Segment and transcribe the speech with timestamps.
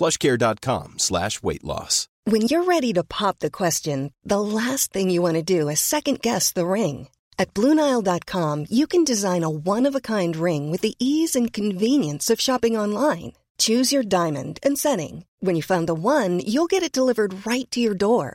[0.00, 1.38] Lasting
[7.56, 8.34] Blue Nile dot
[8.70, 13.30] you can design unwind ring with ease in shopping online
[13.64, 18.28] choose your diamond setting when you find one you get it delivered right your door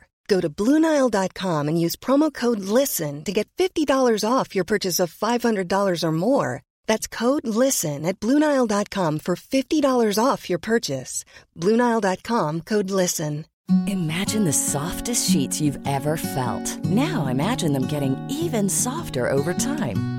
[0.58, 2.44] Blue Nile dot com and use promo code
[2.78, 6.58] listen to fifty dollar off your purchase five hundred dollars more
[6.90, 11.24] That's code LISTEN at BlueNile.com for $50 off your purchase.
[11.56, 13.46] BlueNile.com, code LISTEN.
[13.86, 16.66] Imagine the softest sheets you've ever felt.
[16.86, 20.19] Now imagine them getting even softer over time.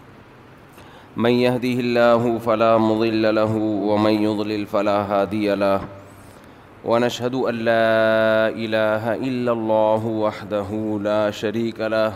[1.17, 5.81] من يهده الله فلا مضل له ومن يضلل فلا هادي له
[6.85, 12.13] ونشهد أن لا إله إلا الله وحده لا شريك له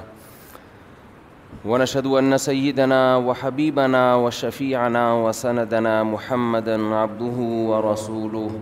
[1.65, 7.37] ونشهد أن سيدنا وحبيبنا وشفيعنا وسندنا محمدًا عبده
[7.69, 8.59] ورسوله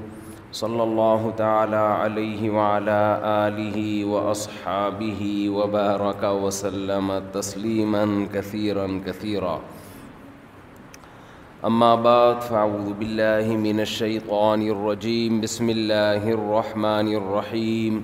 [0.51, 9.59] صلى الله تعالى عليه وعلى آله وأصحابه وبارك وسلم تسليما كثيرا كثيرا
[11.67, 18.01] اما بعد فاعوذ باللہ من الشیطان الرجیم بسم اللہ الرحمن الرحیم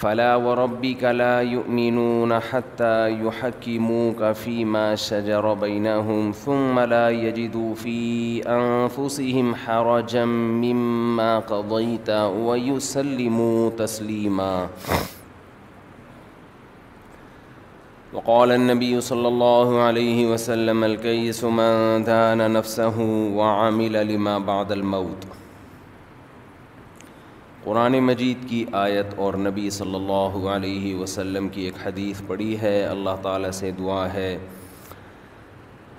[0.00, 7.96] فلا وربك لا يؤمنون حتى يحكموك فيما شجر بينهم ثم لا يجدوا في
[8.48, 10.24] أنفسهم حرجا
[10.62, 12.10] مما قضيت
[12.44, 14.66] ويسلموا تسليماً
[18.16, 23.06] وقال النبي صلى الله عليه وسلم الكيس من دان نفسه
[23.38, 25.26] وعمل لما بعد الموت
[27.66, 32.74] قرآن مجید کی آیت اور نبی صلی اللہ علیہ وسلم کی ایک حدیث پڑی ہے
[32.94, 34.30] اللہ تعالیٰ سے دعا ہے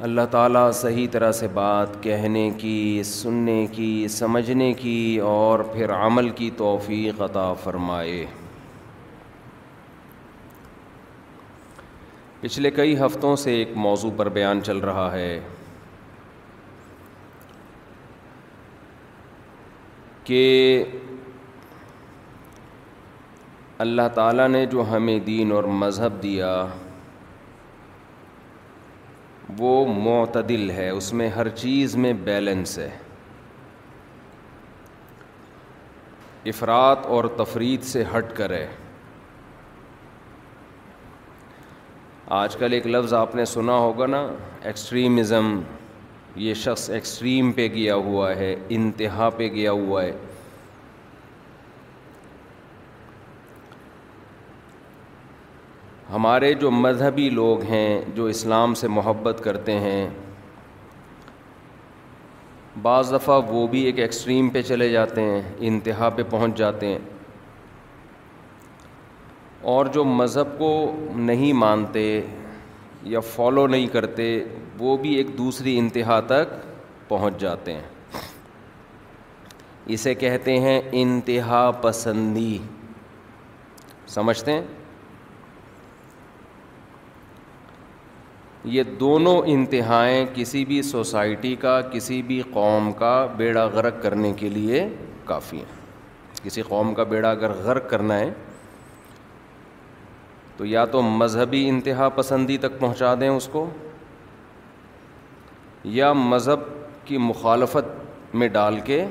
[0.09, 2.77] اللہ تعالیٰ صحیح طرح سے بات کہنے کی
[3.13, 4.97] سننے کی سمجھنے کی
[5.35, 8.25] اور پھر عمل کی توفیق عطا فرمائے
[12.39, 15.29] پچھلے کئی ہفتوں سے ایک موضوع پر بیان چل رہا ہے
[20.23, 20.41] کہ
[23.85, 26.51] اللہ تعالیٰ نے جو ہمیں دین اور مذہب دیا
[29.59, 29.73] وہ
[30.03, 32.89] معتدل ہے اس میں ہر چیز میں بیلنس ہے
[36.49, 38.67] افراد اور تفرید سے ہٹ کر ہے
[42.35, 44.17] آج کل ایک لفظ آپ نے سنا ہوگا نا
[44.69, 45.55] ایکسٹریمزم
[46.45, 50.11] یہ شخص ایکسٹریم پہ گیا ہوا ہے انتہا پہ گیا ہوا ہے
[56.13, 60.07] ہمارے جو مذہبی لوگ ہیں جو اسلام سے محبت کرتے ہیں
[62.81, 66.99] بعض دفعہ وہ بھی ایک ایکسٹریم پہ چلے جاتے ہیں انتہا پہ پہنچ جاتے ہیں
[69.71, 70.67] اور جو مذہب کو
[71.29, 72.03] نہیں مانتے
[73.13, 74.27] یا فالو نہیں کرتے
[74.79, 76.53] وہ بھی ایک دوسری انتہا تک
[77.07, 78.21] پہنچ جاتے ہیں
[79.95, 82.57] اسے کہتے ہیں انتہا پسندی
[84.15, 84.61] سمجھتے ہیں
[88.75, 94.49] یہ دونوں انتہائیں کسی بھی سوسائٹی کا کسی بھی قوم کا بیڑا غرق کرنے کے
[94.57, 94.87] لیے
[95.25, 98.31] کافی ہیں کسی قوم کا بیڑا اگر غرق کرنا ہے
[100.57, 103.65] تو یا تو مذہبی انتہا پسندی تک پہنچا دیں اس کو
[105.97, 106.59] یا مذہب
[107.05, 109.03] کی مخالفت میں ڈال کے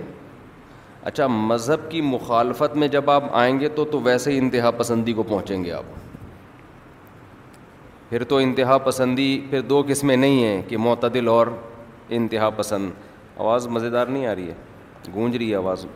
[1.11, 5.13] اچھا مذہب کی مخالفت میں جب آپ آئیں گے تو تو ویسے ہی انتہا پسندی
[5.19, 5.85] کو پہنچیں گے آپ
[8.09, 11.47] پھر تو انتہا پسندی پھر دو قسمیں نہیں ہیں کہ معتدل اور
[12.19, 12.91] انتہا پسند
[13.39, 15.87] آواز مزیدار نہیں آ رہی ہے گونج رہی ہے آواز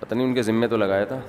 [0.00, 1.20] پتہ نہیں ان کے ذمے تو لگایا تھا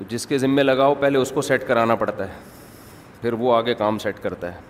[0.00, 2.38] تو جس کے ذمے لگاؤ پہلے اس کو سیٹ کرانا پڑتا ہے
[3.20, 4.60] پھر وہ آگے کام سیٹ کرتا ہے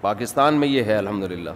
[0.00, 1.50] پاکستان میں یہ ہے الحمد للہ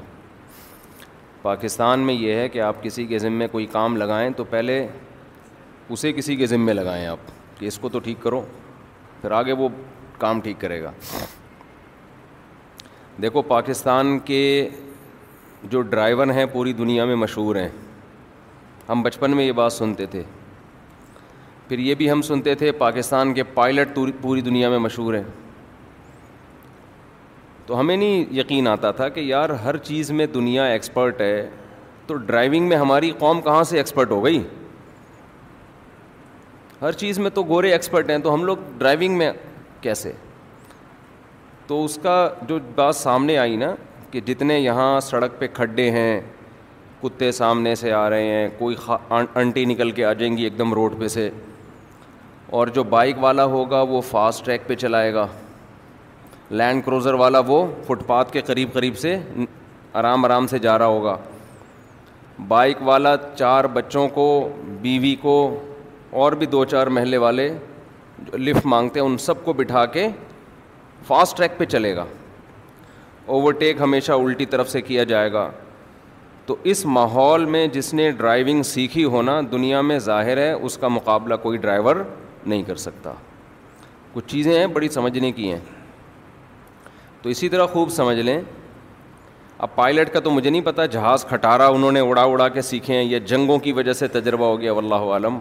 [1.43, 4.79] پاکستان میں یہ ہے کہ آپ کسی کے ذمے کوئی کام لگائیں تو پہلے
[5.89, 8.41] اسے کسی کے ذمے لگائیں آپ کہ اس کو تو ٹھیک کرو
[9.21, 9.69] پھر آگے وہ
[10.19, 10.93] کام ٹھیک کرے گا
[13.23, 14.41] دیکھو پاکستان کے
[15.71, 17.69] جو ڈرائیور ہیں پوری دنیا میں مشہور ہیں
[18.89, 20.23] ہم بچپن میں یہ بات سنتے تھے
[21.69, 25.23] پھر یہ بھی ہم سنتے تھے پاکستان کے پائلٹ پوری دنیا میں مشہور ہیں
[27.67, 31.49] تو ہمیں نہیں یقین آتا تھا کہ یار ہر چیز میں دنیا ایکسپرٹ ہے
[32.07, 34.43] تو ڈرائیونگ میں ہماری قوم کہاں سے ایکسپرٹ ہو گئی
[36.83, 39.31] ہر چیز میں تو گورے ایکسپرٹ ہیں تو ہم لوگ ڈرائیونگ میں
[39.81, 40.13] کیسے
[41.67, 42.17] تو اس کا
[42.49, 43.75] جو بات سامنے آئی نا
[44.11, 46.21] کہ جتنے یہاں سڑک پہ کھڈے ہیں
[47.03, 48.77] کتے سامنے سے آ رہے ہیں کوئی
[49.35, 51.29] انٹی نکل کے آ جائیں گی ایک دم روڈ پہ سے
[52.57, 55.27] اور جو بائک والا ہوگا وہ فاسٹ ٹریک پہ چلائے گا
[56.51, 59.17] لینڈ کروزر والا وہ فٹ پاتھ کے قریب قریب سے
[60.03, 61.17] آرام آرام سے جا رہا ہوگا
[62.49, 64.25] بائک والا چار بچوں کو
[64.83, 65.35] بیوی کو
[66.21, 67.49] اور بھی دو چار محلے والے
[68.19, 70.07] جو لفٹ مانگتے ہیں ان سب کو بٹھا کے
[71.07, 72.05] فاسٹ ٹریک پہ چلے گا
[73.27, 75.49] اوور ٹیک ہمیشہ الٹی طرف سے کیا جائے گا
[76.47, 80.89] تو اس ماحول میں جس نے ڈرائیونگ سیکھی ہونا دنیا میں ظاہر ہے اس کا
[80.89, 81.97] مقابلہ کوئی ڈرائیور
[82.49, 83.13] نہیں کر سکتا
[84.13, 85.59] کچھ چیزیں ہیں بڑی سمجھنے کی ہیں
[87.23, 88.41] تو اسی طرح خوب سمجھ لیں
[89.67, 92.95] اب پائلٹ کا تو مجھے نہیں پتہ جہاز کھٹارا انہوں نے اڑا اڑا کے سیکھے
[92.95, 95.39] ہیں یا جنگوں کی وجہ سے تجربہ ہو گیا واللہ عالم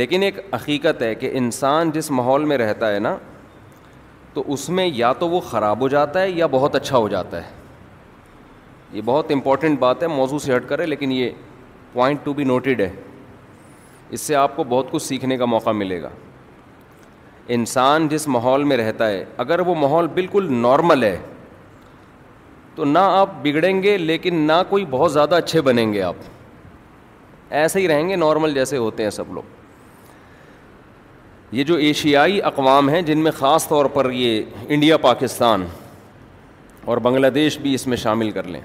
[0.00, 3.16] لیکن ایک حقیقت ہے کہ انسان جس ماحول میں رہتا ہے نا
[4.34, 7.42] تو اس میں یا تو وہ خراب ہو جاتا ہے یا بہت اچھا ہو جاتا
[7.46, 7.50] ہے
[8.92, 11.30] یہ بہت امپورٹنٹ بات ہے موضوع سے ہٹ کرے لیکن یہ
[11.92, 12.90] پوائنٹ ٹو بی نوٹڈ ہے
[14.14, 16.08] اس سے آپ کو بہت کچھ سیکھنے کا موقع ملے گا
[17.54, 21.16] انسان جس ماحول میں رہتا ہے اگر وہ ماحول بالکل نارمل ہے
[22.74, 26.14] تو نہ آپ بگڑیں گے لیکن نہ کوئی بہت زیادہ اچھے بنیں گے آپ
[27.60, 29.54] ایسے ہی رہیں گے نارمل جیسے ہوتے ہیں سب لوگ
[31.54, 35.66] یہ جو ایشیائی اقوام ہیں جن میں خاص طور پر یہ انڈیا پاکستان
[36.84, 38.60] اور بنگلہ دیش بھی اس میں شامل کر لیں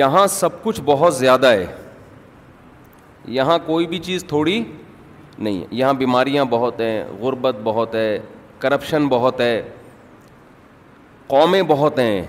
[0.00, 1.66] یہاں سب کچھ بہت زیادہ ہے
[3.32, 4.62] یہاں کوئی بھی چیز تھوڑی
[5.38, 8.18] نہیں ہے یہاں بیماریاں بہت ہیں غربت بہت ہے
[8.60, 9.60] کرپشن بہت ہے
[11.26, 12.24] قومیں بہت ہیں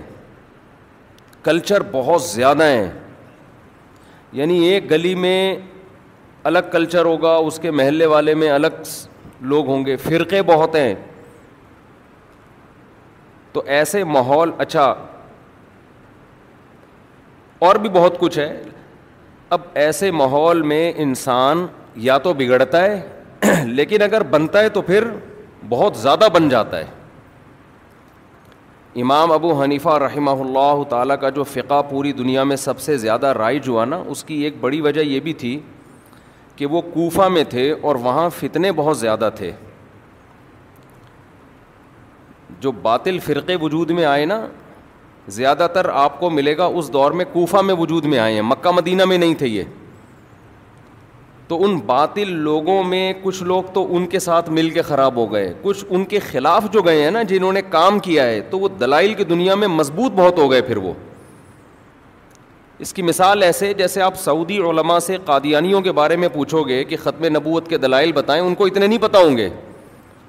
[1.44, 2.90] کلچر بہت زیادہ ہیں
[4.32, 5.56] یعنی ایک گلی میں
[6.44, 8.82] الگ کلچر ہوگا اس کے محلے والے میں الگ
[9.52, 10.94] لوگ ہوں گے فرقے بہت ہیں
[13.52, 14.82] تو ایسے ماحول اچھا
[17.66, 18.46] اور بھی بہت کچھ ہے
[19.54, 21.66] اب ایسے ماحول میں انسان
[22.04, 25.04] یا تو بگڑتا ہے لیکن اگر بنتا ہے تو پھر
[25.68, 26.84] بہت زیادہ بن جاتا ہے
[29.02, 33.32] امام ابو حنیفہ رحمہ اللہ تعالیٰ کا جو فقہ پوری دنیا میں سب سے زیادہ
[33.38, 35.58] رائے جو نا اس کی ایک بڑی وجہ یہ بھی تھی
[36.56, 39.50] کہ وہ کوفہ میں تھے اور وہاں فتنے بہت زیادہ تھے
[42.60, 44.40] جو باطل فرقے وجود میں آئے نا
[45.34, 48.42] زیادہ تر آپ کو ملے گا اس دور میں کوفہ میں وجود میں آئے ہیں
[48.42, 49.62] مکہ مدینہ میں نہیں تھے یہ
[51.48, 55.30] تو ان باطل لوگوں میں کچھ لوگ تو ان کے ساتھ مل کے خراب ہو
[55.32, 58.58] گئے کچھ ان کے خلاف جو گئے ہیں نا جنہوں نے کام کیا ہے تو
[58.58, 60.92] وہ دلائل کی دنیا میں مضبوط بہت ہو گئے پھر وہ
[62.84, 66.82] اس کی مثال ایسے جیسے آپ سعودی علماء سے قادیانیوں کے بارے میں پوچھو گے
[66.84, 69.48] کہ ختم نبوت کے دلائل بتائیں ان کو اتنے نہیں ہوں گے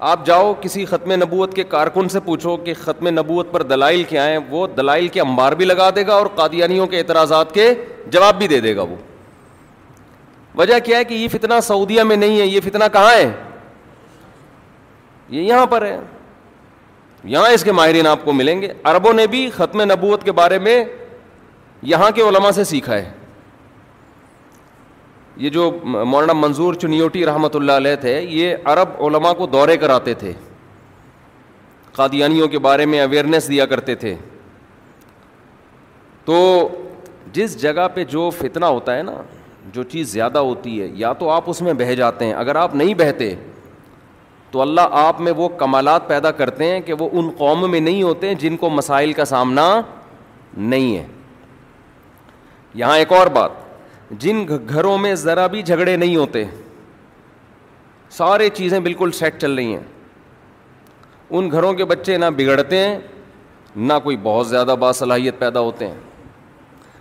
[0.06, 4.26] آپ جاؤ کسی ختم نبوت کے کارکن سے پوچھو کہ ختم نبوت پر دلائل کیا
[4.28, 7.72] ہیں وہ دلائل کے انبار بھی لگا دے گا اور قادیانیوں کے اعتراضات کے
[8.12, 8.96] جواب بھی دے دے گا وہ
[10.58, 13.30] وجہ کیا ہے کہ یہ فتنہ سعودیہ میں نہیں ہے یہ فتنہ کہاں ہے
[15.28, 15.98] یہ یہاں پر ہے
[17.24, 20.58] یہاں اس کے ماہرین آپ کو ملیں گے عربوں نے بھی ختم نبوت کے بارے
[20.58, 20.82] میں
[21.92, 23.10] یہاں کے علماء سے سیکھا ہے
[25.38, 30.14] یہ جو مولانا منظور چنیوٹی رحمۃ اللہ علیہ تھے یہ عرب علماء کو دورے کراتے
[30.22, 30.32] تھے
[31.96, 34.14] قادیانیوں کے بارے میں اویئرنیس دیا کرتے تھے
[36.24, 36.38] تو
[37.32, 39.12] جس جگہ پہ جو فتنہ ہوتا ہے نا
[39.72, 42.74] جو چیز زیادہ ہوتی ہے یا تو آپ اس میں بہہ جاتے ہیں اگر آپ
[42.82, 43.34] نہیں بہتے
[44.50, 48.02] تو اللہ آپ میں وہ کمالات پیدا کرتے ہیں کہ وہ ان قوم میں نہیں
[48.02, 49.68] ہوتے جن کو مسائل کا سامنا
[50.56, 51.06] نہیں ہے
[52.74, 53.66] یہاں ایک اور بات
[54.10, 56.44] جن گھروں میں ذرا بھی جھگڑے نہیں ہوتے
[58.16, 59.82] سارے چیزیں بالکل سیٹ چل رہی ہیں
[61.38, 62.98] ان گھروں کے بچے نہ بگڑتے ہیں
[63.76, 65.94] نہ کوئی بہت زیادہ باصلاحیت پیدا ہوتے ہیں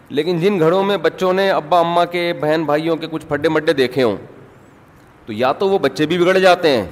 [0.09, 3.73] لیکن جن گھروں میں بچوں نے ابا اماں کے بہن بھائیوں کے کچھ پھڈے مڈے
[3.73, 4.15] دیکھے ہوں
[5.25, 6.85] تو یا تو وہ بچے بھی بگڑ جاتے ہیں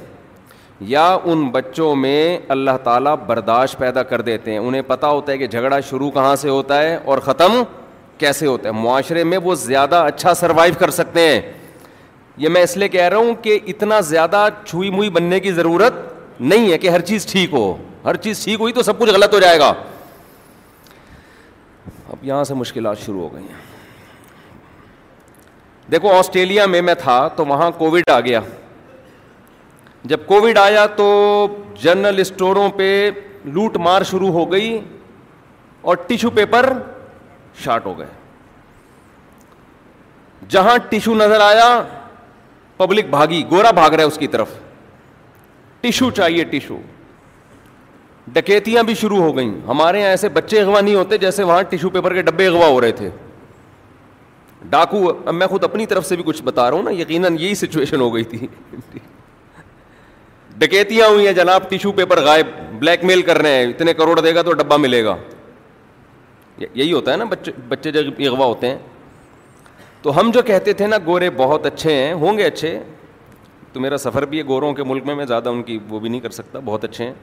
[0.87, 5.37] یا ان بچوں میں اللہ تعالیٰ برداشت پیدا کر دیتے ہیں انہیں پتہ ہوتا ہے
[5.37, 7.61] کہ جھگڑا شروع کہاں سے ہوتا ہے اور ختم
[8.17, 11.41] کیسے ہوتا ہے معاشرے میں وہ زیادہ اچھا سروائیو کر سکتے ہیں
[12.43, 15.93] یہ میں اس لیے کہہ رہا ہوں کہ اتنا زیادہ چھوئی موئی بننے کی ضرورت
[16.41, 17.65] نہیں ہے کہ ہر چیز ٹھیک ہو
[18.05, 19.73] ہر چیز ٹھیک ہوئی تو سب کچھ غلط ہو جائے گا
[22.11, 23.63] اب یہاں سے مشکلات شروع ہو گئی ہیں
[25.91, 28.39] دیکھو آسٹریلیا میں میں تھا تو وہاں کووڈ آ گیا
[30.11, 31.05] جب کووڈ آیا تو
[31.81, 32.89] جنرل اسٹوروں پہ
[33.57, 34.79] لوٹ مار شروع ہو گئی
[35.89, 36.71] اور ٹیشو پیپر
[37.63, 38.07] شارٹ ہو گئے
[40.49, 41.81] جہاں ٹشو نظر آیا
[42.77, 44.49] پبلک بھاگی گورا بھاگ رہا ہے اس کی طرف
[45.81, 46.77] ٹشو چاہیے ٹشو
[48.33, 51.89] ڈکیتیاں بھی شروع ہو گئیں ہمارے یہاں ایسے بچے اغوا نہیں ہوتے جیسے وہاں ٹیشو
[51.89, 53.09] پیپر کے ڈبے اغوا ہو رہے تھے
[54.69, 57.55] ڈاکو اب میں خود اپنی طرف سے بھی کچھ بتا رہا ہوں نا یقیناً یہی
[57.55, 58.47] سچویشن ہو گئی تھی
[60.57, 62.47] ڈکیتیاں ہوئی ہیں جناب ٹیشو پیپر غائب
[62.79, 65.15] بلیک میل کر رہے ہیں اتنے کروڑ دے گا تو ڈبہ ملے گا
[66.59, 67.99] یہی ہوتا ہے نا بچے بچے جو
[68.31, 68.77] اغوا ہوتے ہیں
[70.01, 72.77] تو ہم جو کہتے تھے نا گورے بہت اچھے ہیں ہوں گے اچھے
[73.73, 76.09] تو میرا سفر بھی ہے گوروں کے ملک میں میں زیادہ ان کی وہ بھی
[76.09, 77.13] نہیں کر سکتا بہت اچھے ہیں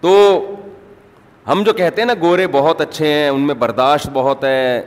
[0.00, 0.16] تو
[1.50, 4.80] ہم جو کہتے ہیں نا گورے بہت اچھے ہیں ان میں برداشت بہت ہے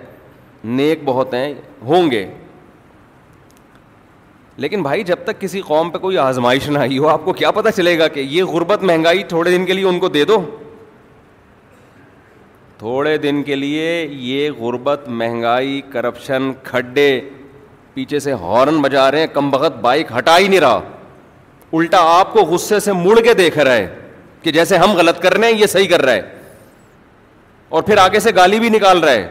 [0.63, 1.53] نیک بہت ہیں
[1.87, 2.25] ہوں گے
[4.61, 7.51] لیکن بھائی جب تک کسی قوم پہ کوئی آزمائش نہ آئی ہو آپ کو کیا
[7.51, 10.39] پتہ چلے گا کہ یہ غربت مہنگائی تھوڑے دن کے لیے ان کو دے دو
[12.81, 13.89] تھوڑے دن کے لیے
[14.27, 17.09] یہ غربت مہنگائی کرپشن کھڈے
[17.93, 20.79] پیچھے سے ہارن بجا رہے ہیں کم بخت بائک ہٹا ہی نہیں رہا
[21.77, 23.99] الٹا آپ کو غصے سے مڑ کے دیکھ رہے ہے
[24.43, 26.21] کہ جیسے ہم غلط کر رہے ہیں یہ صحیح کر رہا ہے
[27.75, 29.27] اور پھر آگے سے گالی بھی نکال رہا ہے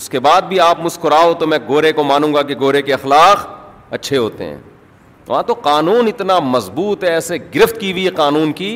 [0.00, 2.94] اس کے بعد بھی آپ مسکراؤ تو میں گورے کو مانوں گا کہ گورے کے
[2.94, 3.46] اخلاق
[3.94, 4.58] اچھے ہوتے ہیں
[5.28, 8.74] وہاں تو قانون اتنا مضبوط ہے ایسے گرفت کی ہوئی ہے قانون کی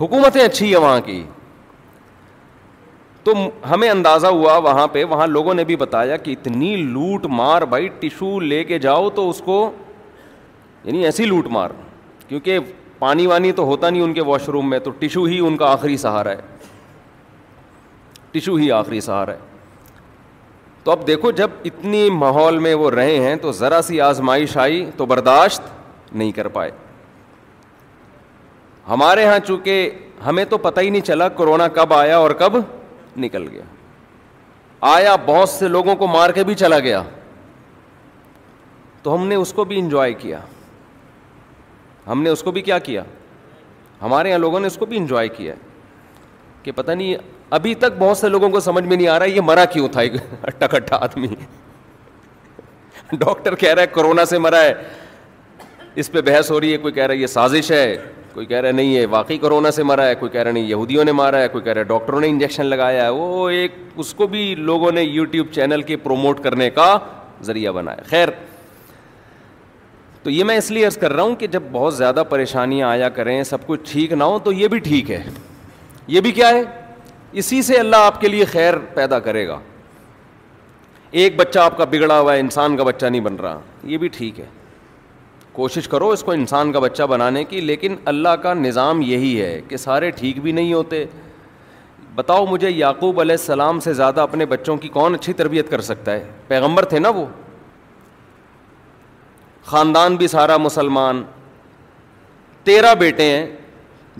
[0.00, 1.22] حکومتیں اچھی ہیں وہاں کی
[3.24, 3.32] تو
[3.70, 7.88] ہمیں اندازہ ہوا وہاں پہ وہاں لوگوں نے بھی بتایا کہ اتنی لوٹ مار بھائی
[7.98, 9.58] ٹشو لے کے جاؤ تو اس کو
[10.84, 11.70] یعنی ایسی لوٹ مار
[12.28, 12.58] کیونکہ
[12.98, 15.70] پانی وانی تو ہوتا نہیں ان کے واش روم میں تو ٹشو ہی ان کا
[15.72, 16.40] آخری سہارا ہے
[18.32, 19.50] ٹشو ہی آخری سہارا ہے
[20.84, 24.84] تو اب دیکھو جب اتنی ماحول میں وہ رہے ہیں تو ذرا سی آزمائش آئی
[24.96, 26.70] تو برداشت نہیں کر پائے
[28.88, 29.90] ہمارے یہاں چونکہ
[30.26, 32.56] ہمیں تو پتہ ہی نہیں چلا کرونا کب آیا اور کب
[33.20, 33.62] نکل گیا
[34.94, 37.02] آیا بہت سے لوگوں کو مار کے بھی چلا گیا
[39.02, 40.40] تو ہم نے اس کو بھی انجوائے کیا
[42.06, 43.02] ہم نے اس کو بھی کیا کیا
[44.02, 45.54] ہمارے یہاں لوگوں نے اس کو بھی انجوائے کیا
[46.62, 47.14] کہ پتہ نہیں
[47.56, 50.00] ابھی تک بہت سے لوگوں کو سمجھ میں نہیں آ رہا یہ مرا کیوں تھا
[50.00, 50.12] ایک
[50.46, 51.26] اٹھا کٹا آدمی
[53.20, 54.72] ڈاکٹر کہہ رہا ہے کورونا سے مرا ہے
[56.00, 57.96] اس پہ بحث ہو رہی ہے کوئی کہہ رہا ہے یہ سازش ہے
[58.34, 60.64] کوئی کہہ رہا ہے نہیں یہ واقعی کرونا سے مرا ہے کوئی کہہ رہا نہیں
[60.68, 63.72] یہودیوں نے مارا ہے کوئی کہہ رہا ہے ڈاکٹروں نے انجیکشن لگایا ہے وہ ایک
[64.02, 66.96] اس کو بھی لوگوں نے یوٹیوب چینل کے پروموٹ کرنے کا
[67.46, 68.28] ذریعہ بنا ہے خیر
[70.22, 73.08] تو یہ میں اس لیے عرض کر رہا ہوں کہ جب بہت زیادہ پریشانیاں آیا
[73.18, 75.22] کریں سب کچھ ٹھیک نہ ہو تو یہ بھی ٹھیک ہے
[76.06, 76.62] یہ بھی کیا ہے
[77.42, 79.58] اسی سے اللہ آپ کے لیے خیر پیدا کرے گا
[81.20, 83.60] ایک بچہ آپ کا بگڑا ہوا ہے انسان کا بچہ نہیں بن رہا
[83.92, 84.44] یہ بھی ٹھیک ہے
[85.52, 89.60] کوشش کرو اس کو انسان کا بچہ بنانے کی لیکن اللہ کا نظام یہی ہے
[89.68, 91.04] کہ سارے ٹھیک بھی نہیں ہوتے
[92.14, 96.12] بتاؤ مجھے یعقوب علیہ السلام سے زیادہ اپنے بچوں کی کون اچھی تربیت کر سکتا
[96.14, 97.24] ہے پیغمبر تھے نا وہ
[99.64, 101.22] خاندان بھی سارا مسلمان
[102.64, 103.46] تیرہ بیٹے ہیں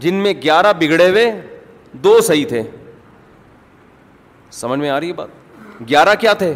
[0.04, 1.30] جن میں گیارہ بگڑے ہوئے
[2.04, 2.62] دو صحیح تھے
[4.60, 6.52] سمجھ میں آ رہی ہے بات گیارہ کیا تھے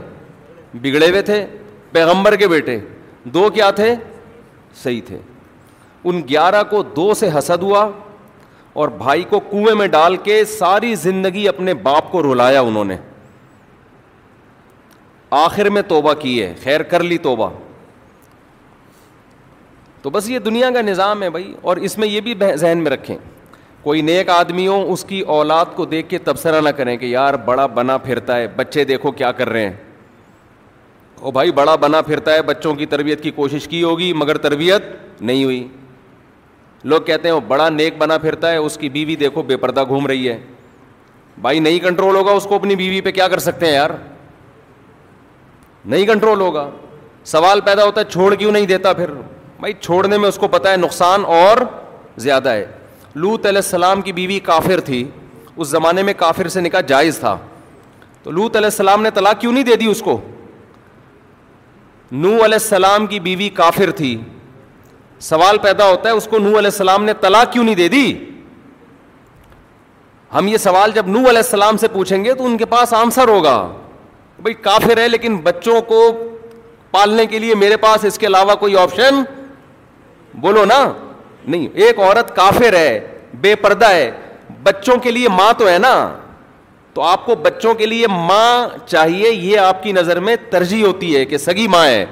[0.83, 1.45] بگڑے ہوئے تھے
[1.93, 2.79] پیغمبر کے بیٹے
[3.35, 3.95] دو کیا تھے
[4.83, 5.19] صحیح تھے
[6.09, 7.89] ان گیارہ کو دو سے حسد ہوا
[8.81, 12.97] اور بھائی کو کنویں میں ڈال کے ساری زندگی اپنے باپ کو رلایا انہوں نے
[15.39, 17.49] آخر میں توبہ کی ہے خیر کر لی توبہ
[20.03, 22.91] تو بس یہ دنیا کا نظام ہے بھائی اور اس میں یہ بھی ذہن میں
[22.91, 23.17] رکھیں
[23.83, 27.35] کوئی نیک آدمی ہو اس کی اولاد کو دیکھ کے تبصرہ نہ کریں کہ یار
[27.45, 29.75] بڑا بنا پھرتا ہے بچے دیکھو کیا کر رہے ہیں
[31.21, 34.85] او بھائی بڑا بنا پھرتا ہے بچوں کی تربیت کی کوشش کی ہوگی مگر تربیت
[35.21, 35.67] نہیں ہوئی
[36.93, 39.85] لوگ کہتے ہیں وہ بڑا نیک بنا پھرتا ہے اس کی بیوی دیکھو بے پردہ
[39.89, 40.39] گھوم رہی ہے
[41.43, 43.91] بھائی نہیں کنٹرول ہوگا اس کو اپنی بیوی پہ کیا کر سکتے ہیں یار
[45.85, 46.69] نہیں کنٹرول ہوگا
[47.33, 49.11] سوال پیدا ہوتا ہے چھوڑ کیوں نہیں دیتا پھر
[49.61, 51.59] بھائی چھوڑنے میں اس کو پتہ ہے نقصان اور
[52.25, 52.65] زیادہ ہے
[53.15, 55.05] لوت علیہ السلام کی بیوی کافر تھی
[55.57, 57.37] اس زمانے میں کافر سے نکاح جائز تھا
[58.23, 60.21] تو لوت علیہ السلام نے طلاق کیوں نہیں دے دی اس کو
[62.13, 64.17] نو علیہ السلام کی بیوی کافر تھی
[65.29, 68.25] سوال پیدا ہوتا ہے اس کو نو علیہ السلام نے تلا کیوں نہیں دے دی
[70.35, 73.29] ہم یہ سوال جب نو علیہ السلام سے پوچھیں گے تو ان کے پاس آنسر
[73.29, 73.57] ہوگا
[74.43, 76.01] بھائی کافر ہے لیکن بچوں کو
[76.91, 79.23] پالنے کے لیے میرے پاس اس کے علاوہ کوئی آپشن
[80.41, 80.81] بولو نا
[81.47, 83.01] نہیں ایک عورت کافر ہے
[83.41, 84.11] بے پردہ ہے
[84.63, 85.95] بچوں کے لیے ماں تو ہے نا
[86.97, 88.53] تو آپ کو بچوں کے لیے ماں
[88.89, 92.05] چاہیے یہ آپ کی نظر میں ترجیح ہوتی ہے کہ سگی ماں ہے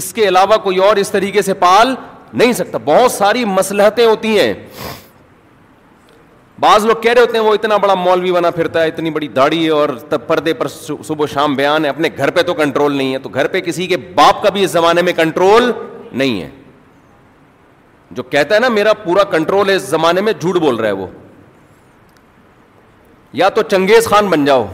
[0.00, 1.94] اس کے علاوہ کوئی اور اس طریقے سے پال
[2.32, 4.52] نہیں سکتا بہت ساری مسلحتیں ہوتی ہیں
[6.62, 9.28] بعض لوگ کہہ رہے ہوتے ہیں وہ اتنا بڑا مولوی بنا پھرتا ہے اتنی بڑی
[9.38, 12.96] داڑھی ہے اور تب پردے پر صبح شام بیان ہے اپنے گھر پہ تو کنٹرول
[12.96, 15.70] نہیں ہے تو گھر پہ کسی کے باپ کا بھی اس زمانے میں کنٹرول
[16.12, 16.48] نہیں ہے
[18.18, 20.92] جو کہتا ہے نا میرا پورا کنٹرول ہے اس زمانے میں جھوٹ بول رہا ہے
[21.02, 21.06] وہ
[23.32, 24.64] یا تو چنگیز خان بن جاؤ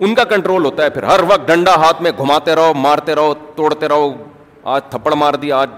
[0.00, 3.34] ان کا کنٹرول ہوتا ہے پھر ہر وقت ڈنڈا ہاتھ میں گھماتے رہو مارتے رہو
[3.56, 4.12] توڑتے رہو
[4.74, 5.70] آج تھپڑ مار دی آج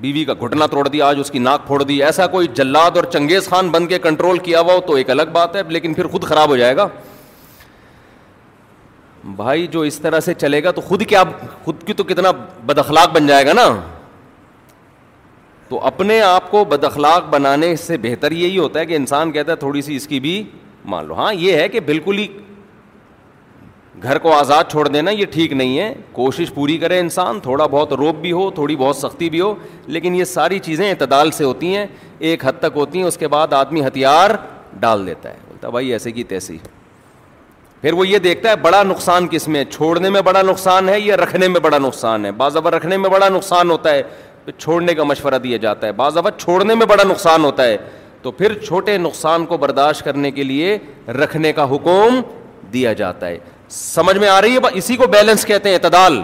[0.00, 3.04] بیوی کا گھٹنا توڑ دیا آج اس کی ناک پھوڑ دی ایسا کوئی جلاد اور
[3.12, 6.06] چنگیز خان بن کے کنٹرول کیا ہوا ہو تو ایک الگ بات ہے لیکن پھر
[6.12, 6.86] خود خراب ہو جائے گا
[9.36, 11.22] بھائی جو اس طرح سے چلے گا تو خود کیا
[11.64, 12.30] خود کی تو کتنا
[12.66, 13.66] بد اخلاق بن جائے گا نا
[15.72, 19.52] تو اپنے آپ کو بد اخلاق بنانے سے بہتر یہی ہوتا ہے کہ انسان کہتا
[19.52, 20.32] ہے تھوڑی سی اس کی بھی
[20.92, 22.26] مان لو ہاں یہ ہے کہ بالکل ہی
[24.02, 27.92] گھر کو آزاد چھوڑ دینا یہ ٹھیک نہیں ہے کوشش پوری کرے انسان تھوڑا بہت
[28.02, 29.54] روپ بھی ہو تھوڑی بہت سختی بھی ہو
[29.96, 31.86] لیکن یہ ساری چیزیں اعتدال سے ہوتی ہیں
[32.28, 34.30] ایک حد تک ہوتی ہیں اس کے بعد آدمی ہتھیار
[34.80, 36.58] ڈال دیتا ہے بولتا بھائی ایسے کی تیسی
[37.80, 41.16] پھر وہ یہ دیکھتا ہے بڑا نقصان کس میں چھوڑنے میں بڑا نقصان ہے یا
[41.16, 44.02] رکھنے میں بڑا نقصان ہے باضابط رکھنے میں بڑا نقصان ہوتا ہے
[44.58, 47.76] چھوڑنے کا مشورہ دیا جاتا ہے بعض اوقات چھوڑنے میں بڑا نقصان ہوتا ہے
[48.22, 50.76] تو پھر چھوٹے نقصان کو برداشت کرنے کے لیے
[51.22, 52.20] رکھنے کا حکم
[52.72, 56.22] دیا جاتا ہے سمجھ میں آ رہی ہے اسی کو بیلنس کہتے ہیں اعتدال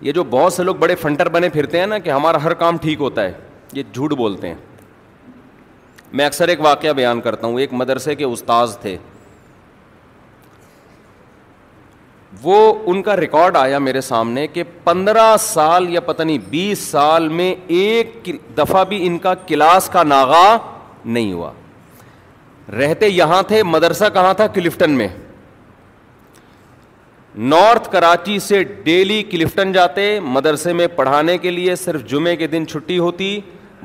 [0.00, 2.76] یہ جو بہت سے لوگ بڑے فنٹر بنے پھرتے ہیں نا کہ ہمارا ہر کام
[2.80, 3.32] ٹھیک ہوتا ہے
[3.72, 4.54] یہ جھوٹ بولتے ہیں
[6.18, 8.96] میں اکثر ایک واقعہ بیان کرتا ہوں ایک مدرسے کے استاذ تھے
[12.44, 12.56] وہ
[12.90, 17.54] ان کا ریکارڈ آیا میرے سامنے کہ پندرہ سال یا پتہ نہیں بیس سال میں
[17.80, 18.28] ایک
[18.58, 20.56] دفعہ بھی ان کا کلاس کا ناغا
[21.04, 21.50] نہیں ہوا
[22.78, 25.08] رہتے یہاں تھے مدرسہ کہاں تھا کلفٹن میں
[27.52, 30.02] نارتھ کراچی سے ڈیلی کلفٹن جاتے
[30.36, 33.38] مدرسے میں پڑھانے کے لیے صرف جمعے کے دن چھٹی ہوتی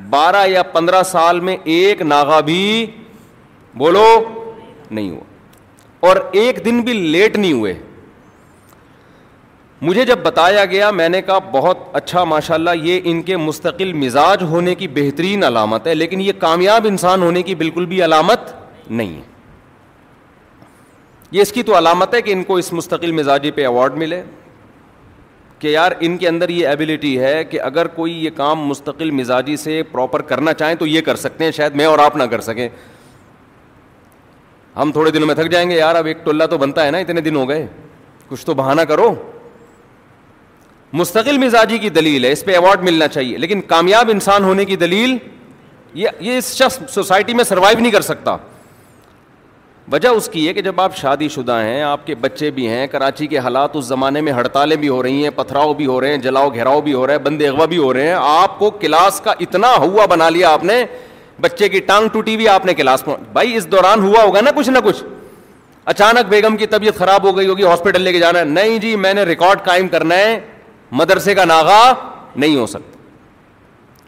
[0.10, 2.60] بارہ یا پندرہ سال میں ایک ناغا بھی
[3.78, 4.06] بولو
[4.92, 5.28] نہیں ہوا
[6.10, 7.74] اور ایک دن بھی لیٹ نہیں ہوئے
[9.88, 13.92] مجھے جب بتایا گیا میں نے کہا بہت اچھا ماشاء اللہ یہ ان کے مستقل
[13.94, 18.52] مزاج ہونے کی بہترین علامت ہے لیکن یہ کامیاب انسان ہونے کی بالکل بھی علامت
[18.90, 19.22] نہیں ہے
[21.32, 24.22] یہ اس کی تو علامت ہے کہ ان کو اس مستقل مزاجی پہ ایوارڈ ملے
[25.60, 29.56] کہ یار ان کے اندر یہ ایبیلٹی ہے کہ اگر کوئی یہ کام مستقل مزاجی
[29.64, 32.42] سے پراپر کرنا چاہیں تو یہ کر سکتے ہیں شاید میں اور آپ نہ کر
[32.42, 32.68] سکیں
[34.78, 36.98] ہم تھوڑے دنوں میں تھک جائیں گے یار اب ایک ٹولہ تو بنتا ہے نا
[36.98, 37.66] اتنے دن ہو گئے
[38.28, 39.14] کچھ تو بہانہ کرو
[40.98, 44.76] مستقل مزاجی کی دلیل ہے اس پہ ایوارڈ ملنا چاہیے لیکن کامیاب انسان ہونے کی
[44.76, 45.18] دلیل
[46.20, 48.36] یہ اس شخص سوسائٹی میں سروائیو نہیں کر سکتا
[49.92, 52.88] وجہ اس کی ہے کہ جب آپ شادی شدہ ہیں آپ کے بچے بھی ہیں
[52.88, 56.12] کراچی کے حالات اس زمانے میں ہڑتالیں بھی ہو رہی ہیں پتھراؤ بھی ہو رہے
[56.12, 58.70] ہیں جلاؤ گھیراؤ بھی ہو رہے ہیں بندے اغوا بھی ہو رہے ہیں آپ کو
[58.82, 60.84] کلاس کا اتنا ہوا بنا لیا آپ نے
[61.42, 64.52] بچے کی ٹانگ ٹوٹی ہوئی آپ نے کلاس میں بھائی اس دوران ہوا ہوگا نا
[64.56, 65.04] کچھ نہ کچھ
[65.96, 68.96] اچانک بیگم کی طبیعت خراب ہو گئی ہوگی ہاسپٹل لے کے جانا ہے نہیں جی
[69.06, 70.40] میں نے ریکارڈ قائم کرنا ہے
[70.98, 71.82] مدرسے کا ناغا
[72.36, 72.98] نہیں ہو سکتا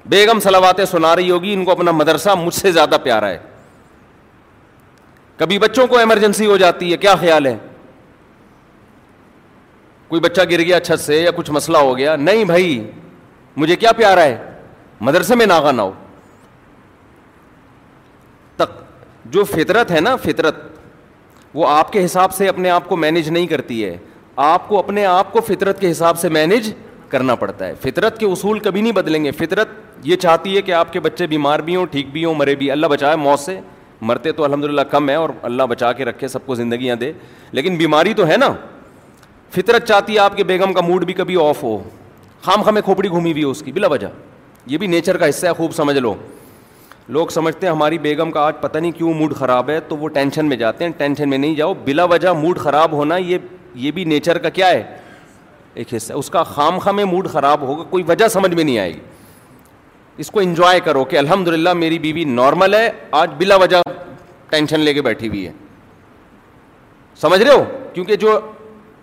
[0.10, 3.38] بیگم سلاواتیں سنا رہی ہوگی ان کو اپنا مدرسہ مجھ سے زیادہ پیارا ہے
[5.38, 7.56] کبھی بچوں کو ایمرجنسی ہو جاتی ہے کیا خیال ہے
[10.08, 12.84] کوئی بچہ گر گیا چھت سے یا کچھ مسئلہ ہو گیا نہیں بھائی
[13.58, 14.38] مجھے کیا پیارا ہے
[15.08, 15.92] مدرسے میں ناغا نہ ہو
[18.56, 18.72] تک
[19.34, 20.56] جو فطرت ہے نا فطرت
[21.54, 23.98] وہ آپ کے حساب سے اپنے آپ کو مینج نہیں کرتی ہے
[24.36, 26.72] آپ کو اپنے آپ کو فطرت کے حساب سے مینج
[27.10, 29.70] کرنا پڑتا ہے فطرت کے اصول کبھی نہیں بدلیں گے فطرت
[30.04, 32.70] یہ چاہتی ہے کہ آپ کے بچے بیمار بھی ہوں ٹھیک بھی ہوں مرے بھی
[32.72, 33.60] اللہ بچائے موت سے
[34.02, 37.12] مرتے تو الحمد للہ کم ہے اور اللہ بچا کے رکھے سب کو زندگیاں دے
[37.52, 38.52] لیکن بیماری تو ہے نا
[39.56, 41.78] فطرت چاہتی ہے آپ کے بیگم کا موڈ بھی کبھی آف ہو
[42.44, 44.08] خام خامیں کھوپڑی گھومی ہوئی ہو اس کی بلا وجہ
[44.68, 46.14] یہ بھی نیچر کا حصہ ہے خوب سمجھ لو
[47.08, 50.08] لوگ سمجھتے ہیں ہماری بیگم کا آج پتہ نہیں کیوں موڈ خراب ہے تو وہ
[50.14, 53.38] ٹینشن میں جاتے ہیں ٹینشن میں نہیں جاؤ بلا وجہ موڈ خراب ہونا یہ
[53.76, 54.84] یہ بھی نیچر کا کیا ہے
[55.74, 58.94] ایک حصہ اس کا خام خام موڈ خراب ہوگا کوئی وجہ سمجھ میں نہیں آئے
[58.94, 59.00] گی
[60.22, 63.82] اس کو انجوائے کرو کہ الحمد للہ میری بیوی نارمل ہے آج بلا وجہ
[64.50, 65.52] ٹینشن لے کے بیٹھی ہوئی ہے
[67.22, 68.40] سمجھ رہے ہو کیونکہ جو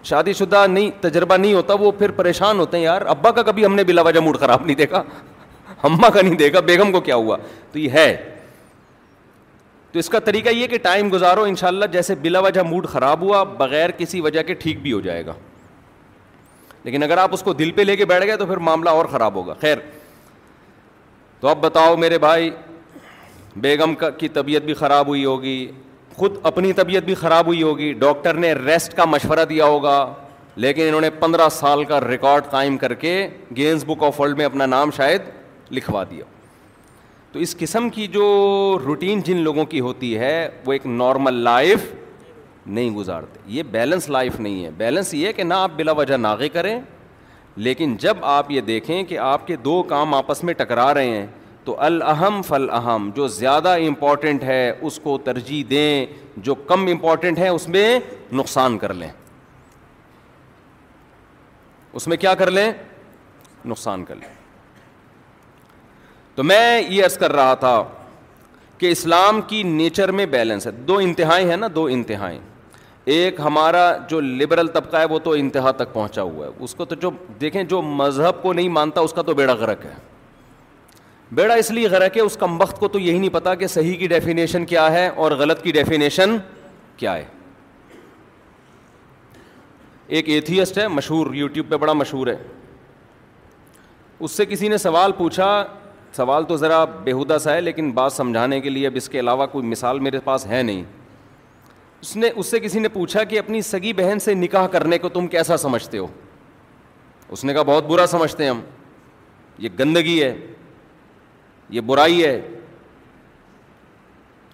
[0.04, 3.64] شادی شدہ نہیں تجربہ نہیں ہوتا وہ پھر پریشان ہوتے ہیں یار ابا کا کبھی
[3.66, 5.02] ہم نے بلا وجہ موڈ خراب نہیں دیکھا
[5.84, 7.36] اما کا نہیں دیکھا بیگم کو کیا ہوا
[7.72, 8.14] تو یہ ہے
[9.92, 12.86] تو اس کا طریقہ یہ کہ ٹائم گزارو ان شاء اللہ جیسے بلا وجہ موڈ
[12.88, 15.32] خراب ہوا بغیر کسی وجہ کے ٹھیک بھی ہو جائے گا
[16.84, 19.04] لیکن اگر آپ اس کو دل پہ لے کے بیٹھ گئے تو پھر معاملہ اور
[19.12, 19.78] خراب ہوگا خیر
[21.40, 22.50] تو اب بتاؤ میرے بھائی
[23.60, 25.56] بیگم کا کی طبیعت بھی خراب ہوئی ہوگی
[26.16, 29.98] خود اپنی طبیعت بھی خراب ہوئی ہوگی ڈاکٹر نے ریسٹ کا مشورہ دیا ہوگا
[30.64, 33.14] لیکن انہوں نے پندرہ سال کا ریکارڈ قائم کر کے
[33.56, 35.22] گینز بک آف ورلڈ میں اپنا نام شاید
[35.72, 36.24] لکھوا دیا
[37.38, 38.24] تو اس قسم کی جو
[38.84, 41.80] روٹین جن لوگوں کی ہوتی ہے وہ ایک نارمل لائف
[42.66, 46.48] نہیں گزارتے یہ بیلنس لائف نہیں ہے بیلنس یہ کہ نہ آپ بلا وجہ ناغے
[46.56, 46.78] کریں
[47.66, 51.26] لیکن جب آپ یہ دیکھیں کہ آپ کے دو کام آپس میں ٹکرا رہے ہیں
[51.64, 56.06] تو الہم فل اہم جو زیادہ امپورٹنٹ ہے اس کو ترجیح دیں
[56.48, 57.98] جو کم امپورٹنٹ ہے اس میں
[58.40, 59.10] نقصان کر لیں
[61.92, 62.70] اس میں کیا کر لیں
[63.64, 64.36] نقصان کر لیں
[66.38, 67.74] تو میں یہ عرض کر رہا تھا
[68.78, 72.38] کہ اسلام کی نیچر میں بیلنس ہے دو انتہائیں ہیں نا دو انتہائی
[73.14, 76.84] ایک ہمارا جو لبرل طبقہ ہے وہ تو انتہا تک پہنچا ہوا ہے اس کو
[76.84, 79.94] تو جو دیکھیں جو مذہب کو نہیں مانتا اس کا تو بیڑا غرق ہے
[81.38, 83.96] بیڑا اس لیے غرق ہے اس کم وقت کو تو یہی نہیں پتا کہ صحیح
[83.98, 86.36] کی ڈیفینیشن کیا ہے اور غلط کی ڈیفینیشن
[86.96, 87.24] کیا ہے
[90.16, 92.36] ایک ایتھیسٹ ہے مشہور یوٹیوب پہ بڑا مشہور ہے
[94.26, 95.48] اس سے کسی نے سوال پوچھا
[96.16, 99.46] سوال تو ذرا بےحدہ سا ہے لیکن بات سمجھانے کے لیے اب اس کے علاوہ
[99.52, 100.82] کوئی مثال میرے پاس ہے نہیں
[102.00, 105.08] اس نے اس سے کسی نے پوچھا کہ اپنی سگی بہن سے نکاح کرنے کو
[105.08, 106.06] تم کیسا سمجھتے ہو
[107.28, 108.60] اس نے کہا بہت برا سمجھتے ہیں ہم
[109.58, 110.34] یہ گندگی ہے
[111.70, 112.34] یہ برائی ہے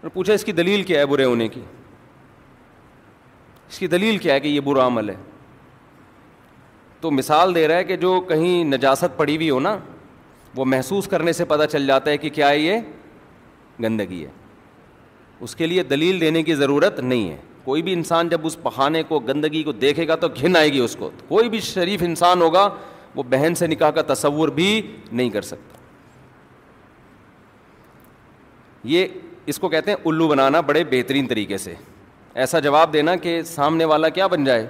[0.00, 1.60] اور پوچھا اس کی دلیل کیا ہے برے ہونے کی
[3.68, 5.14] اس کی دلیل کیا ہے کہ یہ برا عمل ہے
[7.00, 9.76] تو مثال دے رہا ہے کہ جو کہیں نجاست پڑی ہوئی ہو نا
[10.56, 12.80] وہ محسوس کرنے سے پتہ چل جاتا ہے کہ کیا ہے یہ
[13.82, 14.30] گندگی ہے
[15.44, 19.02] اس کے لیے دلیل دینے کی ضرورت نہیں ہے کوئی بھی انسان جب اس پہانے
[19.08, 22.42] کو گندگی کو دیکھے گا تو گھن آئے گی اس کو کوئی بھی شریف انسان
[22.42, 22.68] ہوگا
[23.14, 24.80] وہ بہن سے نکاح کا تصور بھی
[25.12, 25.78] نہیں کر سکتا
[28.92, 29.06] یہ
[29.52, 31.74] اس کو کہتے ہیں الو بنانا بڑے بہترین طریقے سے
[32.42, 34.66] ایسا جواب دینا کہ سامنے والا کیا بن جائے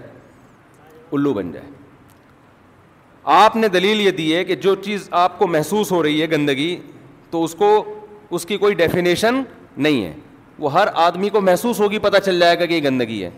[1.13, 1.67] الو بن جائے
[3.33, 6.27] آپ نے دلیل یہ دی ہے کہ جو چیز آپ کو محسوس ہو رہی ہے
[6.31, 6.77] گندگی
[7.31, 7.77] تو اس کو
[8.35, 9.41] اس کی کوئی ڈیفینیشن
[9.77, 10.13] نہیں ہے
[10.59, 13.31] وہ ہر آدمی کو محسوس ہوگی پتہ چل جائے گا کہ یہ گندگی ہے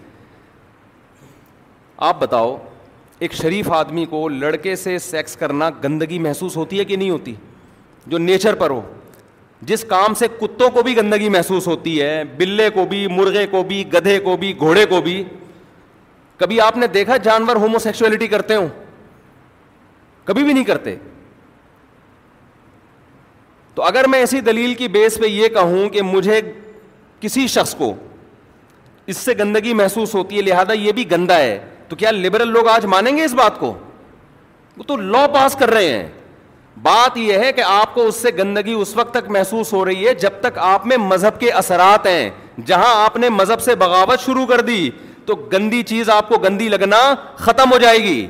[2.08, 2.56] آپ بتاؤ
[3.18, 7.34] ایک شریف آدمی کو لڑکے سے سیکس کرنا گندگی محسوس ہوتی ہے کہ نہیں ہوتی
[8.06, 8.80] جو نیچر پر ہو
[9.62, 13.62] جس کام سے کتوں کو بھی گندگی محسوس ہوتی ہے بلے کو بھی مرغے کو
[13.68, 15.22] بھی گدھے کو بھی گھوڑے کو بھی
[16.38, 18.68] کبھی آپ نے دیکھا جانور ہومو سیکسولیٹی کرتے ہوں
[20.26, 20.94] کبھی بھی نہیں کرتے
[23.74, 26.40] تو اگر میں ایسی دلیل کی بیس پہ یہ کہوں کہ مجھے
[27.20, 27.92] کسی شخص کو
[29.12, 31.58] اس سے گندگی محسوس ہوتی ہے لہذا یہ بھی گندا ہے
[31.88, 33.72] تو کیا لبرل لوگ آج مانیں گے اس بات کو
[34.76, 36.06] وہ تو لا پاس کر رہے ہیں
[36.82, 40.06] بات یہ ہے کہ آپ کو اس سے گندگی اس وقت تک محسوس ہو رہی
[40.06, 42.28] ہے جب تک آپ میں مذہب کے اثرات ہیں
[42.66, 44.88] جہاں آپ نے مذہب سے بغاوت شروع کر دی
[45.26, 46.96] تو گندی چیز آپ کو گندی لگنا
[47.44, 48.26] ختم ہو جائے گی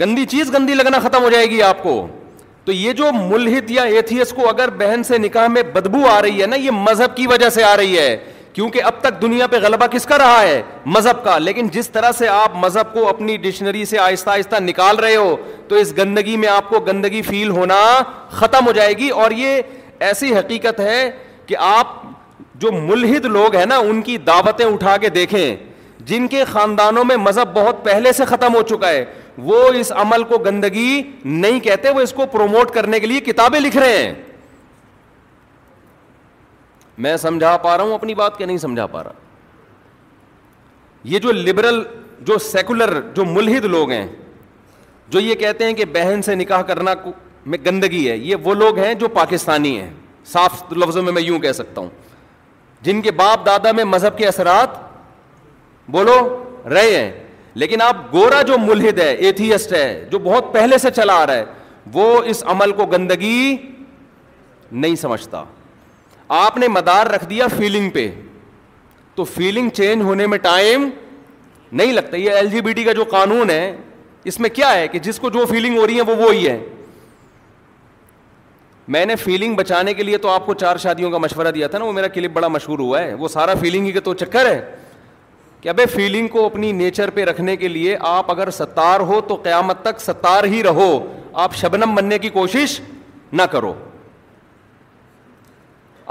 [0.00, 1.92] گندی چیز گندی لگنا ختم ہو جائے گی آپ کو
[2.64, 6.40] تو یہ جو ملحد یا ایتھیس کو اگر بہن سے نکاح میں بدبو آ رہی
[6.40, 8.16] ہے نا یہ مذہب کی وجہ سے آ رہی ہے
[8.52, 10.60] کیونکہ اب تک دنیا پہ غلبہ کس کا رہا ہے
[10.96, 14.96] مذہب کا لیکن جس طرح سے آپ مذہب کو اپنی ڈکشنری سے آہستہ آہستہ نکال
[14.98, 15.34] رہے ہو
[15.68, 17.78] تو اس گندگی میں آپ کو گندگی فیل ہونا
[18.38, 19.60] ختم ہو جائے گی اور یہ
[20.08, 21.10] ایسی حقیقت ہے
[21.46, 21.94] کہ آپ
[22.62, 25.44] جو ملحد لوگ ہیں نا ان کی دعوتیں اٹھا کے دیکھیں
[26.06, 29.04] جن کے خاندانوں میں مذہب بہت پہلے سے ختم ہو چکا ہے
[29.46, 33.58] وہ اس عمل کو گندگی نہیں کہتے وہ اس کو پروموٹ کرنے کے لیے کتابیں
[33.60, 34.12] لکھ رہے ہیں
[37.04, 39.12] میں سمجھا پا رہا ہوں اپنی بات کہ نہیں سمجھا پا رہا
[41.10, 41.82] یہ جو لبرل
[42.28, 44.06] جو سیکولر جو ملحد لوگ ہیں
[45.08, 46.94] جو یہ کہتے ہیں کہ بہن سے نکاح کرنا
[47.46, 49.90] میں گندگی ہے یہ وہ لوگ ہیں جو پاکستانی ہیں
[50.32, 51.88] صاف لفظوں میں میں یوں کہہ سکتا ہوں
[52.84, 54.76] جن کے باپ دادا میں مذہب کے اثرات
[55.90, 56.18] بولو
[56.74, 57.10] رہے ہیں
[57.58, 61.34] لیکن آپ گورا جو ملحد ہے ایتھیسٹ ہے جو بہت پہلے سے چلا آ رہا
[61.36, 61.44] ہے
[61.92, 63.56] وہ اس عمل کو گندگی
[64.84, 65.42] نہیں سمجھتا
[66.44, 68.08] آپ نے مدار رکھ دیا فیلنگ پہ
[69.14, 70.88] تو فیلنگ چینج ہونے میں ٹائم
[71.80, 73.64] نہیں لگتا یہ ایل جی بی ٹی کا جو قانون ہے
[74.32, 76.58] اس میں کیا ہے کہ جس کو جو فیلنگ ہو رہی ہے وہ وہی ہے
[78.94, 81.78] میں نے فیلنگ بچانے کے لیے تو آپ کو چار شادیوں کا مشورہ دیا تھا
[81.78, 84.46] نا وہ میرا کلپ بڑا مشہور ہوا ہے وہ سارا فیلنگ ہی کا تو چکر
[84.52, 84.60] ہے
[85.60, 89.34] کہ ابے فیلنگ کو اپنی نیچر پہ رکھنے کے لیے آپ اگر ستار ہو تو
[89.44, 90.92] قیامت تک ستار ہی رہو
[91.44, 92.80] آپ شبنم بننے کی کوشش
[93.32, 93.72] نہ کرو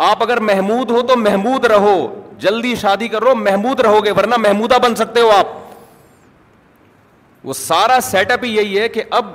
[0.09, 1.95] آپ اگر محمود ہو تو محمود رہو
[2.39, 5.55] جلدی شادی کرو محمود رہو گے ورنہ محمودہ بن سکتے ہو آپ
[7.43, 9.25] وہ سارا سیٹ اپ ہی یہی ہے کہ اب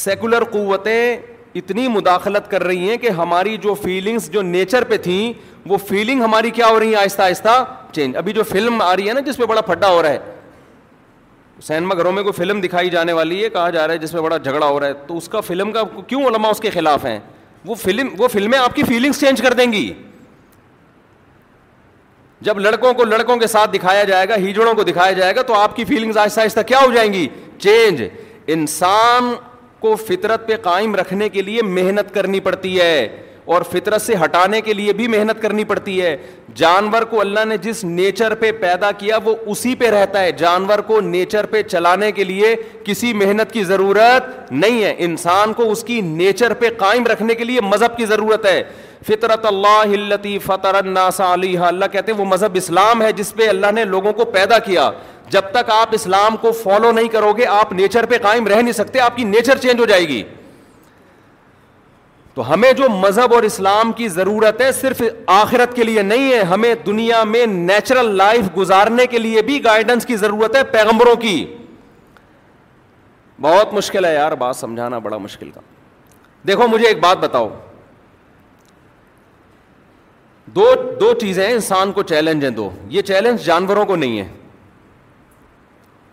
[0.00, 1.16] سیکولر قوتیں
[1.56, 5.32] اتنی مداخلت کر رہی ہیں کہ ہماری جو فیلنگس جو نیچر پہ تھیں
[5.68, 9.08] وہ فیلنگ ہماری کیا ہو رہی ہیں آہستہ آہستہ چینج ابھی جو فلم آ رہی
[9.08, 10.20] ہے نا جس پہ بڑا پھڈا ہو رہا ہے
[11.66, 14.36] سینما گھروں میں کوئی فلم دکھائی جانے والی ہے ہے کہا جا رہا جس بڑا
[14.36, 17.18] جھگڑا ہو رہا ہے تو اس کا فلم کا کیوں علما اس کے خلاف ہیں
[17.64, 19.92] وہ فلم وہ فلمیں آپ کی فیلنگس چینج کر دیں گی
[22.46, 25.54] جب لڑکوں کو لڑکوں کے ساتھ دکھایا جائے گا ہیجڑوں کو دکھایا جائے گا تو
[25.54, 27.26] آپ کی فیلنگز آہستہ آہستہ کیا ہو جائیں گی
[27.58, 28.02] چینج
[28.54, 29.34] انسان
[29.82, 32.98] کو فطرت پہ قائم رکھنے کے لیے محنت کرنی پڑتی ہے
[33.54, 36.16] اور فطرت سے ہٹانے کے لیے بھی محنت کرنی پڑتی ہے
[36.56, 40.78] جانور کو اللہ نے جس نیچر پہ پیدا کیا وہ اسی پہ رہتا ہے جانور
[40.90, 45.84] کو نیچر پہ چلانے کے لیے کسی محنت کی ضرورت نہیں ہے انسان کو اس
[45.84, 48.62] کی نیچر پہ قائم رکھنے کے لیے مذہب کی ضرورت ہے
[49.06, 53.48] فطرت اللہ التی فطر الناس علیہ اللہ کہتے ہیں وہ مذہب اسلام ہے جس پہ
[53.48, 54.90] اللہ نے لوگوں کو پیدا کیا
[55.30, 58.72] جب تک آپ اسلام کو فالو نہیں کرو گے آپ نیچر پہ قائم رہ نہیں
[58.72, 60.22] سکتے آپ کی نیچر چینج ہو جائے گی
[62.34, 65.02] تو ہمیں جو مذہب اور اسلام کی ضرورت ہے صرف
[65.40, 70.06] آخرت کے لیے نہیں ہے ہمیں دنیا میں نیچرل لائف گزارنے کے لیے بھی گائیڈنس
[70.06, 71.34] کی ضرورت ہے پیغمبروں کی
[73.40, 75.60] بہت مشکل ہے یار بات سمجھانا بڑا مشکل کا
[76.46, 77.48] دیکھو مجھے ایک بات بتاؤ
[80.54, 80.66] دو
[81.00, 84.26] دو چیزیں ہیں انسان کو چیلنج ہیں دو یہ چیلنج جانوروں کو نہیں ہے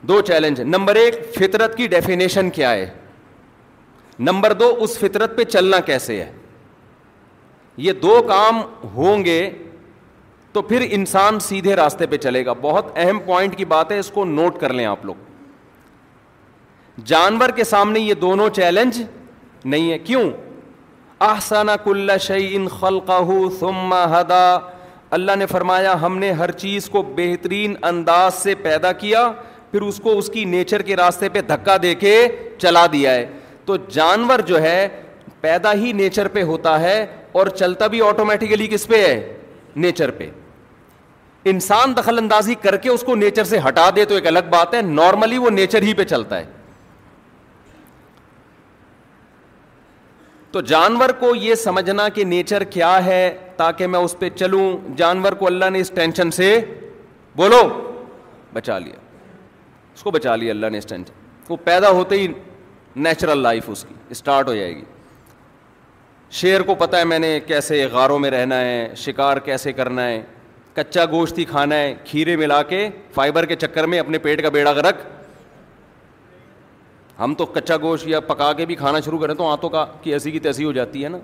[0.08, 2.90] دو چیلنج نمبر ایک فطرت کی ڈیفینیشن کیا ہے
[4.28, 6.32] نمبر دو اس فطرت پہ چلنا کیسے ہے
[7.88, 8.62] یہ دو کام
[8.96, 9.42] ہوں گے
[10.54, 14.10] تو پھر انسان سیدھے راستے پہ چلے گا بہت اہم پوائنٹ کی بات ہے اس
[14.14, 15.28] کو نوٹ کر لیں آپ لوگ
[17.12, 19.02] جانور کے سامنے یہ دونوں چیلنج
[19.66, 20.30] نہیں ہے کیوں
[21.28, 22.58] احسن کل شعی
[24.12, 24.44] ہدا
[25.16, 29.30] اللہ نے فرمایا ہم نے ہر چیز کو بہترین انداز سے پیدا کیا
[29.72, 32.16] پھر اس کو اس کی نیچر کے راستے پہ دھکا دے کے
[32.62, 33.26] چلا دیا ہے
[33.66, 34.88] تو جانور جو ہے
[35.42, 37.06] پیدا ہی نیچر پہ ہوتا ہے
[37.40, 39.22] اور چلتا بھی آٹومیٹیکلی کس پہ ہے
[39.76, 40.30] نیچر پہ
[41.52, 44.74] انسان دخل اندازی کر کے اس کو نیچر سے ہٹا دے تو ایک الگ بات
[44.74, 46.46] ہے نارملی وہ نیچر ہی پہ چلتا ہے
[50.52, 53.20] تو جانور کو یہ سمجھنا کہ نیچر کیا ہے
[53.58, 54.64] تاکہ میں اس پہ چلوں
[54.98, 56.48] جانور کو اللہ نے اس ٹینشن سے
[57.38, 57.62] بولو
[58.54, 58.94] بچا لیا
[59.96, 62.28] اس کو بچا لیا اللہ نے اس ٹینشن وہ پیدا ہوتے ہی
[63.08, 64.84] نیچرل لائف اس کی اسٹارٹ ہو جائے گی
[66.40, 70.22] شیر کو پتہ ہے میں نے کیسے غاروں میں رہنا ہے شکار کیسے کرنا ہے
[70.74, 74.50] کچا گوشت ہی کھانا ہے کھیرے ملا کے فائبر کے چکر میں اپنے پیٹ کا
[74.58, 74.96] بیڑا گرک
[77.20, 80.14] ہم تو کچا گوشت یا پکا کے بھی کھانا شروع کریں تو آنتوں کا کہ
[80.14, 81.18] ایسی کی تیسی ہو جاتی ہے نا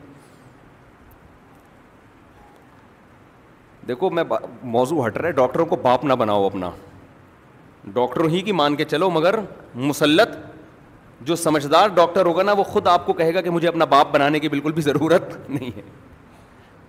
[3.88, 4.24] دیکھو میں
[4.76, 6.70] موضوع ہٹ رہا ہے ڈاکٹروں کو باپ نہ بناؤ اپنا
[7.94, 9.36] ڈاکٹروں ہی کی مان کے چلو مگر
[9.76, 10.36] مسلط
[11.28, 14.12] جو سمجھدار ڈاکٹر ہوگا نا وہ خود آپ کو کہے گا کہ مجھے اپنا باپ
[14.14, 15.82] بنانے کی بالکل بھی ضرورت نہیں ہے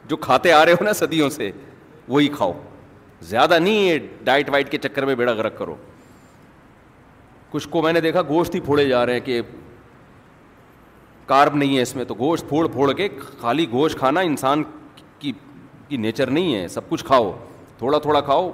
[0.09, 1.51] جو کھاتے آ رہے ہو نا صدیوں سے
[2.09, 2.53] وہی کھاؤ
[3.29, 5.75] زیادہ نہیں ہے ڈائٹ وائٹ کے چکر میں بیڑا گرک کرو
[7.57, 9.41] کچھ کو میں نے دیکھا گوشت ہی پھوڑے جا رہے ہیں کہ
[11.27, 13.09] کارب نہیں ہے اس میں تو گوشت پھوڑ پھوڑ کے
[13.41, 14.63] خالی گوشت کھانا انسان
[15.19, 15.33] کی,
[15.89, 17.31] کی نیچر نہیں ہے سب کچھ کھاؤ
[17.79, 18.51] تھوڑا تھوڑا کھاؤ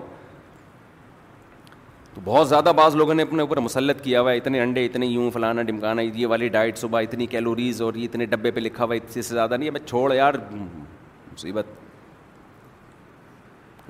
[2.14, 5.06] تو بہت زیادہ بعض لوگوں نے اپنے اوپر مسلط کیا ہوا ہے اتنے انڈے اتنے
[5.06, 8.84] یوں فلانا ڈمکانا یہ والی ڈائٹ صبح اتنی کیلوریز اور یہ اتنے ڈبے پہ لکھا
[8.84, 11.72] ہوا ہے اتنے سے زیادہ نہیں ہے بس چھوڑ یار مصیبت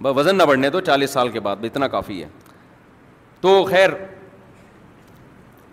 [0.03, 2.29] بس وزن نہ بڑھنے تو چالیس سال کے بعد اتنا کافی ہے
[3.41, 3.91] تو خیر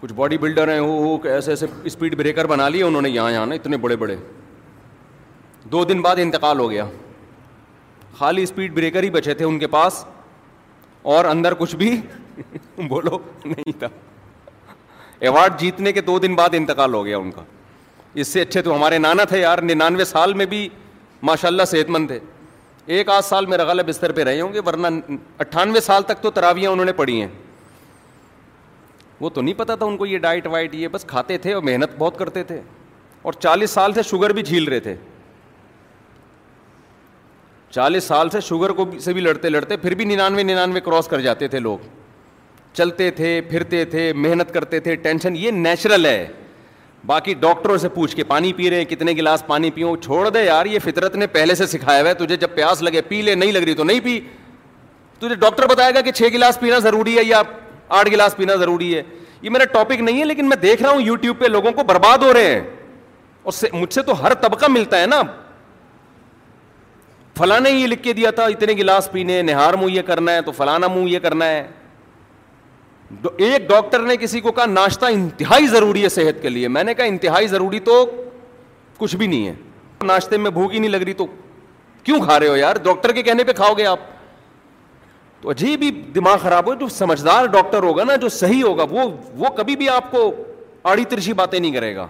[0.02, 3.46] کچھ باڈی بلڈر ہیں وہ ایسے ایسے اسپیڈ بریکر بنا لیے انہوں نے یہاں یہاں
[3.54, 4.16] اتنے بڑے بڑے
[5.72, 6.86] دو دن بعد انتقال ہو گیا
[8.18, 10.04] خالی اسپیڈ بریکر ہی بچے تھے ان کے پاس
[11.16, 11.96] اور اندر کچھ بھی
[12.90, 13.88] بولو نہیں تھا
[15.20, 17.42] ایوارڈ جیتنے کے دو دن بعد انتقال ہو گیا ان کا
[18.22, 20.68] اس سے اچھے تو ہمارے نانا تھے یار ننانوے سال میں بھی
[21.30, 22.20] ماشاء اللہ صحت مند تھے
[22.98, 24.88] ایک آدھ سال میں غلط بستر پہ رہے ہوں گے ورنہ
[25.40, 27.28] اٹھانوے سال تک تو تراویاں انہوں نے پڑھی ہیں
[29.20, 31.64] وہ تو نہیں پتا تھا ان کو یہ ڈائٹ وائٹ یہ بس کھاتے تھے اور
[31.64, 32.60] محنت بہت کرتے تھے
[33.22, 34.96] اور چالیس سال سے شوگر بھی جھیل رہے تھے
[37.74, 41.22] چالیس سال سے شوگر کو سے بھی لڑتے لڑتے پھر بھی ننانوے ننانوے کراس کر
[41.22, 41.88] جاتے تھے لوگ
[42.74, 46.28] چلتے تھے پھرتے تھے محنت کرتے تھے ٹینشن یہ نیچرل ہے
[47.06, 50.44] باقی ڈاکٹروں سے پوچھ کے پانی پی رہے ہیں کتنے گلاس پانی پیوں چھوڑ دے
[50.46, 53.36] یار یہ فطرت نے پہلے سے سکھایا ہوا ہے تجھے جب پیاس لگے پی لے
[53.36, 54.20] نہیں لگ رہی تو نہیں پی
[55.20, 57.42] تجھے ڈاکٹر بتائے گا کہ چھ گلاس پینا ضروری ہے یا
[57.90, 59.02] آٹھ گلاس پینا ضروری ہے
[59.42, 61.84] یہ میرا ٹاپک نہیں ہے لیکن میں دیکھ رہا ہوں یو ٹیوب پہ لوگوں کو
[61.88, 62.60] برباد ہو رہے ہیں
[63.44, 65.22] اور مجھ سے تو ہر طبقہ ملتا ہے نا
[67.38, 70.42] فلاں نے یہ لکھ کے دیا تھا اتنے گلاس پینے نہار منہ یہ کرنا ہے
[70.46, 71.68] تو فلانا منہ یہ کرنا ہے
[73.38, 76.94] ایک ڈاکٹر نے کسی کو کہا ناشتہ انتہائی ضروری ہے صحت کے لیے میں نے
[76.94, 78.06] کہا انتہائی ضروری تو
[78.98, 79.54] کچھ بھی نہیں ہے
[80.06, 81.26] ناشتے میں بھوک ہی نہیں لگ رہی تو
[82.04, 84.00] کیوں کھا رہے ہو یار ڈاکٹر کے کہنے پہ کھاؤ گے آپ
[85.42, 89.08] تو عجیب ہی دماغ خراب ہو جو سمجھدار ڈاکٹر ہوگا نا جو صحیح ہوگا وہ
[89.42, 90.32] وہ کبھی بھی آپ کو
[90.92, 92.08] آڑی ترشی باتیں نہیں کرے گا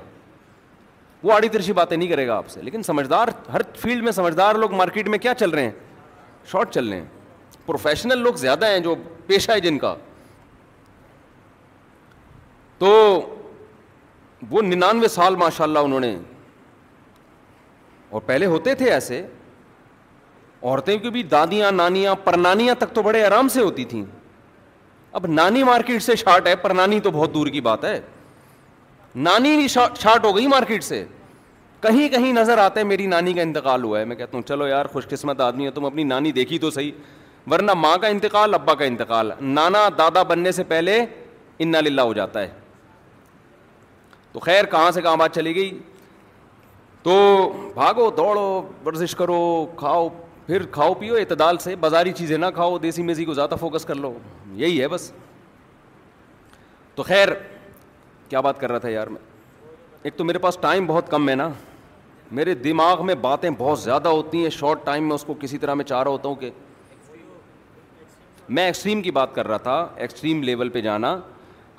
[1.24, 4.56] وہ آڑی ترشی باتیں نہیں کرے گا آپ سے لیکن سمجھدار ہر فیلڈ میں سمجھدار
[4.56, 5.72] لوگ مارکیٹ میں کیا چل رہے ہیں
[6.52, 8.96] شارٹ چل رہے ہیں پروفیشنل لوگ زیادہ ہیں جو
[9.28, 9.96] پیشہ ہے جن کا
[12.78, 12.89] تو
[14.50, 16.15] وہ ننانوے سال ماشاء اللہ انہوں نے
[18.10, 19.22] اور پہلے ہوتے تھے ایسے
[20.63, 24.04] عورتیں کی بھی دادیاں نانیاں پرنانیاں تک تو بڑے آرام سے ہوتی تھیں
[25.19, 28.00] اب نانی مارکیٹ سے شارٹ ہے پرنانی تو بہت دور کی بات ہے
[29.28, 31.04] نانی شارٹ ہو گئی مارکیٹ سے
[31.82, 34.86] کہیں کہیں نظر آتے میری نانی کا انتقال ہوا ہے میں کہتا ہوں چلو یار
[34.91, 36.91] خوش قسمت آدمی ہے تم اپنی نانی دیکھی تو صحیح
[37.52, 41.04] ورنہ ماں کا انتقال ابا کا انتقال نانا دادا بننے سے پہلے
[41.63, 42.48] انا للہ ہو جاتا ہے
[44.32, 45.78] تو خیر کہاں سے کہاں بات چلی گئی
[47.04, 47.13] تو
[47.76, 49.38] بھاگو دوڑو ورزش کرو
[49.78, 50.08] کھاؤ
[50.50, 53.96] پھر کھاؤ پیو اعتدال سے بازاری چیزیں نہ کھاؤ دیسی میزی کو زیادہ فوکس کر
[53.96, 54.12] لو
[54.62, 55.12] یہی ہے بس
[56.96, 57.30] تو خیر
[58.30, 59.20] کیا بات کر رہا تھا یار میں
[60.04, 61.50] ایک تو میرے پاس ٹائم بہت کم ہے نا
[62.40, 65.74] میرے دماغ میں باتیں بہت زیادہ ہوتی ہیں شارٹ ٹائم میں اس کو کسی طرح
[65.82, 66.50] میں چاہ رہا ہوتا ہوں کہ
[68.50, 71.16] میں ایکسٹریم کی بات کر رہا تھا ایکسٹریم لیول پہ جانا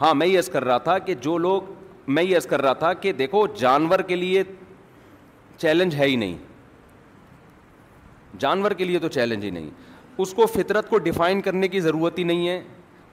[0.01, 1.73] ہاں میں یس کر رہا تھا کہ جو لوگ
[2.07, 4.43] میں یس کر رہا تھا کہ دیکھو جانور کے لیے
[5.59, 6.37] چیلنج ہے ہی نہیں
[8.39, 9.71] جانور کے لیے تو چیلنج ہی نہیں
[10.23, 12.61] اس کو فطرت کو ڈیفائن کرنے کی ضرورت ہی نہیں ہے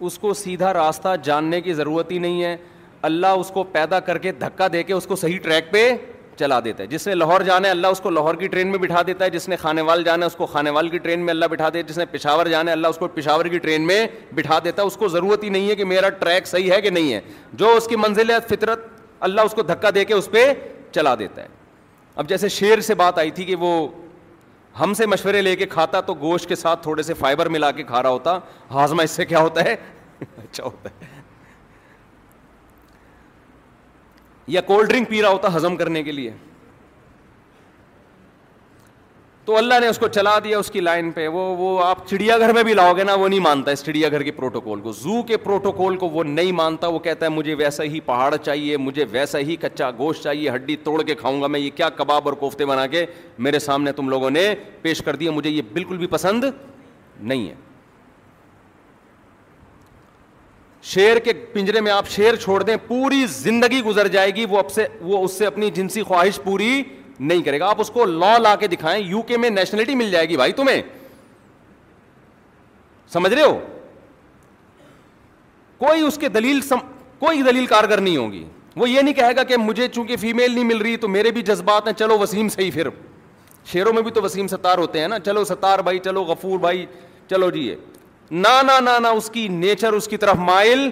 [0.06, 2.56] اس کو سیدھا راستہ جاننے کی ضرورت ہی نہیں ہے
[3.08, 5.90] اللہ اس کو پیدا کر کے دھکا دے کے اس کو صحیح ٹریک پہ
[6.40, 8.80] چلا دیتا ہے جس نے لاہور جانا ہے اللہ اس کو لاہور کی ٹرین میں
[8.80, 11.20] بٹھا دیتا ہے جس نے کھانے وال جانا ہے اس کو کھانے وال کی ٹرین
[11.26, 13.60] میں اللہ بٹھا دیتا ہے جس نے پشاور جانا ہے اللہ اس کو پشاور کی
[13.60, 16.72] ٹرین میں بٹھا دیتا ہے اس کو ضرورت ہی نہیں ہے کہ میرا ٹریک صحیح
[16.72, 17.22] ہے کہ نہیں ہے
[17.64, 18.86] جو اس کی منزل ہے فطرت
[19.30, 20.52] اللہ اس کو دھکا دے کے اس پہ
[20.96, 21.48] چلا دیتا ہے
[22.16, 23.88] اب جیسے شیر سے بات آئی تھی کہ وہ
[24.80, 27.84] ہم سے مشورے لے کے کھاتا تو گوشت کے ساتھ تھوڑے سے فائبر ملا کے
[27.84, 28.38] کھا رہا ہوتا
[28.72, 29.76] ہاضمہ اس سے کیا ہوتا ہے
[30.22, 31.16] اچھا ہوتا ہے
[34.56, 36.32] یا کولڈ ڈرنک پی رہا ہوتا ہزم کرنے کے لیے
[39.48, 42.38] تو اللہ نے اس کو چلا دیا اس کی لائن پہ وہ وہ آپ چڑیا
[42.38, 44.92] گھر میں بھی لاؤ گے نا وہ نہیں مانتا اس چڑیا گھر کے پروٹوکول کو
[44.94, 48.78] زو کے پروٹوکول کو وہ نہیں مانتا وہ کہتا ہے مجھے ویسا ہی پہاڑ چاہیے
[48.78, 52.28] مجھے ویسا ہی کچا گوشت چاہیے ہڈی توڑ کے کھاؤں گا میں یہ کیا کباب
[52.30, 53.06] اور کوفتے بنا کے
[53.48, 54.44] میرے سامنے تم لوگوں نے
[54.82, 56.44] پیش کر دیا مجھے یہ بالکل بھی پسند
[57.20, 57.54] نہیں ہے
[60.94, 65.32] شیر کے پنجرے میں آپ شیر چھوڑ دیں پوری زندگی گزر جائے گی وہ اس
[65.38, 66.82] سے اپنی جنسی خواہش پوری
[67.20, 70.12] نہیں کرے گا آپ اس کو لا لا کے دکھائیں یو کے میں نیشنلٹی مل
[70.12, 70.82] جائے گی بھائی تمہیں
[73.14, 73.58] سمجھ رہے ہو
[75.78, 76.78] کوئی اس کے دلیل سم...
[77.20, 78.44] کوئی دلیل کارگر نہیں ہوگی
[78.76, 81.42] وہ یہ نہیں کہے گا کہ مجھے چونکہ فیمیل نہیں مل رہی تو میرے بھی
[81.44, 82.88] جذبات ہیں چلو وسیم ہی پھر
[83.72, 86.86] شیروں میں بھی تو وسیم ستار ہوتے ہیں نا چلو ستار بھائی چلو غفور بھائی
[87.30, 87.74] چلو جی
[88.32, 90.90] نہ اس کی نیچر اس کی طرف مائل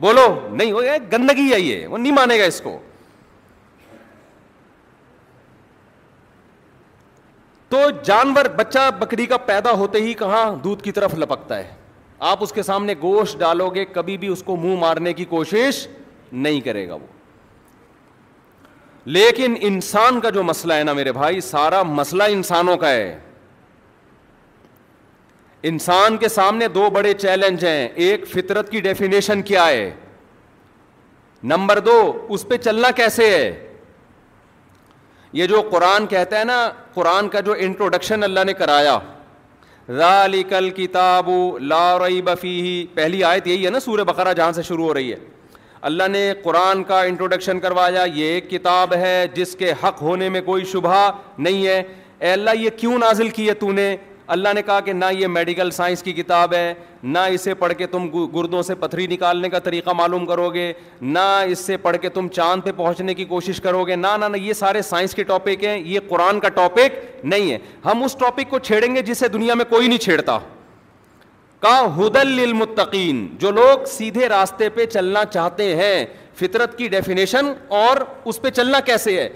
[0.00, 2.78] بولو نہیں ہو گیا گندگی یہ وہ نہیں مانے گا اس کو
[7.70, 11.70] تو جانور بچہ بکری کا پیدا ہوتے ہی کہاں دودھ کی طرف لپکتا ہے
[12.30, 15.86] آپ اس کے سامنے گوشت ڈالو گے کبھی بھی اس کو منہ مارنے کی کوشش
[16.32, 17.06] نہیں کرے گا وہ
[19.16, 23.18] لیکن انسان کا جو مسئلہ ہے نا میرے بھائی سارا مسئلہ انسانوں کا ہے
[25.70, 29.90] انسان کے سامنے دو بڑے چیلنج ہیں ایک فطرت کی ڈیفینیشن کیا ہے
[31.52, 33.48] نمبر دو اس پہ چلنا کیسے ہے
[35.32, 36.62] یہ جو قرآن کہتا ہے نا
[36.94, 38.98] قرآن کا جو انٹروڈکشن اللہ نے کرایا
[39.96, 41.30] ذالک کل کتاب
[41.68, 42.52] لا ریب بفی
[42.94, 45.16] پہلی آیت یہی ہے نا سور بقرہ جہاں سے شروع ہو رہی ہے
[45.90, 50.40] اللہ نے قرآن کا انٹروڈکشن کروایا یہ ایک کتاب ہے جس کے حق ہونے میں
[50.46, 51.82] کوئی شبہ نہیں ہے
[52.18, 53.94] اے اللہ یہ کیوں نازل کی ہے تو نے
[54.32, 56.72] اللہ نے کہا کہ نہ یہ میڈیکل سائنس کی کتاب ہے
[57.02, 60.72] نہ اسے پڑھ کے تم گردوں سے پتھری نکالنے کا طریقہ معلوم کرو گے
[61.16, 64.24] نہ اس سے پڑھ کے تم چاند پہ پہنچنے کی کوشش کرو گے نہ نہ
[64.32, 68.14] نہ یہ سارے سائنس کے ٹاپک ہیں یہ قرآن کا ٹاپک نہیں ہے ہم اس
[68.20, 70.38] ٹاپک کو چھیڑیں گے جسے دنیا میں کوئی نہیں چھیڑتا
[71.62, 76.04] کا ہدل للمتقین جو لوگ سیدھے راستے پہ چلنا چاہتے ہیں
[76.40, 77.52] فطرت کی ڈیفینیشن
[77.82, 79.28] اور اس پہ چلنا کیسے ہے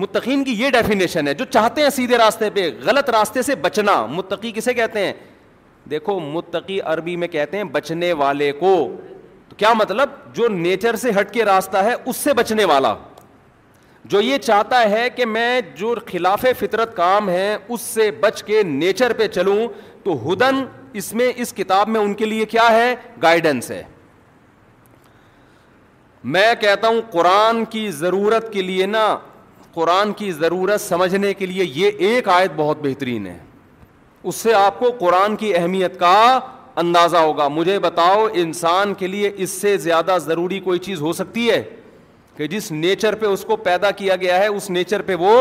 [0.00, 3.94] متقین کی یہ ڈیفینیشن ہے جو چاہتے ہیں سیدھے راستے پہ غلط راستے سے بچنا
[4.06, 5.12] متقی کسے کہتے ہیں
[5.90, 8.74] دیکھو متقی عربی میں کہتے ہیں بچنے والے کو
[9.48, 12.94] تو کیا مطلب جو نیچر سے ہٹ کے راستہ ہے اس سے بچنے والا
[14.14, 18.62] جو یہ چاہتا ہے کہ میں جو خلاف فطرت کام ہے اس سے بچ کے
[18.62, 19.66] نیچر پہ چلوں
[20.04, 20.62] تو ہدن
[21.00, 23.82] اس میں اس کتاب میں ان کے لیے کیا ہے گائیڈنس ہے
[26.34, 29.06] میں کہتا ہوں قرآن کی ضرورت کے لیے نا
[29.76, 33.36] قرآن کی ضرورت سمجھنے کے لیے یہ ایک آیت بہت بہترین ہے
[34.28, 36.12] اس سے آپ کو قرآن کی اہمیت کا
[36.82, 41.48] اندازہ ہوگا مجھے بتاؤ انسان کے لیے اس سے زیادہ ضروری کوئی چیز ہو سکتی
[41.50, 41.62] ہے
[42.36, 45.34] کہ جس نیچر پہ اس کو پیدا کیا گیا ہے اس نیچر پہ وہ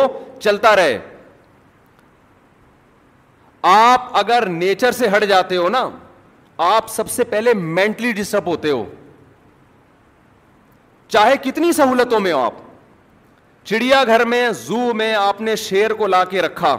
[0.48, 0.98] چلتا رہے
[3.74, 5.88] آپ اگر نیچر سے ہٹ جاتے ہو نا
[6.76, 8.84] آپ سب سے پہلے مینٹلی ڈسٹرب ہوتے ہو
[11.16, 12.65] چاہے کتنی سہولتوں میں ہو آپ
[13.66, 16.78] چڑیا گھر میں زو میں آپ نے شیر کو لا کے رکھا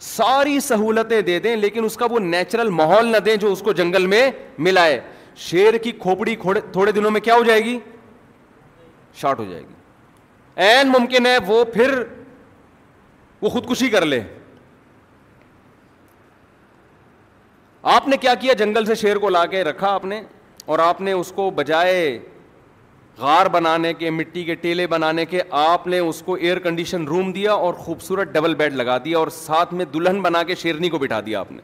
[0.00, 3.72] ساری سہولتیں دے دیں لیکن اس کا وہ نیچرل ماحول نہ دیں جو اس کو
[3.78, 4.30] جنگل میں
[4.66, 5.00] ملا ہے
[5.46, 6.36] شیر کی کھوپڑی
[6.72, 7.78] تھوڑے دنوں میں کیا ہو جائے گی
[9.20, 12.02] شارٹ ہو جائے گی این ممکن ہے وہ پھر
[13.42, 14.20] وہ خودکشی کر لے
[17.96, 20.22] آپ نے کیا کیا جنگل سے شیر کو لا کے رکھا آپ نے
[20.66, 22.18] اور آپ نے اس کو بجائے
[23.18, 27.30] غار بنانے کے مٹی کے ٹیلے بنانے کے آپ نے اس کو ایئر کنڈیشن روم
[27.32, 30.98] دیا اور خوبصورت ڈبل بیڈ لگا دیا اور ساتھ میں دلہن بنا کے شیرنی کو
[30.98, 31.60] بٹھا دیا آپ نے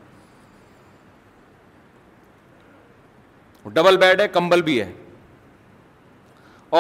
[3.75, 4.91] ڈبل بیڈ ہے کمبل بھی ہے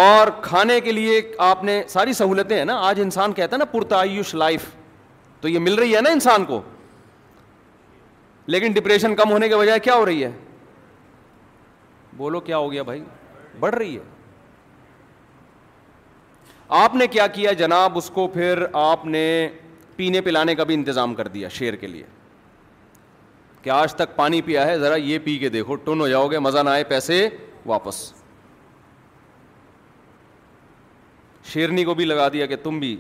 [0.06, 3.64] اور کھانے کے لیے آپ نے ساری سہولتیں ہیں نا آج انسان کہتا ہے نا
[3.72, 4.64] پرتعیش لائف
[5.40, 6.60] تو یہ مل رہی ہے نا انسان کو
[8.54, 10.30] لیکن ڈپریشن کم ہونے کے بجائے کیا ہو رہی ہے
[12.16, 13.04] بولو کیا ہو گیا بھائی
[13.60, 14.02] بڑھ رہی ہے
[16.74, 19.24] آپ نے کیا کیا جناب اس کو پھر آپ نے
[19.96, 22.02] پینے پلانے کا بھی انتظام کر دیا شیر کے لیے
[23.62, 26.38] کہ آج تک پانی پیا ہے ذرا یہ پی کے دیکھو ٹن ہو جاؤ گے
[26.48, 27.28] مزہ نہ آئے پیسے
[27.66, 28.02] واپس
[31.52, 32.96] شیرنی کو بھی لگا دیا کہ تم بھی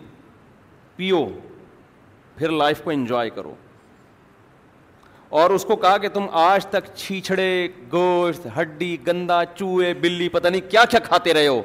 [0.96, 1.26] پیو
[2.38, 3.54] پھر لائف کو انجوائے کرو
[5.40, 7.50] اور اس کو کہا کہ تم آج تک چھیچڑے
[7.92, 11.60] گوشت ہڈی گندا چوہے بلی پتہ نہیں کیا کیا کھاتے رہے ہو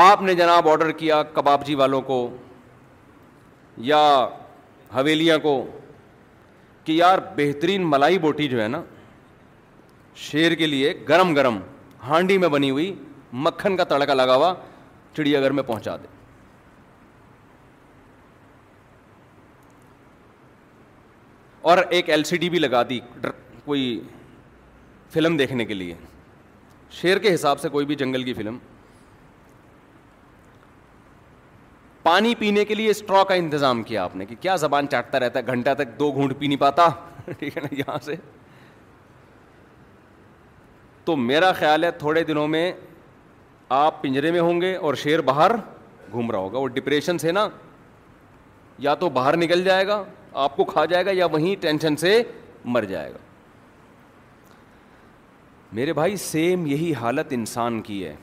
[0.00, 2.16] آپ نے جناب آڈر کیا کباب جی والوں کو
[3.88, 3.98] یا
[4.94, 5.52] حویلیاں کو
[6.84, 8.82] کہ یار بہترین ملائی بوٹی جو ہے نا
[10.28, 11.58] شیر کے لیے گرم گرم
[12.06, 12.94] ہانڈی میں بنی ہوئی
[13.44, 14.52] مکھن کا تڑکا لگا ہوا
[15.16, 16.06] چڑیا گھر میں پہنچا دے
[21.70, 23.00] اور ایک ایل سی ڈی بھی لگا دی
[23.64, 23.88] کوئی
[25.12, 25.94] فلم دیکھنے کے لیے
[27.00, 28.56] شیر کے حساب سے کوئی بھی جنگل کی فلم
[32.02, 35.38] پانی پینے کے لیے اسٹرا کا انتظام کیا آپ نے کہ کیا زبان چاٹتا رہتا
[35.38, 36.88] ہے گھنٹہ تک دو گھونٹ پی نہیں پاتا
[37.38, 38.14] ٹھیک ہے نا یہاں سے
[41.04, 42.70] تو میرا خیال ہے تھوڑے دنوں میں
[43.80, 45.52] آپ پنجرے میں ہوں گے اور شیر باہر
[46.10, 47.48] گھوم رہا ہوگا وہ ڈپریشن سے نا
[48.88, 50.02] یا تو باہر نکل جائے گا
[50.44, 52.22] آپ کو کھا جائے گا یا وہیں ٹینشن سے
[52.74, 53.18] مر جائے گا
[55.80, 58.14] میرے بھائی سیم یہی حالت انسان کی ہے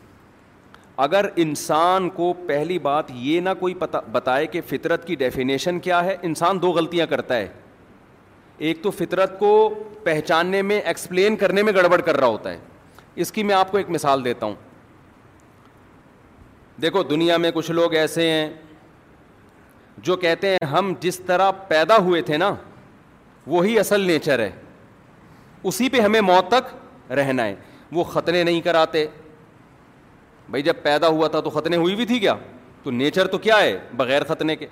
[1.06, 6.04] اگر انسان کو پہلی بات یہ نہ کوئی پتا بتائے کہ فطرت کی ڈیفینیشن کیا
[6.06, 7.48] ہے انسان دو غلطیاں کرتا ہے
[8.68, 9.52] ایک تو فطرت کو
[10.04, 12.58] پہچاننے میں ایکسپلین کرنے میں گڑبڑ کر رہا ہوتا ہے
[13.24, 14.56] اس کی میں آپ کو ایک مثال دیتا ہوں
[16.82, 18.50] دیکھو دنیا میں کچھ لوگ ایسے ہیں
[20.08, 22.54] جو کہتے ہیں ہم جس طرح پیدا ہوئے تھے نا
[23.48, 24.50] وہی اصل نیچر ہے
[25.70, 26.76] اسی پہ ہمیں موت تک
[27.22, 27.56] رہنا ہے
[27.92, 29.06] وہ خطرے نہیں کراتے
[30.52, 32.34] بھائی جب پیدا ہوا تھا تو ختنے ہوئی بھی تھی کیا
[32.84, 34.68] تو نیچر تو کیا ہے بغیر ختنے کے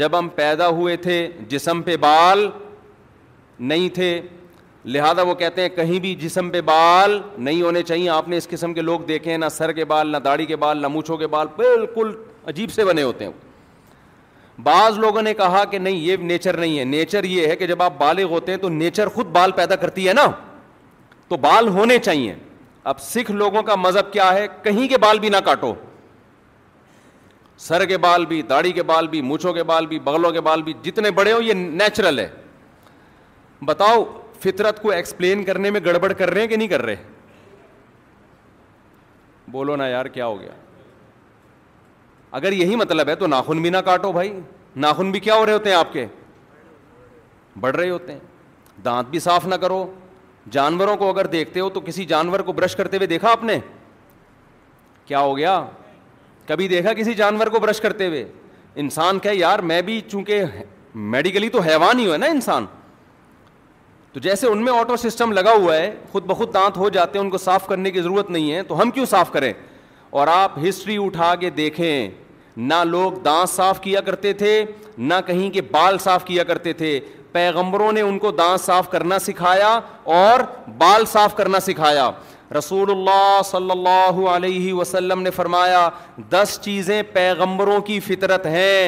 [0.00, 2.48] جب ہم پیدا ہوئے تھے جسم پہ بال
[3.70, 4.20] نہیں تھے
[4.94, 8.48] لہذا وہ کہتے ہیں کہیں بھی جسم پہ بال نہیں ہونے چاہیے آپ نے اس
[8.48, 11.16] قسم کے لوگ دیکھے ہیں نہ سر کے بال نہ داڑھی کے بال نہ مونچھوں
[11.18, 12.12] کے بال بالکل
[12.48, 13.32] عجیب سے بنے ہوتے ہیں
[14.64, 17.82] بعض لوگوں نے کہا کہ نہیں یہ نیچر نہیں ہے نیچر یہ ہے کہ جب
[17.82, 20.26] آپ بالغ ہوتے ہیں تو نیچر خود بال پیدا کرتی ہے نا
[21.28, 22.34] تو بال ہونے چاہیے
[22.90, 25.72] اب سکھ لوگوں کا مذہب کیا ہے کہیں کے بال بھی نہ کاٹو
[27.64, 30.62] سر کے بال بھی داڑھی کے بال بھی مونچھوں کے بال بھی بغلوں کے بال
[30.62, 32.28] بھی جتنے بڑے ہو یہ نیچرل ہے
[33.72, 34.02] بتاؤ
[34.42, 36.94] فطرت کو ایکسپلین کرنے میں گڑبڑ کر رہے ہیں کہ نہیں کر رہے
[39.56, 40.50] بولو نا یار کیا ہو گیا
[42.38, 44.32] اگر یہی مطلب ہے تو ناخن بھی نہ کاٹو بھائی
[44.86, 46.06] ناخن بھی کیا ہو رہے ہوتے ہیں آپ کے
[47.60, 49.86] بڑھ رہے ہوتے ہیں دانت بھی صاف نہ کرو
[50.52, 53.58] جانوروں کو اگر دیکھتے ہو تو کسی جانور کو برش کرتے ہوئے دیکھا آپ نے
[55.06, 55.62] کیا ہو گیا
[56.46, 58.24] کبھی دیکھا کسی جانور کو برش کرتے ہوئے
[58.82, 60.44] انسان کہ یار میں بھی چونکہ
[61.14, 62.66] میڈیکلی تو حیوان ہی ہوا ہے نا انسان
[64.12, 67.24] تو جیسے ان میں آٹو سسٹم لگا ہوا ہے خود بخود دانت ہو جاتے ہیں
[67.24, 69.52] ان کو صاف کرنے کی ضرورت نہیں ہے تو ہم کیوں صاف کریں
[70.20, 72.08] اور آپ ہسٹری اٹھا کے دیکھیں
[72.56, 74.62] نہ لوگ دانت صاف کیا کرتے تھے
[74.98, 76.98] نہ کہیں کے بال صاف کیا کرتے تھے
[77.36, 79.68] پیغمبروں نے ان کو دانت صاف کرنا سکھایا
[80.18, 80.40] اور
[80.78, 82.10] بال صاف کرنا سکھایا
[82.58, 85.88] رسول اللہ صلی اللہ علیہ وسلم نے فرمایا
[86.32, 88.80] دس چیزیں پیغمبروں کی فطرت ہیں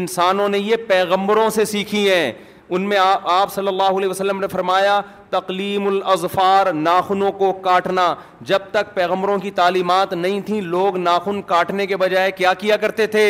[0.00, 2.30] انسانوں نے یہ پیغمبروں سے سیکھی ہیں
[2.76, 5.00] ان میں آپ صلی اللہ علیہ وسلم نے فرمایا
[5.30, 8.06] تقلیم الاظفار ناخنوں کو کاٹنا
[8.50, 13.06] جب تک پیغمبروں کی تعلیمات نہیں تھیں لوگ ناخن کاٹنے کے بجائے کیا کیا کرتے
[13.16, 13.26] تھے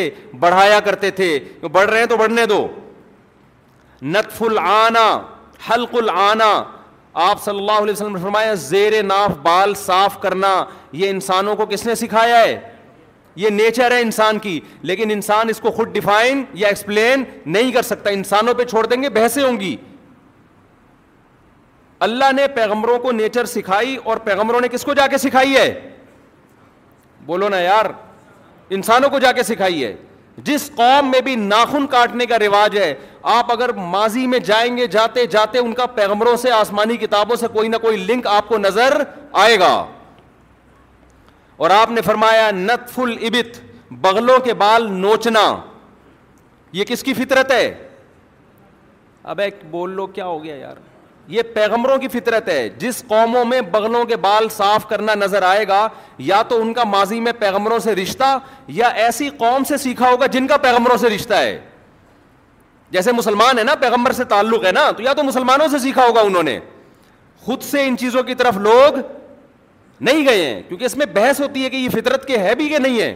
[0.46, 1.30] بڑھایا کرتے تھے
[1.78, 2.66] بڑھ رہے ہیں تو بڑھنے دو
[4.12, 4.98] نطف العانہ
[5.70, 6.48] حلق العانہ
[7.26, 10.52] آپ صلی اللہ علیہ وسلم نے فرمایا زیر ناف بال صاف کرنا
[11.02, 12.58] یہ انسانوں کو کس نے سکھایا ہے
[13.42, 14.58] یہ نیچر ہے انسان کی
[14.90, 17.24] لیکن انسان اس کو خود ڈیفائن یا ایکسپلین
[17.54, 19.76] نہیں کر سکتا انسانوں پہ چھوڑ دیں گے بحثیں ہوں گی
[22.08, 25.72] اللہ نے پیغمبروں کو نیچر سکھائی اور پیغمبروں نے کس کو جا کے سکھائی ہے
[27.26, 27.86] بولو نا یار
[28.78, 29.94] انسانوں کو جا کے سکھائی ہے
[30.44, 32.94] جس قوم میں بھی ناخن کاٹنے کا رواج ہے
[33.32, 37.46] آپ اگر ماضی میں جائیں گے جاتے جاتے ان کا پیغمروں سے آسمانی کتابوں سے
[37.52, 39.02] کوئی نہ کوئی لنک آپ کو نظر
[39.42, 39.72] آئے گا
[41.56, 43.60] اور آپ نے فرمایا نتف ابت
[44.02, 45.44] بغلوں کے بال نوچنا
[46.78, 47.72] یہ کس کی فطرت ہے
[49.32, 50.76] اب ایک بول لو کیا ہو گیا یار
[51.28, 55.66] یہ پیغمبروں کی فطرت ہے جس قوموں میں بغلوں کے بال صاف کرنا نظر آئے
[55.68, 55.86] گا
[56.30, 58.36] یا تو ان کا ماضی میں پیغمبروں سے رشتہ
[58.78, 61.58] یا ایسی قوم سے سیکھا ہوگا جن کا پیغمبروں سے رشتہ ہے
[62.90, 66.04] جیسے مسلمان ہے نا پیغمبر سے تعلق ہے نا تو یا تو مسلمانوں سے سیکھا
[66.06, 66.58] ہوگا انہوں نے
[67.44, 68.98] خود سے ان چیزوں کی طرف لوگ
[70.00, 72.68] نہیں گئے ہیں کیونکہ اس میں بحث ہوتی ہے کہ یہ فطرت کے ہے بھی
[72.68, 73.14] کہ نہیں ہے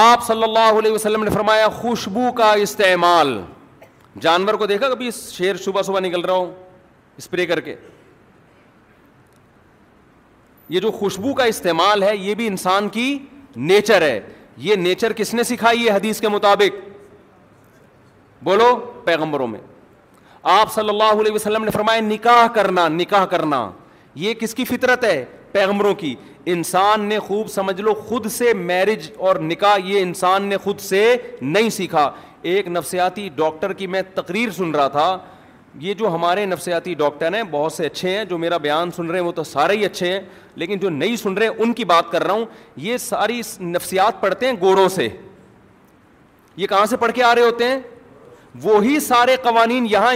[0.00, 3.38] آپ صلی اللہ علیہ وسلم نے فرمایا خوشبو کا استعمال
[4.22, 6.52] جانور کو دیکھا کبھی شیر صبح صبح نکل رہا ہوں
[7.18, 7.74] اسپرے کر کے
[10.68, 13.16] یہ جو خوشبو کا استعمال ہے یہ بھی انسان کی
[13.56, 14.20] نیچر ہے
[14.66, 16.76] یہ نیچر کس نے سکھائی ہے حدیث کے مطابق
[18.44, 19.60] بولو پیغمبروں میں
[20.58, 23.68] آپ صلی اللہ علیہ وسلم نے فرمایا نکاح کرنا نکاح کرنا
[24.24, 26.14] یہ کس کی فطرت ہے پیغمبروں کی
[26.52, 31.16] انسان نے خوب سمجھ لو خود سے میرج اور نکاح یہ انسان نے خود سے
[31.40, 32.10] نہیں سیکھا
[32.42, 35.18] ایک نفسیاتی ڈاکٹر کی میں تقریر سن رہا تھا
[35.80, 39.18] یہ جو ہمارے نفسیاتی ڈاکٹر ہیں بہت سے اچھے ہیں جو میرا بیان سن رہے
[39.18, 40.20] ہیں وہ تو سارے ہی اچھے ہیں
[40.56, 42.44] لیکن جو نہیں سن رہے ہیں ان کی بات کر رہا ہوں
[42.76, 45.08] یہ ساری نفسیات پڑھتے ہیں گوروں سے
[46.56, 47.78] یہ کہاں سے پڑھ کے آ رہے ہوتے ہیں
[48.62, 50.14] وہی سارے قوانین یہاں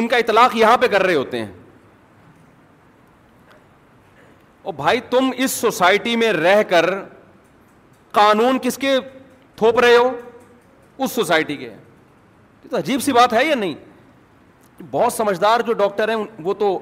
[0.00, 1.46] ان کا اطلاق یہاں پہ کر رہے ہوتے ہیں
[4.62, 6.90] اور بھائی تم اس سوسائٹی میں رہ کر
[8.12, 8.98] قانون کس کے
[9.56, 10.10] تھوپ رہے ہو
[11.04, 13.74] اس سوسائٹی کے ہیں تو عجیب سی بات ہے یا نہیں
[14.90, 16.78] بہت سمجھدار جو ڈاکٹر ہیں وہ تو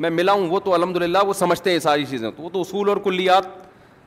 [0.00, 2.60] میں ملا ہوں وہ تو الحمد للہ وہ سمجھتے ہیں ساری چیزیں تو وہ تو
[2.60, 3.46] اصول اور کلیات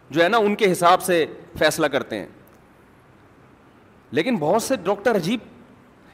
[0.10, 1.26] جو ہے نا ان کے حساب سے
[1.60, 2.26] فیصلہ کرتے ہیں
[4.20, 5.40] لیکن بہت سے ڈاکٹر عجیب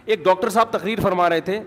[0.06, 1.60] ایک ڈاکٹر صاحب تقریر فرما رہے تھے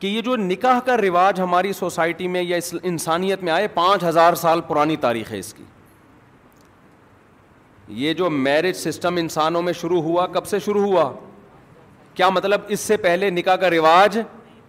[0.00, 4.34] کہ یہ جو نکاح کا رواج ہماری سوسائٹی میں یا انسانیت میں آئے پانچ ہزار
[4.42, 5.64] سال پرانی تاریخ ہے اس کی
[7.96, 11.10] یہ جو میرج سسٹم انسانوں میں شروع ہوا کب سے شروع ہوا
[12.14, 14.18] کیا مطلب اس سے پہلے نکاح کا رواج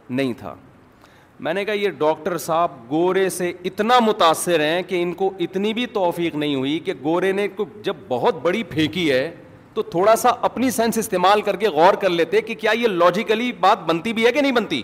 [0.09, 0.53] نہیں تھا
[1.47, 5.73] میں نے کہا یہ ڈاکٹر صاحب گورے سے اتنا متاثر ہیں کہ ان کو اتنی
[5.73, 7.47] بھی توفیق نہیں ہوئی کہ گورے نے
[7.83, 9.29] جب بہت بڑی پھینکی ہے
[9.73, 13.51] تو تھوڑا سا اپنی سینس استعمال کر کے غور کر لیتے کہ کیا یہ لاجیکلی
[13.59, 14.81] بات بنتی بھی ہے کہ نہیں بنتی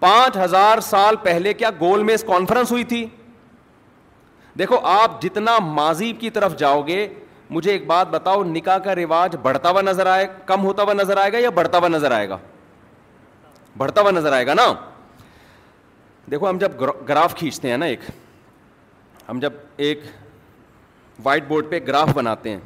[0.00, 3.04] پانچ ہزار سال پہلے کیا گول میں اس کانفرنس ہوئی تھی
[4.58, 7.06] دیکھو آپ جتنا ماضی کی طرف جاؤ گے
[7.50, 11.16] مجھے ایک بات بتاؤ نکاح کا رواج بڑھتا ہوا نظر آئے کم ہوتا ہوا نظر
[11.20, 12.38] آئے گا یا بڑھتا ہوا نظر آئے گا
[13.78, 14.72] بڑھتا ہوا نظر آئے گا نا
[16.30, 18.00] دیکھو ہم جب گراف کھینچتے ہیں نا ایک
[19.28, 19.52] ہم جب
[19.86, 20.02] ایک
[21.24, 22.60] وائٹ بورڈ پہ گراف بناتے ہیں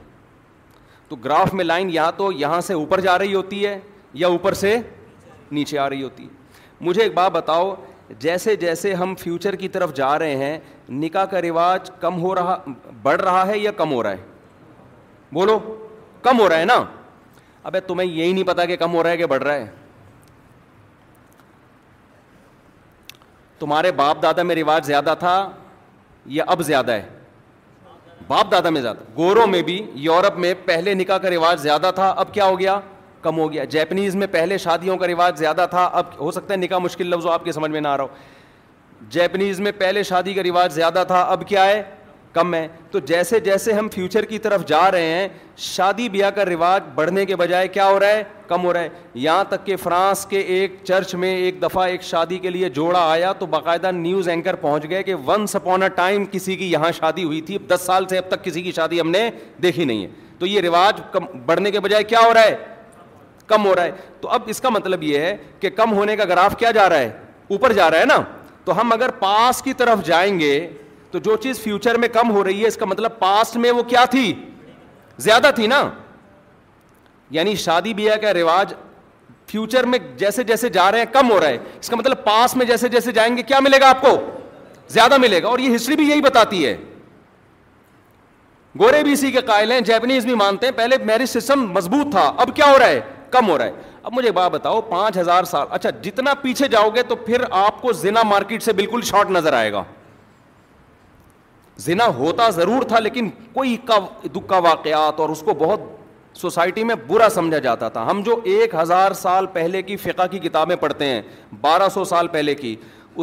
[1.08, 3.78] تو گراف میں لائن یا تو یہاں سے اوپر جا رہی ہوتی ہے
[4.22, 4.78] یا اوپر سے
[5.52, 6.28] نیچے آ رہی ہوتی ہے
[6.80, 7.74] مجھے ایک بات بتاؤ
[8.18, 10.58] جیسے جیسے ہم فیوچر کی طرف جا رہے ہیں
[10.90, 12.56] نکاح کا رواج کم ہو رہا
[13.02, 14.24] بڑھ رہا ہے یا کم ہو رہا ہے
[15.34, 15.58] بولو
[16.22, 16.82] کم ہو رہا ہے نا
[17.62, 19.66] اب تمہیں یہی نہیں پتا کہ کم ہو رہا ہے کہ بڑھ رہا ہے
[23.58, 25.36] تمہارے باپ دادا میں رواج زیادہ تھا
[26.38, 27.08] یا اب زیادہ ہے
[28.26, 32.08] باپ دادا میں زیادہ گوروں میں بھی یورپ میں پہلے نکاح کا رواج زیادہ تھا
[32.16, 32.78] اب کیا ہو گیا
[33.26, 36.58] کم ہو گیا جیپنیز میں پہلے شادیوں کا رواج زیادہ تھا اب ہو سکتا ہے
[36.58, 40.34] نکاح مشکل لفظ آپ کے سمجھ میں نہ آ رہا ہو جیپنیز میں پہلے شادی
[40.34, 41.82] کا رواج زیادہ تھا اب کیا ہے
[42.32, 45.26] کم ہے تو جیسے جیسے ہم فیوچر کی طرف جا رہے ہیں
[45.64, 48.88] شادی بیاہ کا رواج بڑھنے کے بجائے کیا ہو رہا ہے کم ہو رہا ہے
[49.24, 53.00] یہاں تک کہ فرانس کے ایک چرچ میں ایک دفعہ ایک شادی کے لیے جوڑا
[53.12, 55.82] آیا تو باقاعدہ نیوز اینکر پہنچ گئے کہ ونس اپون
[56.32, 59.10] کسی کی یہاں شادی ہوئی تھی دس سال سے اب تک کسی کی شادی ہم
[59.10, 59.28] نے
[59.62, 60.08] دیکھی نہیں ہے
[60.38, 61.00] تو یہ رواج
[61.46, 62.54] بڑھنے کے بجائے کیا ہو رہا ہے
[63.48, 63.90] کم ہو رہا ہے
[64.20, 66.98] تو اب اس کا مطلب یہ ہے کہ کم ہونے کا گراف کیا جا رہا
[66.98, 67.10] ہے
[67.54, 68.20] اوپر جا رہا ہے نا
[68.64, 70.58] تو ہم اگر پاس کی طرف جائیں گے
[71.10, 73.82] تو جو چیز فیوچر میں کم ہو رہی ہے اس کا مطلب پاسٹ میں وہ
[73.92, 74.32] کیا تھی
[75.26, 75.88] زیادہ تھی نا
[77.36, 78.72] یعنی شادی بیاہ کا رواج
[79.50, 82.56] فیوچر میں جیسے جیسے جا رہے ہیں کم ہو رہا ہے اس کا مطلب پاس
[82.56, 84.16] میں جیسے جیسے جائیں گے کیا ملے گا آپ کو
[84.94, 86.76] زیادہ ملے گا اور یہ ہسٹری بھی یہی بتاتی ہے
[88.80, 92.30] گورے بھی اسی کے قائل ہیں جیپنیز بھی مانتے ہیں پہلے میرج سسٹم مضبوط تھا
[92.46, 93.00] اب کیا ہو رہا ہے
[93.30, 93.70] کم ہو رہا ہے
[94.02, 97.80] اب مجھے بات بتاؤ پانچ ہزار سال اچھا جتنا پیچھے جاؤ گے تو پھر آپ
[97.82, 99.82] کو زنا مارکیٹ سے بالکل شارٹ نظر آئے گا
[101.86, 103.76] زنا ہوتا ضرور تھا لیکن کوئی
[104.48, 105.80] واقعات اور اس کو بہت
[106.40, 110.38] سوسائٹی میں برا سمجھا جاتا تھا ہم جو ایک ہزار سال پہلے کی فقہ کی
[110.38, 111.20] کتابیں پڑھتے ہیں
[111.60, 112.74] بارہ سو سال پہلے کی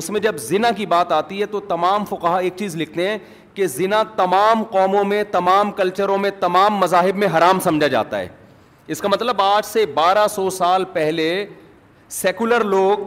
[0.02, 3.18] اس میں جب زنا کی بات آتی ہے تو تمام فقہ ایک چیز لکھتے ہیں
[3.54, 8.28] کہ زنا تمام تمام قوموں میں میں کلچروں تمام مذاہب میں حرام سمجھا جاتا ہے
[8.92, 11.28] اس کا مطلب آج سے بارہ سو سال پہلے
[12.12, 13.06] سیکولر لوگ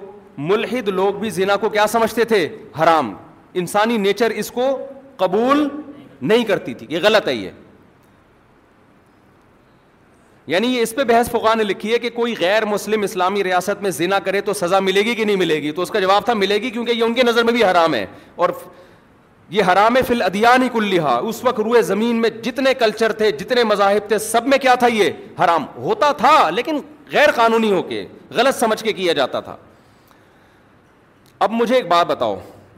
[0.48, 2.46] ملحد لوگ بھی زنا کو کیا سمجھتے تھے
[2.82, 3.12] حرام
[3.62, 4.68] انسانی نیچر اس کو
[5.16, 5.68] قبول
[6.20, 7.50] نہیں کرتی تھی یہ غلط ہے یہ
[10.46, 13.80] یعنی یہ اس پہ بحث فقا نے لکھی ہے کہ کوئی غیر مسلم اسلامی ریاست
[13.82, 16.24] میں زنا کرے تو سزا ملے گی کہ نہیں ملے گی تو اس کا جواب
[16.24, 18.04] تھا ملے گی کیونکہ یہ ان کی نظر میں بھی حرام ہے
[18.36, 18.48] اور
[19.50, 23.64] یہ حرام فی الادیان کلیہ کل اس وقت روئے زمین میں جتنے کلچر تھے جتنے
[23.64, 25.10] مذاہب تھے سب میں کیا تھا یہ
[25.44, 26.78] حرام ہوتا تھا لیکن
[27.12, 28.04] غیر قانونی ہو کے
[28.36, 29.56] غلط سمجھ کے کیا جاتا تھا
[31.46, 32.36] اب مجھے ایک بات بتاؤ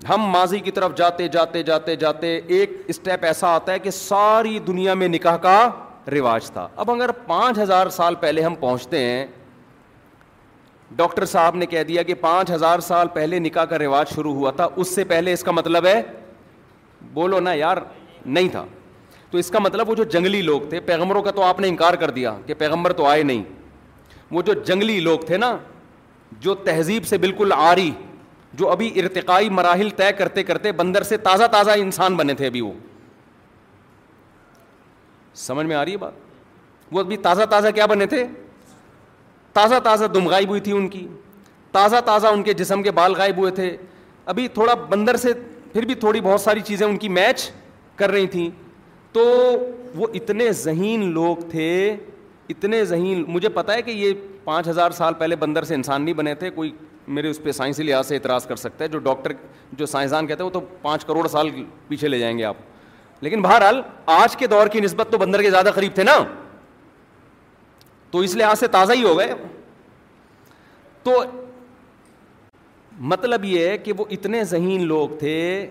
[0.08, 4.58] ہم ماضی کی طرف جاتے جاتے جاتے جاتے ایک اسٹیپ ایسا آتا ہے کہ ساری
[4.66, 5.58] دنیا میں نکاح کا
[6.12, 9.26] رواج تھا اب اگر پانچ ہزار سال پہلے ہم پہنچتے ہیں
[10.96, 14.50] ڈاکٹر صاحب نے کہہ دیا کہ پانچ ہزار سال پہلے نکاح کا رواج شروع ہوا
[14.56, 16.00] تھا اس سے پہلے اس کا مطلب ہے
[17.14, 17.76] بولو نا یار
[18.26, 18.64] نہیں تھا
[19.30, 21.94] تو اس کا مطلب وہ جو جنگلی لوگ تھے پیغمبروں کا تو آپ نے انکار
[22.02, 23.42] کر دیا کہ پیغمبر تو آئے نہیں
[24.30, 25.56] وہ جو جنگلی لوگ تھے نا
[26.40, 27.90] جو تہذیب سے بالکل آ رہی
[28.58, 32.60] جو ابھی ارتقائی مراحل طے کرتے کرتے بندر سے تازہ تازہ انسان بنے تھے ابھی
[32.60, 32.72] وہ
[35.46, 36.12] سمجھ میں آ رہی ہے بات
[36.92, 38.24] وہ ابھی تازہ تازہ کیا بنے تھے
[39.52, 41.06] تازہ تازہ دم غائب ہوئی تھی ان کی
[41.72, 43.76] تازہ تازہ ان کے جسم کے بال غائب ہوئے تھے
[44.32, 45.32] ابھی تھوڑا بندر سے
[45.78, 47.42] پھر بھی تھوڑی بہت ساری چیزیں ان کی میچ
[47.96, 48.48] کر رہی تھیں
[49.12, 49.22] تو
[49.96, 51.66] وہ اتنے ذہین لوگ تھے
[52.54, 54.12] اتنے ذہین مجھے ہے کہ یہ
[54.44, 56.72] پانچ ہزار سال پہلے بندر سے انسان نہیں بنے تھے کوئی
[57.18, 59.32] میرے اس پہ سائنسی لحاظ سے اعتراض کر سکتا ہے جو ڈاکٹر
[59.82, 61.50] جو سائنسدان کہتے ہیں وہ تو پانچ کروڑ سال
[61.88, 62.56] پیچھے لے جائیں گے آپ
[63.24, 63.80] لیکن بہرحال
[64.16, 66.18] آج کے دور کی نسبت تو بندر کے زیادہ قریب تھے نا
[68.10, 69.32] تو اس لحاظ سے تازہ ہی ہو گئے
[71.02, 71.22] تو
[73.00, 75.66] مطلب یہ ہے کہ وہ اتنے ذہین لوگ تھے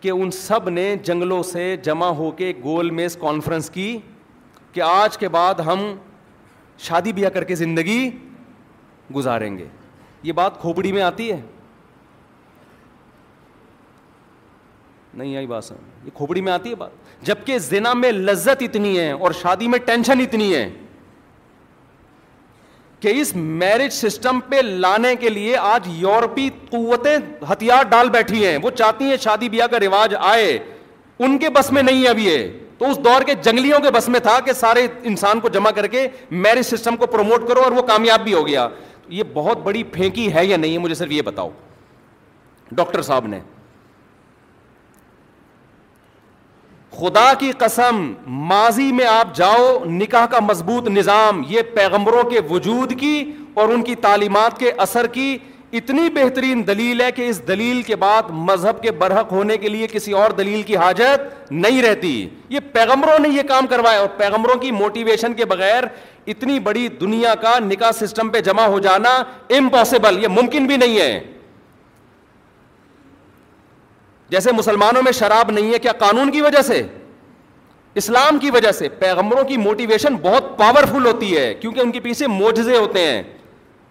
[0.00, 3.96] کہ ان سب نے جنگلوں سے جمع ہو کے گول میز کانفرنس کی
[4.72, 5.80] کہ آج کے بعد ہم
[6.78, 8.08] شادی بیاہ کر کے زندگی
[9.14, 9.66] گزاریں گے
[10.22, 11.40] یہ بات کھوپڑی میں آتی ہے
[15.14, 16.90] نہیں آئی بات سمجھ یہ کھوپڑی میں آتی ہے بات
[17.26, 20.68] جبکہ زنا میں لذت اتنی ہے اور شادی میں ٹینشن اتنی ہے
[23.00, 27.16] کہ اس میرج سسٹم پہ لانے کے لیے آج یورپی قوتیں
[27.52, 30.58] ہتھیار ڈال بیٹھی ہیں وہ چاہتی ہیں شادی بیاہ کا رواج آئے
[31.18, 32.46] ان کے بس میں نہیں ہے اب یہ
[32.78, 35.86] تو اس دور کے جنگلیوں کے بس میں تھا کہ سارے انسان کو جمع کر
[35.96, 38.68] کے میرج سسٹم کو پروموٹ کرو اور وہ کامیاب بھی ہو گیا
[39.18, 41.50] یہ بہت بڑی پھینکی ہے یا نہیں ہے مجھے صرف یہ بتاؤ
[42.74, 43.40] ڈاکٹر صاحب نے
[46.98, 48.12] خدا کی قسم
[48.50, 53.14] ماضی میں آپ جاؤ نکاح کا مضبوط نظام یہ پیغمبروں کے وجود کی
[53.54, 55.36] اور ان کی تعلیمات کے اثر کی
[55.78, 59.86] اتنی بہترین دلیل ہے کہ اس دلیل کے بعد مذہب کے برحق ہونے کے لیے
[59.92, 62.10] کسی اور دلیل کی حاجت نہیں رہتی
[62.50, 65.84] یہ پیغمبروں نے یہ کام کروایا اور پیغمبروں کی موٹیویشن کے بغیر
[66.32, 69.14] اتنی بڑی دنیا کا نکاح سسٹم پہ جمع ہو جانا
[69.58, 71.20] امپاسبل یہ ممکن بھی نہیں ہے
[74.30, 76.82] جیسے مسلمانوں میں شراب نہیں ہے کیا قانون کی وجہ سے
[78.00, 82.26] اسلام کی وجہ سے پیغمبروں کی موٹیویشن بہت پاورفل ہوتی ہے کیونکہ ان کے پیچھے
[82.26, 83.22] موجزے ہوتے ہیں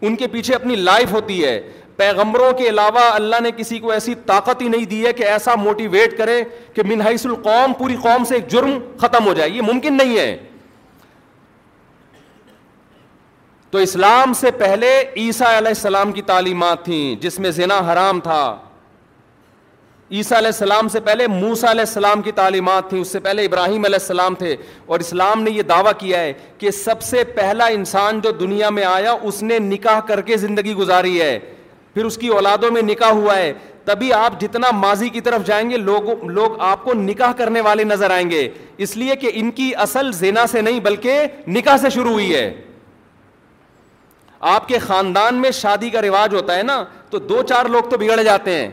[0.08, 1.60] ان کے پیچھے اپنی لائف ہوتی ہے
[1.98, 5.56] پیغمبروں کے علاوہ اللہ نے کسی کو ایسی طاقت ہی نہیں دی ہے کہ ایسا
[5.64, 6.42] موٹیویٹ کرے
[6.74, 10.36] کہ منحص القوم پوری قوم سے ایک جرم ختم ہو جائے یہ ممکن نہیں ہے
[13.72, 18.42] تو اسلام سے پہلے عیسیٰ علیہ السلام کی تعلیمات تھیں جس میں زنا حرام تھا
[20.12, 23.84] عیسیٰ علیہ السلام سے پہلے موسا علیہ السلام کی تعلیمات تھی اس سے پہلے ابراہیم
[23.86, 24.56] علیہ السلام تھے
[24.86, 28.86] اور اسلام نے یہ دعویٰ کیا ہے کہ سب سے پہلا انسان جو دنیا میں
[28.94, 31.38] آیا اس نے نکاح کر کے زندگی گزاری ہے
[31.94, 33.52] پھر اس کی اولادوں میں نکاح ہوا ہے
[33.86, 37.84] تبھی آپ جتنا ماضی کی طرف جائیں گے لوگ لوگ آپ کو نکاح کرنے والے
[37.84, 38.48] نظر آئیں گے
[38.86, 42.52] اس لیے کہ ان کی اصل زینا سے نہیں بلکہ نکاح سے شروع ہوئی ہے
[44.56, 47.98] آپ کے خاندان میں شادی کا رواج ہوتا ہے نا تو دو چار لوگ تو
[47.98, 48.70] بگڑ جاتے ہیں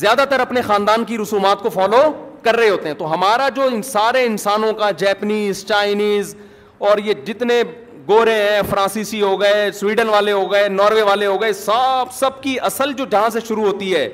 [0.00, 1.98] زیادہ تر اپنے خاندان کی رسومات کو فالو
[2.42, 6.34] کر رہے ہوتے ہیں تو ہمارا جو ان سارے انسانوں کا جیپنیز چائنیز
[6.88, 7.60] اور یہ جتنے
[8.08, 12.42] گورے ہیں فرانسیسی ہو گئے سویڈن والے ہو گئے ناروے والے ہو گئے سب سب
[12.42, 14.08] کی اصل جو جہاں سے شروع ہوتی ہے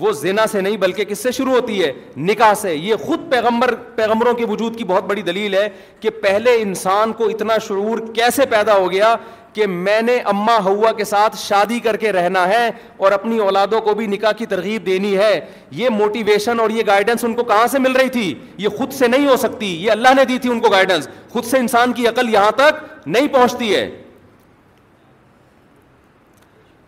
[0.00, 3.74] وہ زینا سے نہیں بلکہ کس سے شروع ہوتی ہے نکاح سے یہ خود پیغمبر
[3.94, 5.68] پیغمبروں کے وجود کی بہت بڑی دلیل ہے
[6.00, 9.14] کہ پہلے انسان کو اتنا شعور کیسے پیدا ہو گیا
[9.52, 13.80] کہ میں نے اما ہوا کے ساتھ شادی کر کے رہنا ہے اور اپنی اولادوں
[13.82, 15.38] کو بھی نکاح کی ترغیب دینی ہے
[15.78, 19.08] یہ موٹیویشن اور یہ گائیڈنس ان کو کہاں سے مل رہی تھی یہ خود سے
[19.08, 22.06] نہیں ہو سکتی یہ اللہ نے دی تھی ان کو گائیڈنس خود سے انسان کی
[22.08, 23.88] عقل یہاں تک نہیں پہنچتی ہے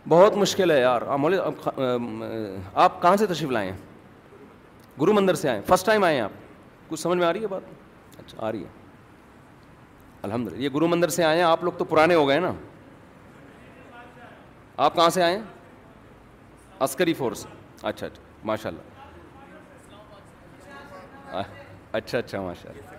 [0.09, 1.03] بہت مشکل ہے یار
[2.75, 3.73] آپ کہاں سے تشریف لائیں
[4.99, 6.31] مندر سے آئیں فرسٹ ٹائم آئیں آپ
[6.89, 7.63] کچھ سمجھ میں آ رہی ہے بات
[8.21, 8.81] اچھا آ رہی ہے
[10.27, 12.53] الحمد للہ یہ گرو مندر سے آئے ہیں آپ لوگ تو پرانے ہو گئے نا
[14.85, 15.43] آپ کہاں سے آئے ہیں
[16.85, 17.47] عسکری فورس
[17.83, 18.20] اچھا اچھا
[18.51, 18.81] ماشاء اللہ
[21.99, 22.91] اچھا اچھا ماشاء اللہ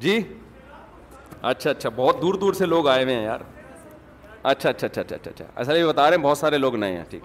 [0.00, 0.20] جی
[1.50, 3.40] اچھا اچھا بہت دور دور سے لوگ آئے ہوئے ہیں یار
[4.50, 6.96] اچھا اچھا اچھا اچھا اچھا اچھا اصل یہ بتا رہے ہیں بہت سارے لوگ نئے
[6.96, 7.22] ہیں ٹھیک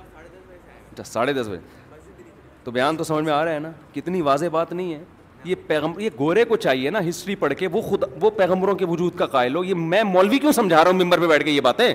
[0.92, 2.26] اچھا ساڑھے دس بجے
[2.64, 5.04] تو بیان تو سمجھ میں آ رہا ہے نا کتنی واضح بات نہیں ہے
[5.44, 8.86] یہ پیغمبر یہ گورے کو چاہیے نا ہسٹری پڑھ کے وہ خود وہ پیغمبروں کے
[8.90, 11.52] وجود کا قائل ہو یہ میں مولوی کیوں سمجھا رہا ہوں ممبر پہ بیٹھ کے
[11.52, 11.94] یہ باتیں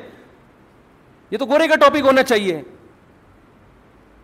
[1.30, 2.61] یہ تو گورے کا ٹاپک ہونا چاہیے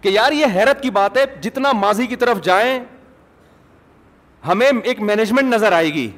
[0.01, 2.79] کہ یار یہ حیرت کی بات ہے جتنا ماضی کی طرف جائیں
[4.49, 6.11] ہمیں ایک مینجمنٹ نظر آئے گی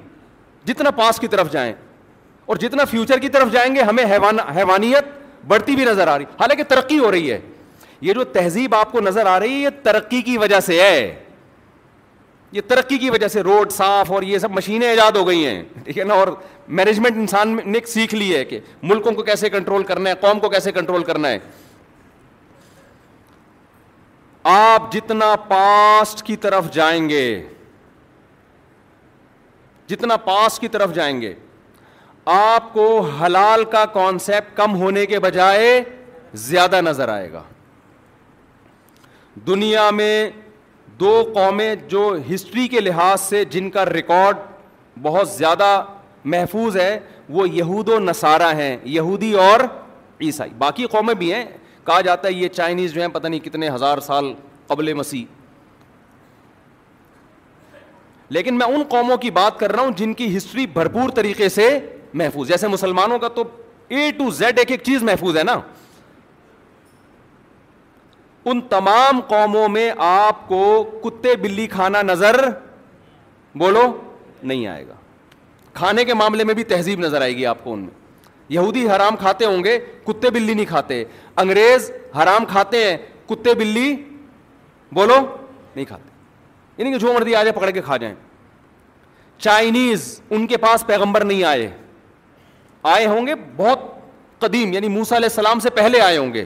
[0.66, 1.72] جتنا پاس کی طرف جائیں
[2.46, 5.04] اور جتنا فیوچر کی طرف جائیں گے ہمیں حیوان حیوانیت
[5.48, 7.38] بڑھتی بھی نظر آ رہی حالانکہ ترقی ہو رہی ہے
[8.00, 11.14] یہ جو تہذیب آپ کو نظر آ رہی ہے یہ ترقی کی وجہ سے ہے
[12.52, 15.62] یہ ترقی کی وجہ سے روڈ صاف اور یہ سب مشینیں ایجاد ہو گئی ہیں
[15.84, 16.28] ٹھیک ہے نا اور
[16.78, 20.48] مینجمنٹ انسان نے سیکھ لی ہے کہ ملکوں کو کیسے کنٹرول کرنا ہے قوم کو
[20.50, 21.38] کیسے کنٹرول کرنا ہے
[24.52, 27.24] آپ جتنا پاسٹ کی طرف جائیں گے
[29.88, 31.32] جتنا پاسٹ کی طرف جائیں گے
[32.34, 32.86] آپ کو
[33.20, 35.82] حلال کا کانسیپٹ کم ہونے کے بجائے
[36.48, 37.42] زیادہ نظر آئے گا
[39.46, 40.30] دنیا میں
[41.00, 42.00] دو قومیں جو
[42.34, 44.36] ہسٹری کے لحاظ سے جن کا ریکارڈ
[45.02, 45.68] بہت زیادہ
[46.32, 46.98] محفوظ ہے
[47.36, 49.60] وہ یہود و نصارہ ہیں یہودی اور
[50.24, 51.44] عیسائی باقی قومیں بھی ہیں
[51.84, 54.32] کہا جاتا ہے یہ چائنیز جو ہیں پتہ نہیں کتنے ہزار سال
[54.66, 55.24] قبل مسیح
[58.36, 61.68] لیکن میں ان قوموں کی بات کر رہا ہوں جن کی ہسٹری بھرپور طریقے سے
[62.20, 63.44] محفوظ جیسے مسلمانوں کا تو
[63.98, 65.58] اے ٹو زیڈ ایک ایک چیز محفوظ ہے نا
[68.46, 70.60] ان تمام قوموں میں آپ کو
[71.02, 72.34] کتے بلی کھانا نظر
[73.58, 73.82] بولو
[74.42, 74.94] نہیں آئے گا
[75.74, 77.98] کھانے کے معاملے میں بھی تہذیب نظر آئے گی آپ کو ان میں
[78.52, 81.04] یہودی حرام کھاتے ہوں گے کتے بلی نہیں کھاتے
[81.42, 81.90] انگریز
[82.22, 82.96] حرام کھاتے ہیں
[83.28, 83.94] کتے بلی
[84.94, 85.18] بولو
[85.74, 86.08] نہیں کھاتے
[86.76, 88.14] یعنی کہ جو مردی آ جائے پکڑ کے کھا جائیں
[89.44, 91.68] چائنیز ان کے پاس پیغمبر نہیں آئے
[92.94, 93.80] آئے ہوں گے بہت
[94.40, 96.44] قدیم یعنی موسا علیہ السلام سے پہلے آئے ہوں گے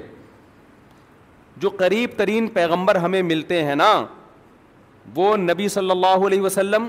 [1.63, 3.93] جو قریب ترین پیغمبر ہمیں ملتے ہیں نا
[5.15, 6.89] وہ نبی صلی اللہ علیہ وسلم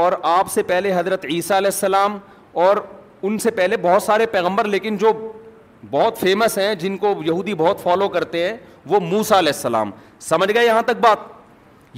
[0.00, 2.18] اور آپ سے پہلے حضرت عیسیٰ علیہ السلام
[2.64, 2.76] اور
[3.22, 5.12] ان سے پہلے بہت سارے پیغمبر لیکن جو
[5.90, 8.56] بہت فیمس ہیں جن کو یہودی بہت فالو کرتے ہیں
[8.88, 9.90] وہ موسا علیہ السلام
[10.28, 11.18] سمجھ گئے یہاں تک بات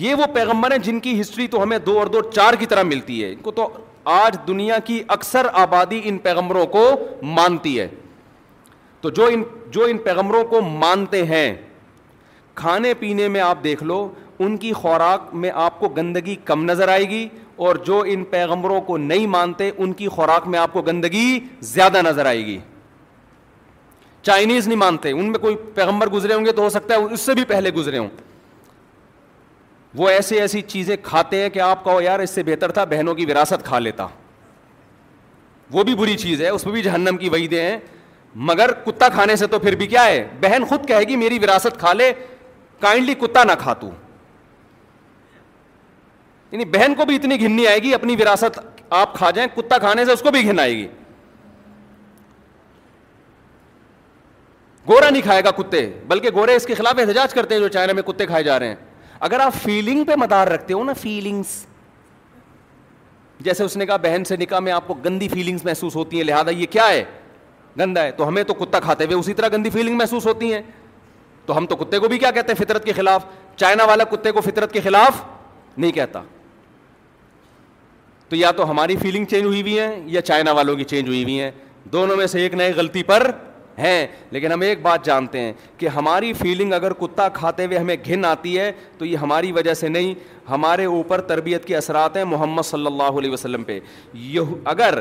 [0.03, 2.83] یہ وہ پیغمبر ہیں جن کی ہسٹری تو ہمیں دو اور دو چار کی طرح
[2.83, 3.69] ملتی ہے ان کو تو
[4.13, 6.87] آج دنیا کی اکثر آبادی ان پیغمبروں کو
[7.39, 7.89] مانتی ہے
[9.01, 11.55] تو جو ان جو ان پیغمبروں کو مانتے ہیں
[12.55, 14.07] کھانے پینے میں آپ دیکھ لو
[14.45, 17.27] ان کی خوراک میں آپ کو گندگی کم نظر آئے گی
[17.67, 21.39] اور جو ان پیغمبروں کو نہیں مانتے ان کی خوراک میں آپ کو گندگی
[21.73, 22.59] زیادہ نظر آئے گی
[24.23, 27.21] چائنیز نہیں مانتے ان میں کوئی پیغمبر گزرے ہوں گے تو ہو سکتا ہے اس
[27.21, 28.09] سے بھی پہلے گزرے ہوں
[29.99, 33.15] وہ ایسی ایسی چیزیں کھاتے ہیں کہ آپ کہو یار اس سے بہتر تھا بہنوں
[33.15, 34.07] کی وراثت کھا لیتا
[35.73, 37.79] وہ بھی بری چیز ہے اس میں بھی جہنم کی وعیدیں ہیں
[38.49, 41.79] مگر کتا کھانے سے تو پھر بھی کیا ہے بہن خود کہے گی میری وراثت
[41.81, 42.13] کھا لے
[42.83, 43.91] کائنڈلی کتا نہ کھا تو
[46.53, 48.59] یعنی بہن کو بھی اتنی گھننی آئے گی اپنی وراثت
[49.01, 50.87] آپ کھا جائیں کتا کھانے سے اس کو بھی گھن آئے گی
[54.89, 57.93] گورا نہیں کھائے گا کتے بلکہ گورے اس کے خلاف احتجاج کرتے ہیں جو چائنا
[57.99, 58.75] میں کتے کھائے جا رہے ہیں
[59.29, 61.55] اگر آپ فیلنگ پہ مدار رکھتے ہو نا فیلنگس
[63.49, 66.25] جیسے اس نے کہا بہن سے نکاح میں آپ کو گندی فیلنگس محسوس ہوتی ہیں
[66.25, 67.05] لہٰذا یہ کیا ہے
[67.81, 70.63] گندا ہے تو ہمیں تو کتا کھاتے ہوئے اسی طرح گندی فیلنگ محسوس ہوتی ہیں
[71.47, 73.25] تو ہم تو کتے کو بھی کیا کہتے ہیں فطرت کے خلاف
[73.59, 75.23] چائنا والا کتے کو فطرت کے خلاف
[75.77, 76.23] نہیں کہتا
[78.29, 81.25] تو یا تو ہماری فیلنگ چینج ہوئی ہوئی ہیں یا چائنا والوں کی چینج ہوئی
[81.25, 81.51] بھی ہیں
[81.93, 83.31] دونوں میں سے ایک نئے غلطی پر
[83.79, 87.97] ہیں لیکن ہم ایک بات جانتے ہیں کہ ہماری فیلنگ اگر کتا کھاتے ہوئے ہمیں
[88.07, 90.15] گھن آتی ہے تو یہ ہماری وجہ سے نہیں
[90.51, 93.79] ہمارے اوپر تربیت کے اثرات ہیں محمد صلی اللہ علیہ وسلم پہ
[94.13, 95.01] یہ اگر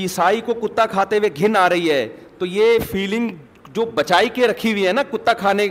[0.00, 2.06] عیسائی کو کتا کھاتے ہوئے گھن آ رہی ہے
[2.38, 3.30] تو یہ فیلنگ
[3.74, 5.68] جو بچائی کے رکھی ہوئی ہے نا کتا کھانے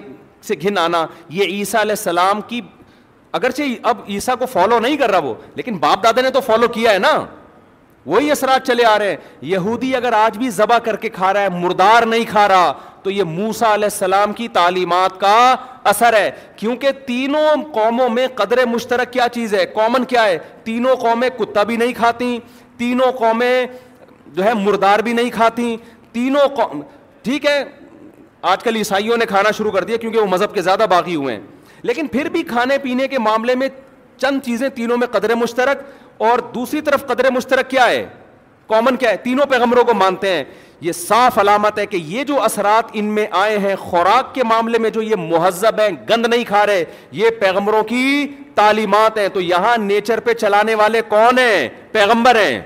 [0.47, 2.59] سے گھن آنا یہ عیسیٰ علیہ السلام کی
[3.37, 6.67] اگرچہ اب عیسیٰ کو فالو نہیں کر رہا وہ لیکن باپ دادا نے تو فالو
[6.73, 7.15] کیا ہے نا
[8.05, 9.15] وہی اثرات چلے آ رہے ہیں
[9.49, 12.73] یہودی اگر آج بھی ذبح کر کے کھا رہا ہے مردار نہیں کھا رہا
[13.03, 15.35] تو یہ موسا علیہ السلام کی تعلیمات کا
[15.91, 20.95] اثر ہے کیونکہ تینوں قوموں میں قدر مشترک کیا چیز ہے کامن کیا ہے تینوں
[21.05, 22.37] قومیں کتا بھی نہیں کھاتی
[22.77, 23.65] تینوں قومیں
[24.35, 25.75] جو ہے مردار بھی نہیں کھاتی
[26.11, 26.81] تینوں قوم
[27.23, 27.63] ٹھیک ہے
[28.51, 31.35] آج کل عیسائیوں نے کھانا شروع کر دیا کیونکہ وہ مذہب کے زیادہ باقی ہوئے
[31.35, 31.41] ہیں
[31.89, 33.67] لیکن پھر بھی کھانے پینے کے معاملے میں
[34.21, 35.83] چند چیزیں تینوں میں قدر مشترک
[36.29, 38.03] اور دوسری طرف قدر مشترک کیا ہے
[38.69, 40.43] کامن کیا ہے تینوں پیغمبروں کو مانتے ہیں
[40.81, 44.77] یہ صاف علامت ہے کہ یہ جو اثرات ان میں آئے ہیں خوراک کے معاملے
[44.85, 46.83] میں جو یہ مہذب ہیں گند نہیں کھا رہے
[47.21, 52.61] یہ پیغمبروں کی تعلیمات ہیں تو یہاں نیچر پہ چلانے والے کون ہیں پیغمبر ہیں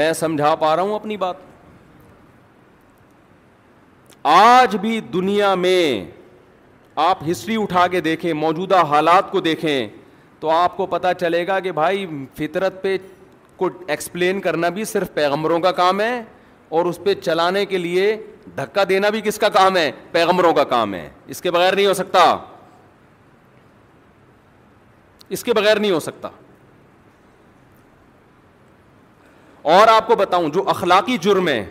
[0.00, 1.48] میں سمجھا پا رہا ہوں اپنی بات
[4.24, 6.04] آج بھی دنیا میں
[7.00, 9.88] آپ ہسٹری اٹھا کے دیکھیں موجودہ حالات کو دیکھیں
[10.40, 12.06] تو آپ کو پتا چلے گا کہ بھائی
[12.36, 12.96] فطرت پہ
[13.56, 16.22] کو ایکسپلین کرنا بھی صرف پیغمبروں کا کام ہے
[16.78, 18.14] اور اس پہ چلانے کے لیے
[18.56, 21.86] دھکا دینا بھی کس کا کام ہے پیغمبروں کا کام ہے اس کے بغیر نہیں
[21.86, 22.36] ہو سکتا
[25.36, 26.28] اس کے بغیر نہیں ہو سکتا
[29.72, 31.64] اور آپ کو بتاؤں جو اخلاقی جرم ہے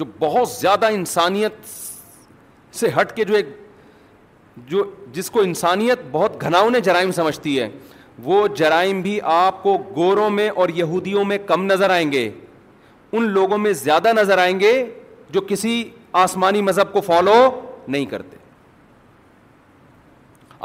[0.00, 1.52] جو بہت زیادہ انسانیت
[2.80, 3.46] سے ہٹ کے جو ایک
[4.68, 7.68] جو جس کو انسانیت بہت گھناؤنے نے جرائم سمجھتی ہے
[8.28, 13.28] وہ جرائم بھی آپ کو گوروں میں اور یہودیوں میں کم نظر آئیں گے ان
[13.36, 14.72] لوگوں میں زیادہ نظر آئیں گے
[15.36, 15.72] جو کسی
[16.24, 17.36] آسمانی مذہب کو فالو
[17.88, 18.36] نہیں کرتے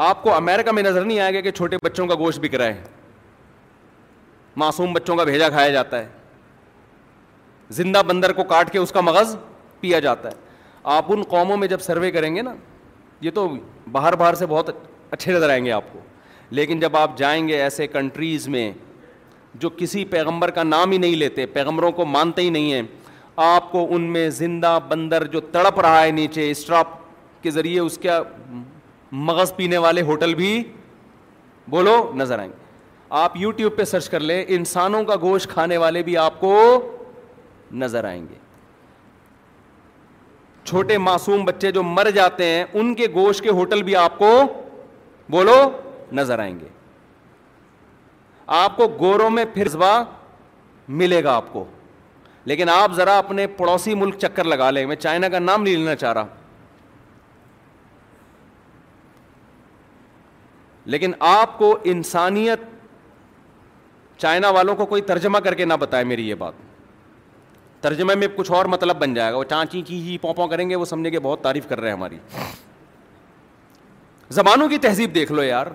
[0.10, 2.68] آپ کو امیرکا میں نظر نہیں آئے گا کہ چھوٹے بچوں کا گوشت بک رہا
[2.76, 2.84] ہے
[4.64, 6.08] معصوم بچوں کا بھیجا کھایا جاتا ہے
[7.74, 9.36] زندہ بندر کو کاٹ کے اس کا مغز
[9.80, 10.44] پیا جاتا ہے
[10.96, 12.54] آپ ان قوموں میں جب سروے کریں گے نا
[13.22, 13.48] یہ تو
[13.92, 14.70] باہر باہر سے بہت
[15.12, 16.00] اچھے نظر آئیں گے آپ کو
[16.58, 18.72] لیکن جب آپ جائیں گے ایسے کنٹریز میں
[19.62, 22.82] جو کسی پیغمبر کا نام ہی نہیں لیتے پیغمبروں کو مانتے ہی نہیں ہیں
[23.46, 26.88] آپ کو ان میں زندہ بندر جو تڑپ رہا ہے نیچے اسٹراپ
[27.44, 28.22] کے ذریعے اس کا
[29.12, 30.62] مغز پینے والے ہوٹل بھی
[31.70, 32.64] بولو نظر آئیں گے
[33.24, 36.54] آپ یوٹیوب پہ سرچ کر لیں انسانوں کا گوشت کھانے والے بھی آپ کو
[37.84, 38.36] نظر آئیں گے
[40.64, 44.32] چھوٹے معصوم بچے جو مر جاتے ہیں ان کے گوشت کے ہوٹل بھی آپ کو
[45.32, 45.56] بولو
[46.20, 46.68] نظر آئیں گے
[48.62, 49.94] آپ کو گوروں میں زبا
[51.02, 51.64] ملے گا آپ کو
[52.52, 55.96] لیکن آپ ذرا اپنے پڑوسی ملک چکر لگا لیں میں چائنا کا نام نہیں لینا
[55.96, 56.26] چاہ رہا
[60.94, 62.60] لیکن آپ کو انسانیت
[64.22, 66.65] چائنا والوں کو کوئی ترجمہ کر کے نہ بتائے میری یہ بات
[67.86, 70.70] ترجمے میں کچھ اور مطلب بن جائے گا وہ چانچی چی چی پوں پاؤں کریں
[70.70, 72.16] گے وہ سمجھیں گے بہت تعریف کر رہے ہیں ہماری
[74.38, 75.68] زبانوں کی تہذیب دیکھ لو یار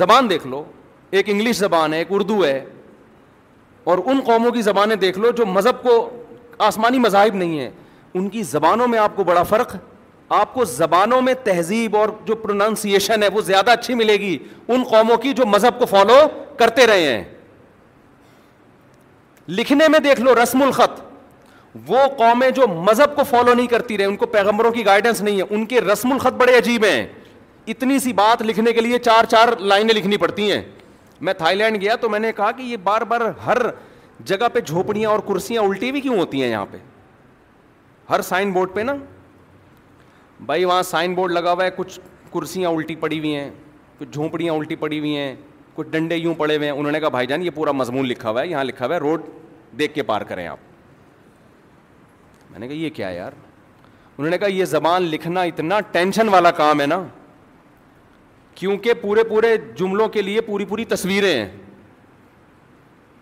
[0.00, 0.62] زبان دیکھ لو
[1.10, 2.58] ایک انگلش زبان ہے ایک اردو ہے
[3.92, 5.92] اور ان قوموں کی زبانیں دیکھ لو جو مذہب کو
[6.68, 7.70] آسمانی مذاہب نہیں ہیں
[8.18, 9.76] ان کی زبانوں میں آپ کو بڑا فرق
[10.40, 14.36] آپ کو زبانوں میں تہذیب اور جو پروننسیشن ہے وہ زیادہ اچھی ملے گی
[14.68, 16.18] ان قوموں کی جو مذہب کو فالو
[16.58, 17.24] کرتے رہے ہیں
[19.48, 21.00] لکھنے میں دیکھ لو رسم الخط
[21.86, 25.38] وہ قومیں جو مذہب کو فالو نہیں کرتی رہے ان کو پیغمبروں کی گائیڈنس نہیں
[25.40, 27.06] ہے ان کے رسم الخط بڑے عجیب ہیں
[27.72, 30.60] اتنی سی بات لکھنے کے لیے چار چار لائنیں لکھنی پڑتی ہیں
[31.26, 33.56] میں تھائی لینڈ گیا تو میں نے کہا کہ یہ بار بار ہر
[34.26, 36.76] جگہ پہ جھوپڑیاں اور کرسیاں الٹی بھی کیوں ہوتی ہیں یہاں پہ
[38.10, 38.94] ہر سائن بورڈ پہ نا
[40.46, 41.98] بھائی وہاں سائن بورڈ لگا ہوا ہے کچھ
[42.32, 43.50] کرسیاں الٹی پڑی ہوئی ہیں
[43.98, 45.34] کچھ جھونپڑیاں الٹی پڑی ہوئی ہیں
[45.76, 48.30] کچھ ڈنڈے یوں پڑے ہوئے ہیں انہوں نے کہا بھائی جان یہ پورا مضمون لکھا
[48.30, 49.22] ہوا ہے یہاں لکھا ہوا ہے روڈ
[49.78, 50.58] دیکھ کے پار کریں آپ
[52.50, 53.32] میں نے کہا یہ کیا ہے یار
[54.16, 57.02] انہوں نے کہا یہ زبان لکھنا اتنا ٹینشن والا کام ہے نا
[58.54, 61.48] کیونکہ پورے پورے جملوں کے لیے پوری پوری تصویریں ہیں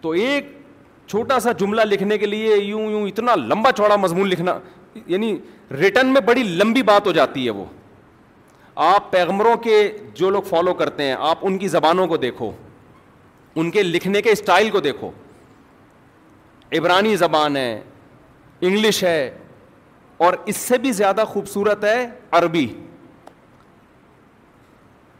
[0.00, 0.52] تو ایک
[1.06, 4.58] چھوٹا سا جملہ لکھنے کے لیے یوں یوں اتنا لمبا چوڑا مضمون لکھنا
[5.06, 5.36] یعنی
[5.78, 7.64] ریٹرن میں بڑی لمبی بات ہو جاتی ہے وہ
[8.82, 12.50] آپ پیغمبروں کے جو لوگ فالو کرتے ہیں آپ ان کی زبانوں کو دیکھو
[13.60, 15.10] ان کے لکھنے کے اسٹائل کو دیکھو
[16.78, 17.80] عبرانی زبان ہے
[18.60, 19.30] انگلش ہے
[20.26, 22.06] اور اس سے بھی زیادہ خوبصورت ہے
[22.38, 22.66] عربی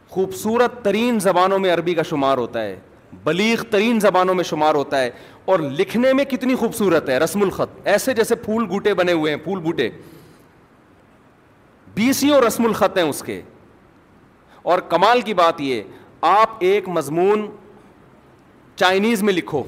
[0.09, 2.75] خوبصورت ترین زبانوں میں عربی کا شمار ہوتا ہے
[3.23, 5.09] بلیغ ترین زبانوں میں شمار ہوتا ہے
[5.53, 9.39] اور لکھنے میں کتنی خوبصورت ہے رسم الخط ایسے جیسے پھول بوٹے بنے ہوئے ہیں
[9.43, 9.89] پھول بوٹے
[11.95, 13.41] بیسوں رسم الخط ہیں اس کے
[14.71, 15.81] اور کمال کی بات یہ
[16.31, 17.45] آپ ایک مضمون
[18.79, 19.63] چائنیز میں لکھو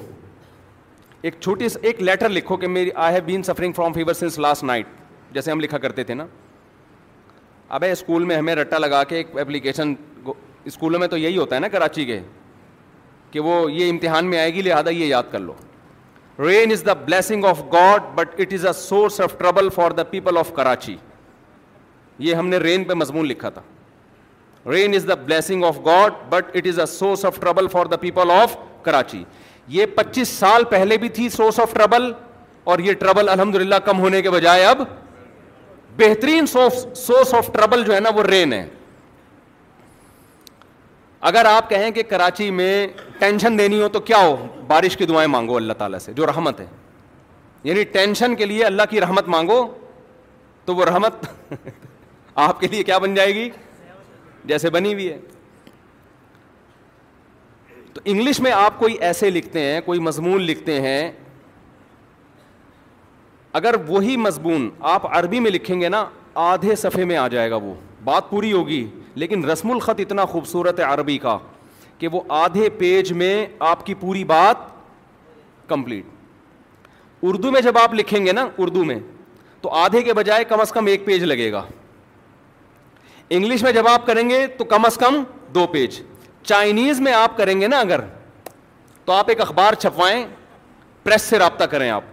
[1.22, 4.38] ایک چھوٹی سی ایک لیٹر لکھو کہ میری I have been suffering from fever since
[4.38, 4.86] last night
[5.34, 6.26] جیسے ہم لکھا کرتے تھے نا
[7.76, 9.94] اب اسکول میں ہمیں رٹا لگا کے ایک اپلیکیشن
[10.66, 12.20] اسکولوں میں تو یہی ہوتا ہے نا کراچی کے
[13.30, 15.52] کہ وہ یہ امتحان میں آئے گی لہٰذا یہ یاد کر لو
[16.46, 20.02] rain is the blessing of God but it is a source of trouble for the
[20.14, 20.96] people of Karachi
[22.26, 23.62] یہ ہم نے رین پہ مضمون لکھا تھا
[24.70, 27.96] rain is the blessing of God but it is a source of trouble for the
[28.00, 29.22] people of Karachi
[29.76, 32.10] یہ پچیس سال پہلے بھی تھی سورس آف ٹربل
[32.70, 34.82] اور یہ ٹربل الحمد للہ کم ہونے کے بجائے اب
[35.98, 38.66] بہترین سورس آف ٹربل جو ہے نا وہ رین ہے
[41.30, 42.86] اگر آپ کہیں کہ کراچی میں
[43.18, 46.60] ٹینشن دینی ہو تو کیا ہو بارش کی دعائیں مانگو اللہ تعالیٰ سے جو رحمت
[46.60, 46.66] ہے
[47.64, 49.66] یعنی ٹینشن کے لیے اللہ کی رحمت مانگو
[50.64, 51.26] تو وہ رحمت
[52.40, 53.48] آپ کے لیے کیا بن جائے گی
[54.48, 55.16] جیسے بنی ہوئی ہے
[57.94, 61.10] تو انگلش میں آپ کوئی ایسے لکھتے ہیں کوئی مضمون لکھتے ہیں
[63.60, 66.04] اگر وہی مضمون آپ عربی میں لکھیں گے نا
[66.44, 67.74] آدھے صفحے میں آ جائے گا وہ
[68.04, 68.84] بات پوری ہوگی
[69.22, 71.36] لیکن رسم الخط اتنا خوبصورت ہے عربی کا
[71.98, 73.34] کہ وہ آدھے پیج میں
[73.70, 74.58] آپ کی پوری بات
[75.74, 76.86] کمپلیٹ
[77.30, 78.98] اردو میں جب آپ لکھیں گے نا اردو میں
[79.60, 81.64] تو آدھے کے بجائے کم از کم ایک پیج لگے گا
[83.36, 85.22] انگلش میں جب آپ کریں گے تو کم از کم
[85.54, 86.00] دو پیج
[86.42, 88.00] چائنیز میں آپ کریں گے نا اگر
[89.04, 90.24] تو آپ ایک اخبار چھپوائیں
[91.02, 92.04] پریس سے رابطہ کریں آپ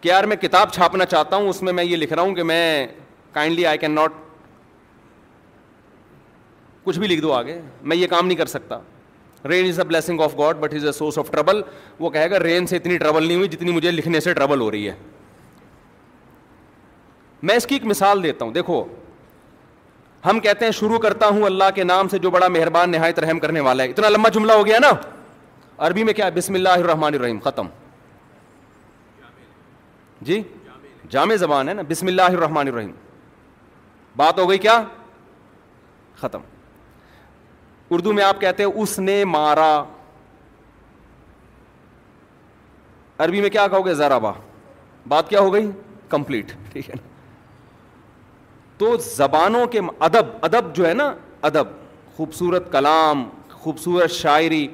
[0.00, 2.42] کہ یار میں کتاب چھاپنا چاہتا ہوں اس میں میں یہ لکھ رہا ہوں کہ
[2.50, 2.86] میں
[3.32, 4.12] کائنڈلی آئی کین ناٹ
[6.84, 8.78] کچھ بھی لکھ دو آگے میں یہ کام نہیں کر سکتا
[9.48, 11.60] rain is a blessing of God but is a source of trouble
[11.98, 14.70] وہ کہے گا رین سے اتنی ٹربل نہیں ہوئی جتنی مجھے لکھنے سے ٹربل ہو
[14.70, 14.94] رہی ہے
[17.42, 18.84] میں اس کی ایک مثال دیتا ہوں دیکھو
[20.26, 23.38] ہم کہتے ہیں شروع کرتا ہوں اللہ کے نام سے جو بڑا مہربان نہایت رحم
[23.40, 24.90] کرنے والا ہے اتنا لمبا جملہ ہو گیا نا
[25.86, 27.66] عربی میں کیا بسم اللہ الرحمن الرحیم ختم
[30.28, 30.40] جی
[31.10, 32.90] جامع زبان ہے نا بسم اللہ الرحمن الرحیم
[34.16, 34.82] بات ہو گئی کیا
[36.20, 36.40] ختم
[37.94, 39.70] اردو میں آپ کہتے ہیں اس نے مارا
[43.26, 44.32] عربی میں کیا کہو گے ذرا با
[45.08, 45.70] بات کیا ہو گئی
[46.08, 47.16] کمپلیٹ ٹھیک ہے نا
[48.78, 51.12] تو زبانوں کے ادب ادب جو ہے نا
[51.48, 51.66] ادب
[52.16, 53.22] خوبصورت کلام
[53.62, 54.66] خوبصورت شاعری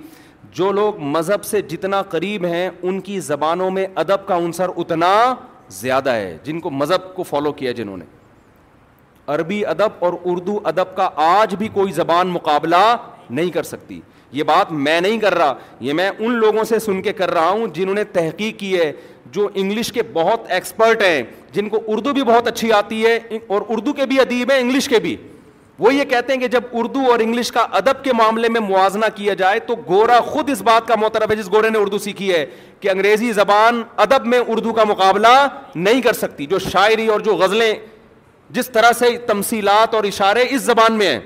[0.55, 5.13] جو لوگ مذہب سے جتنا قریب ہیں ان کی زبانوں میں ادب کا عنصر اتنا
[5.81, 8.05] زیادہ ہے جن کو مذہب کو فالو کیا جنہوں نے
[9.35, 12.85] عربی ادب اور اردو ادب کا آج بھی کوئی زبان مقابلہ
[13.31, 14.01] نہیں کر سکتی
[14.35, 15.55] یہ بات میں نہیں کر رہا
[15.87, 18.93] یہ میں ان لوگوں سے سن کے کر رہا ہوں جنہوں نے تحقیق کی ہے
[19.37, 21.23] جو انگلش کے بہت ایکسپرٹ ہیں
[21.53, 24.89] جن کو اردو بھی بہت اچھی آتی ہے اور اردو کے بھی ادیب ہیں انگلش
[24.89, 25.17] کے بھی
[25.79, 29.07] وہ یہ کہتے ہیں کہ جب اردو اور انگلش کا ادب کے معاملے میں موازنہ
[29.15, 32.33] کیا جائے تو گورا خود اس بات کا موترب ہے جس گورے نے اردو سیکھی
[32.33, 32.45] ہے
[32.81, 35.37] کہ انگریزی زبان ادب میں اردو کا مقابلہ
[35.75, 37.73] نہیں کر سکتی جو شاعری اور جو غزلیں
[38.59, 41.21] جس طرح سے تمثیلات اور اشارے اس زبان میں ہیں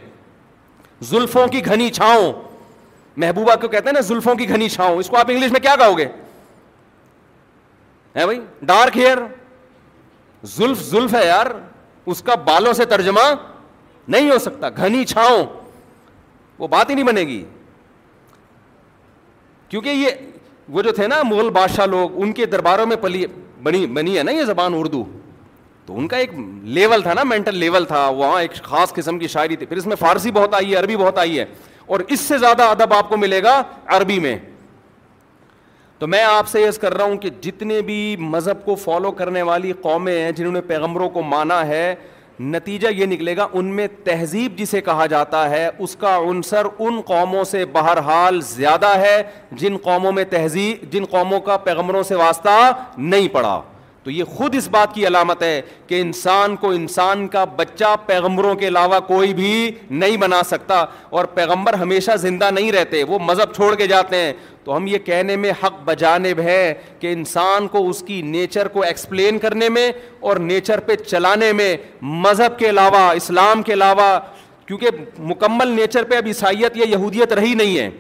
[1.11, 2.33] زلفوں کی گھنی چھاؤں
[3.21, 5.75] محبوبہ کو کہتے ہیں نا زلفوں کی گھنی چھاؤں اس کو آپ انگلش میں کیا
[5.79, 6.05] کہو گے
[8.15, 9.19] بھائی ڈارک ہیئر
[10.57, 11.47] زلف زلف ہے یار
[12.13, 13.21] اس کا بالوں سے ترجمہ
[14.15, 15.45] نہیں ہو سکتا گھنی چھاؤں
[16.59, 17.45] وہ بات ہی نہیں بنے گی
[19.69, 20.11] کیونکہ یہ
[20.77, 23.25] وہ جو تھے نا مغل بادشاہ لوگ ان کے درباروں میں پلی
[23.63, 25.05] بنی بنی ہے نا یہ زبان اردو
[25.87, 26.31] تو ان کا ایک
[26.79, 29.87] لیول تھا نا مینٹل لیول تھا وہاں ایک خاص قسم کی شاعری تھی پھر اس
[29.87, 31.45] میں فارسی بہت آئی ہے عربی بہت آئی ہے
[31.91, 33.63] اور اس سے زیادہ ادب آپ کو ملے گا
[33.97, 34.37] عربی میں
[35.99, 37.97] تو میں آپ سے یس کر رہا ہوں کہ جتنے بھی
[38.35, 41.95] مذہب کو فالو کرنے والی قومیں ہیں جنہوں نے پیغمبروں کو مانا ہے
[42.51, 47.01] نتیجہ یہ نکلے گا ان میں تہذیب جسے کہا جاتا ہے اس کا عنصر ان
[47.07, 49.23] قوموں سے بہرحال زیادہ ہے
[49.63, 52.51] جن قوموں میں تہذیب جن قوموں کا پیغمبروں سے واسطہ
[52.97, 53.61] نہیں پڑا
[54.09, 58.55] تو یہ خود اس بات کی علامت ہے کہ انسان کو انسان کا بچہ پیغمبروں
[58.61, 59.51] کے علاوہ کوئی بھی
[59.91, 60.79] نہیں بنا سکتا
[61.17, 64.33] اور پیغمبر ہمیشہ زندہ نہیں رہتے وہ مذہب چھوڑ کے جاتے ہیں
[64.65, 68.83] تو ہم یہ کہنے میں حق بجانب ہے کہ انسان کو اس کی نیچر کو
[68.83, 69.91] ایکسپلین کرنے میں
[70.29, 71.77] اور نیچر پہ چلانے میں
[72.17, 74.11] مذہب کے علاوہ اسلام کے علاوہ
[74.67, 75.05] کیونکہ
[75.35, 77.91] مکمل نیچر پہ اب عیسائیت یا یہودیت رہی نہیں ہے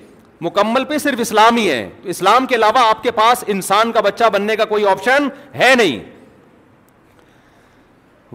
[0.41, 4.01] مکمل پہ صرف اسلام ہی ہے تو اسلام کے علاوہ آپ کے پاس انسان کا
[4.01, 5.28] بچہ بننے کا کوئی آپشن
[5.59, 5.99] ہے نہیں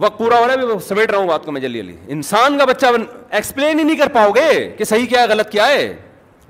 [0.02, 2.64] وقت پورا ہو رہا ہے سمیٹ رہا ہوں بات کو میں جلدی جلدی انسان کا
[2.64, 5.94] بچہ بن ایکسپلین ہی نہیں کر پاؤ گے کہ صحیح کیا ہے غلط کیا ہے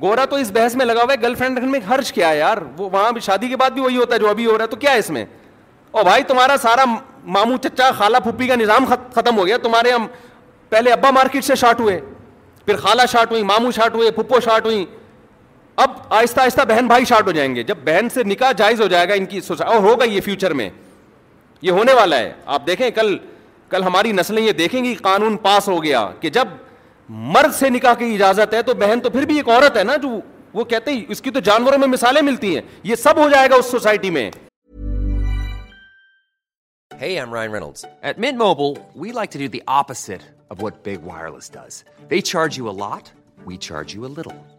[0.02, 2.58] گورا تو اس بحث میں لگا ہوا ہے گرل فرینڈ میں خرچ کیا ہے یار
[2.78, 4.68] وہ وہاں بھی شادی کے بعد بھی وہی ہوتا ہے جو ابھی ہو رہا ہے
[4.68, 5.24] تو کیا ہے اس میں
[5.92, 6.84] او بھائی تمہارا سارا
[7.34, 8.84] مامو چچا خالہ پھپھی کا نظام
[9.14, 10.06] ختم ہو گیا تمہارے ہم
[10.68, 12.00] پہلے ابا مارکیٹ سے شارٹ ہوئے
[12.66, 14.84] پھر خالہ شارٹ ہوئی مامو شارٹ ہوئے پھپھو شارٹ ہوئی
[15.82, 18.86] اب آہستہ آہستہ بہن بھائی شارٹ ہو جائیں گے جب بہن سے نکاح جائز ہو
[18.88, 20.68] جائے گا ان کی سوچا اور ہوگا یہ فیوچر میں
[21.62, 23.16] یہ ہونے والا ہے آپ دیکھیں کل
[23.68, 26.48] کل ہماری نسلیں یہ دیکھیں گی قانون پاس ہو گیا کہ جب
[27.08, 29.96] مرد سے نکاح کی اجازت ہے تو بہن تو پھر بھی ایک عورت ہے نا
[30.02, 30.08] جو
[30.54, 33.50] وہ کہتے ہیں اس کی تو جانوروں میں مثالیں ملتی ہیں یہ سب ہو جائے
[33.50, 34.30] گا اس سوسائٹی میں
[36.98, 37.80] Hey, I'm Ryan Reynolds.
[38.10, 41.78] At Mint Mobile, we like to do the opposite of what Big Wireless does.
[42.12, 43.10] They charge you a lot,
[43.46, 44.36] we charge you a little.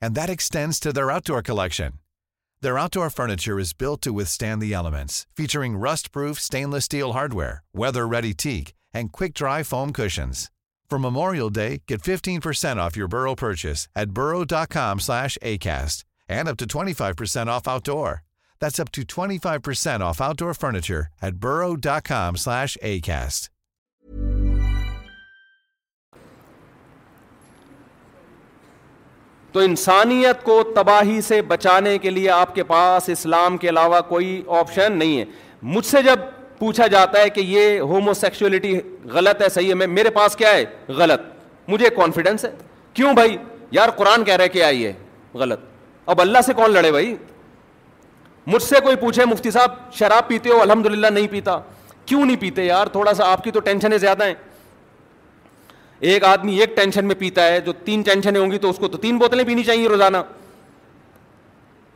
[0.00, 1.98] and that extends to their outdoor collection.
[2.60, 8.34] Their outdoor furniture is built to withstand the elements, featuring rust-proof stainless steel hardware, weather-ready
[8.34, 10.50] teak, and quick-dry foam cushions.
[10.88, 17.48] For Memorial Day, get 15% off your Burrow purchase at burrow.com/acast and up to 25%
[17.50, 18.22] off outdoor.
[18.60, 23.46] That's up to 25% off outdoor furniture at burrow.com/acast.
[29.52, 34.40] تو انسانیت کو تباہی سے بچانے کے لیے آپ کے پاس اسلام کے علاوہ کوئی
[34.58, 35.24] آپشن نہیں ہے
[35.62, 36.18] مجھ سے جب
[36.58, 38.76] پوچھا جاتا ہے کہ یہ ہومو سیکچولیٹی
[39.12, 40.64] غلط ہے صحیح ہے میں میرے پاس کیا ہے
[40.98, 41.22] غلط
[41.68, 42.50] مجھے کانفیڈنس ہے
[42.94, 43.36] کیوں بھائی
[43.70, 44.92] یار قرآن کہہ رہے کہ آئیے
[45.42, 45.60] غلط
[46.10, 47.14] اب اللہ سے کون لڑے بھائی
[48.52, 51.58] مجھ سے کوئی پوچھے مفتی صاحب شراب پیتے ہو الحمد للہ نہیں پیتا
[52.06, 54.34] کیوں نہیں پیتے یار تھوڑا سا آپ کی تو ٹینشنیں زیادہ ہیں
[56.00, 58.88] ایک آدمی ایک ٹینشن میں پیتا ہے جو تین ٹینشنیں ہوں گی تو اس کو
[58.88, 60.16] تو تین بوتلیں پینی چاہیے روزانہ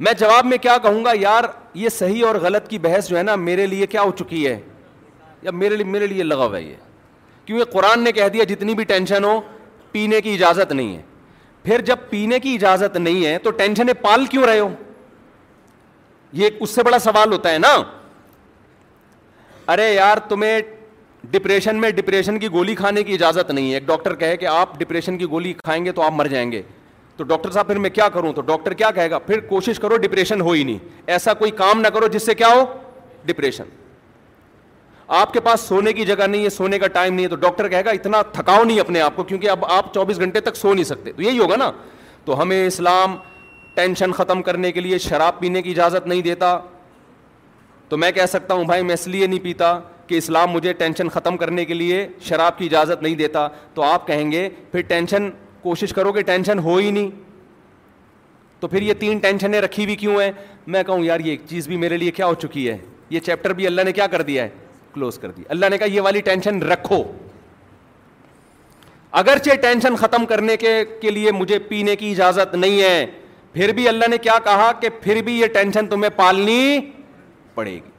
[0.01, 1.45] میں جواب میں کیا کہوں گا یار
[1.75, 4.59] یہ صحیح اور غلط کی بحث جو ہے نا میرے لیے کیا ہو چکی ہے
[5.43, 6.75] یا میرے لیے میرے لیے ہوا ہے یہ
[7.45, 9.41] کیونکہ قرآن نے کہہ دیا جتنی بھی ٹینشن ہو
[9.93, 11.01] پینے کی اجازت نہیں ہے
[11.65, 14.69] پھر جب پینے کی اجازت نہیں ہے تو ٹینشنیں پال کیوں رہے ہو
[16.41, 17.75] یہ اس سے بڑا سوال ہوتا ہے نا
[19.73, 20.59] ارے یار تمہیں
[21.33, 24.79] ڈپریشن میں ڈپریشن کی گولی کھانے کی اجازت نہیں ہے ایک ڈاکٹر کہے کہ آپ
[24.79, 26.61] ڈپریشن کی گولی کھائیں گے تو آپ مر جائیں گے
[27.17, 29.97] تو ڈاکٹر صاحب پھر میں کیا کروں تو ڈاکٹر کیا کہے گا پھر کوشش کرو
[30.03, 32.65] ڈپریشن ہو ہی نہیں ایسا کوئی کام نہ کرو جس سے کیا ہو
[33.27, 33.65] ڈپریشن
[35.21, 37.69] آپ کے پاس سونے کی جگہ نہیں ہے سونے کا ٹائم نہیں ہے تو ڈاکٹر
[37.69, 40.73] کہے گا اتنا تھکاؤ نہیں اپنے آپ کو کیونکہ اب آپ چوبیس گھنٹے تک سو
[40.75, 41.71] نہیں سکتے تو یہی ہوگا نا
[42.25, 43.17] تو ہمیں اسلام
[43.75, 46.59] ٹینشن ختم کرنے کے لیے شراب پینے کی اجازت نہیں دیتا
[47.89, 49.79] تو میں کہہ سکتا ہوں بھائی میں اس لیے نہیں پیتا
[50.13, 54.07] کہ اسلام مجھے ٹینشن ختم کرنے کے لیے شراب کی اجازت نہیں دیتا تو آپ
[54.07, 55.29] کہیں گے پھر ٹینشن
[55.63, 57.09] کوشش کرو کہ ٹینشن ہو ہی نہیں
[58.61, 60.31] تو پھر یہ تین ٹینشنیں رکھی ہوئی کیوں ہیں
[60.75, 62.77] میں کہوں یار یہ چیز بھی میرے لیے کیا ہو چکی ہے
[63.11, 64.49] یہ چیپٹر بھی اللہ نے کیا کر دیا ہے
[64.95, 67.03] کلوز کر دیا اللہ نے کہا یہ والی ٹینشن رکھو
[69.23, 73.05] اگرچہ ٹینشن ختم کرنے کے لیے مجھے پینے کی اجازت نہیں ہے
[73.53, 76.79] پھر بھی اللہ نے کیا کہا کہ پھر بھی یہ ٹینشن تمہیں پالنی
[77.55, 77.91] پڑے گی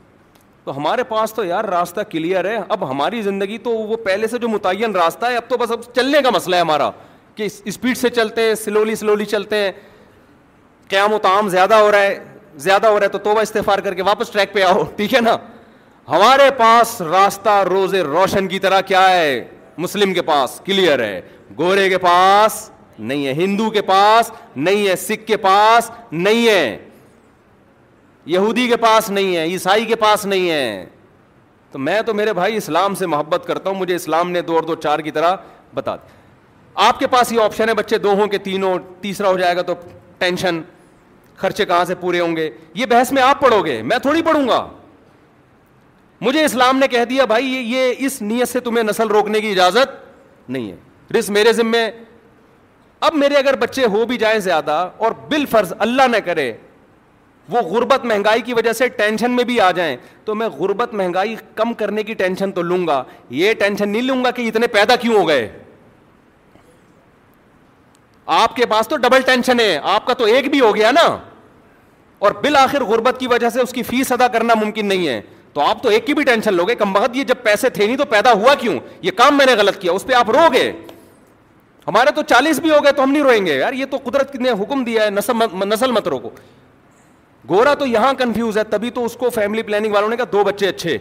[0.66, 4.38] تو ہمارے پاس تو یار راستہ کلیئر ہے اب ہماری زندگی تو وہ پہلے سے
[4.42, 6.90] جو متعین راستہ ہے اب تو بس اب چلنے کا مسئلہ ہے ہمارا
[7.36, 9.72] کہ اسپیڈ سے چلتے ہیں سلولی سلولی چلتے ہیں
[10.90, 12.18] قیام و تعام زیادہ ہو رہا ہے
[12.68, 15.20] زیادہ ہو رہا ہے تو توبہ استفار کر کے واپس ٹریک پہ آؤ ٹھیک ہے
[15.22, 15.36] نا
[16.10, 19.44] ہمارے پاس راستہ روز روشن کی طرح کیا ہے
[19.86, 21.22] مسلم کے پاس کلیئر ہے
[21.58, 22.64] گورے کے پاس
[23.00, 26.78] نہیں ہے ہندو کے پاس نہیں ہے سکھ کے پاس نہیں ہے
[28.26, 30.86] یہودی کے پاس نہیں ہے عیسائی کے پاس نہیں ہے
[31.72, 34.64] تو میں تو میرے بھائی اسلام سے محبت کرتا ہوں مجھے اسلام نے دو اور
[34.64, 35.36] دو چار کی طرح
[35.76, 35.96] بتا
[36.86, 38.64] آپ کے پاس یہ آپشن ہے بچے دو ہوں کہ تین
[39.02, 39.74] تیسرا ہو جائے گا تو
[40.18, 40.62] ٹینشن
[41.38, 44.48] خرچے کہاں سے پورے ہوں گے یہ بحث میں آپ پڑھو گے میں تھوڑی پڑھوں
[44.48, 44.66] گا
[46.22, 50.50] مجھے اسلام نے کہہ دیا بھائی یہ اس نیت سے تمہیں نسل روکنے کی اجازت
[50.50, 51.90] نہیں ہے رس میرے ذمے
[53.08, 56.52] اب میرے اگر بچے ہو بھی جائیں زیادہ اور بال فرض اللہ نہ کرے
[57.50, 59.96] وہ غربت مہنگائی کی وجہ سے ٹینشن میں بھی آ جائیں
[60.26, 63.04] تو میں غربت مہنگائی کم کرنے کی ٹینشن تو لوں گا
[63.40, 65.48] یہ ٹینشن نہیں لوں گا کہ اتنے پیدا کیوں ہو گئے
[68.40, 71.06] آپ کے پاس تو ڈبل ٹینشن ہے آپ کا تو ایک بھی ہو گیا نا
[72.26, 75.22] اور بالآخر غربت کی وجہ سے اس کی فیس ادا کرنا ممکن نہیں ہے
[75.54, 77.86] تو آپ تو ایک کی بھی ٹینشن لو گے کہ بہت یہ جب پیسے تھے
[77.86, 80.48] نہیں تو پیدا ہوا کیوں یہ کام میں نے غلط کیا اس پہ آپ رو
[80.54, 80.72] گے
[81.88, 84.36] ہمارے تو چالیس بھی ہو گئے تو ہم نہیں روئیں گے یار یہ تو قدرت
[84.36, 85.10] نے حکم دیا ہے
[85.64, 86.30] نسل مت کو
[87.50, 90.44] گورا تو یہاں کنفیوز ہے تبھی تو اس کو فیملی پلاننگ والوں نے کہا دو
[90.44, 90.98] بچے اچھے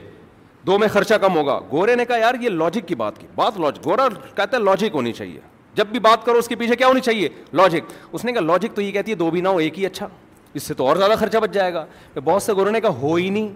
[0.66, 3.58] دو میں خرچہ کم ہوگا گورے نے کہا یار یہ لاجک کی بات کی بات
[3.60, 4.06] لاجک گورا
[4.36, 5.40] کہتا ہے لاجک ہونی چاہیے
[5.74, 7.28] جب بھی بات کرو اس کے پیچھے کیا ہونی چاہیے
[7.60, 9.86] لاجک اس نے کہا لاجک تو یہ کہتی ہے دو بھی نہ ہو ایک ہی
[9.86, 10.08] اچھا
[10.54, 11.84] اس سے تو اور زیادہ خرچہ بچ جائے گا
[12.24, 13.48] بہت سے گورے نے کہا ہو ہی نہیں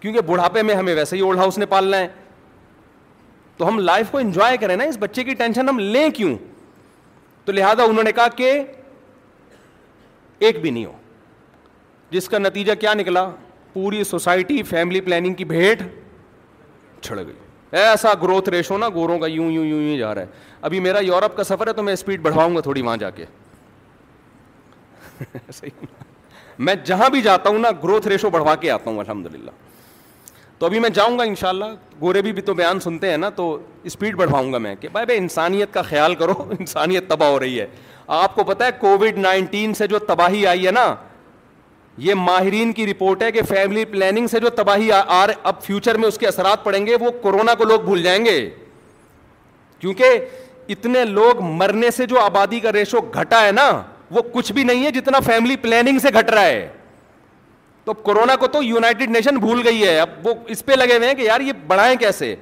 [0.00, 2.08] کیونکہ بڑھاپے میں ہمیں ویسے ہی اولڈ ہاؤس نے پالنا ہے
[3.56, 6.36] تو ہم لائف کو انجوائے کریں نا اس بچے کی ٹینشن ہم لیں کیوں
[7.44, 8.52] تو لہٰذا انہوں نے کہا کہ
[10.38, 10.92] ایک بھی نہیں ہو
[12.12, 13.24] جس کا نتیجہ کیا نکلا
[13.72, 15.82] پوری سوسائٹی فیملی پلاننگ کی بھیٹ
[17.04, 17.34] چھڑ گئی
[17.82, 20.26] ایسا گروتھ ریشو نا گوروں کا یوں یوں یوں یوں جا رہا ہے
[20.68, 23.24] ابھی میرا یورپ کا سفر ہے تو میں اسپیڈ بڑھواؤں گا تھوڑی وہاں جا کے
[26.58, 29.50] میں جہاں بھی جاتا ہوں نا گروتھ ریشو بڑھوا کے آتا ہوں الحمد للہ
[30.58, 31.64] تو ابھی میں جاؤں گا ان شاء اللہ
[32.00, 33.56] گورے بھی تو بیان سنتے ہیں نا تو
[33.90, 37.60] اسپیڈ بڑھواؤں گا میں کہ بھائی بھائی انسانیت کا خیال کرو انسانیت تباہ ہو رہی
[37.60, 37.66] ہے
[38.20, 40.94] آپ کو پتا ہے کووڈ نائنٹین سے جو تباہی آئی ہے نا
[42.06, 45.00] یہ ماہرین کی رپورٹ ہے کہ فیملی پلاننگ سے جو تباہی آ
[45.42, 48.38] اب فیوچر میں اس کے اثرات پڑیں گے وہ کورونا کو لوگ بھول جائیں گے
[49.78, 50.18] کیونکہ
[50.74, 53.68] اتنے لوگ مرنے سے جو آبادی کا ریشو گھٹا ہے نا
[54.10, 56.68] وہ کچھ بھی نہیں ہے جتنا فیملی پلاننگ سے گھٹ رہا ہے
[57.84, 61.08] تو کورونا کو تو یونائٹڈ نیشن بھول گئی ہے اب وہ اس پہ لگے ہوئے
[61.08, 62.34] ہیں کہ یار یہ بڑھائیں کیسے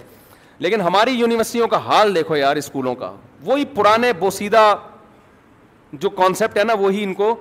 [0.66, 3.11] لیکن ہماری یونیورسٹیوں کا حال دیکھو یار اسکولوں کا
[3.47, 4.74] وہی پرانے بوسیدہ
[6.01, 7.35] جو کانسیپٹ ہے نا وہی ان کو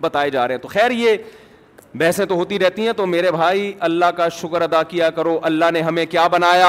[0.00, 1.16] بتائے جا رہے ہیں تو خیر یہ
[1.98, 5.70] بحثیں تو ہوتی رہتی ہیں تو میرے بھائی اللہ کا شکر ادا کیا کرو اللہ
[5.72, 6.68] نے ہمیں کیا بنایا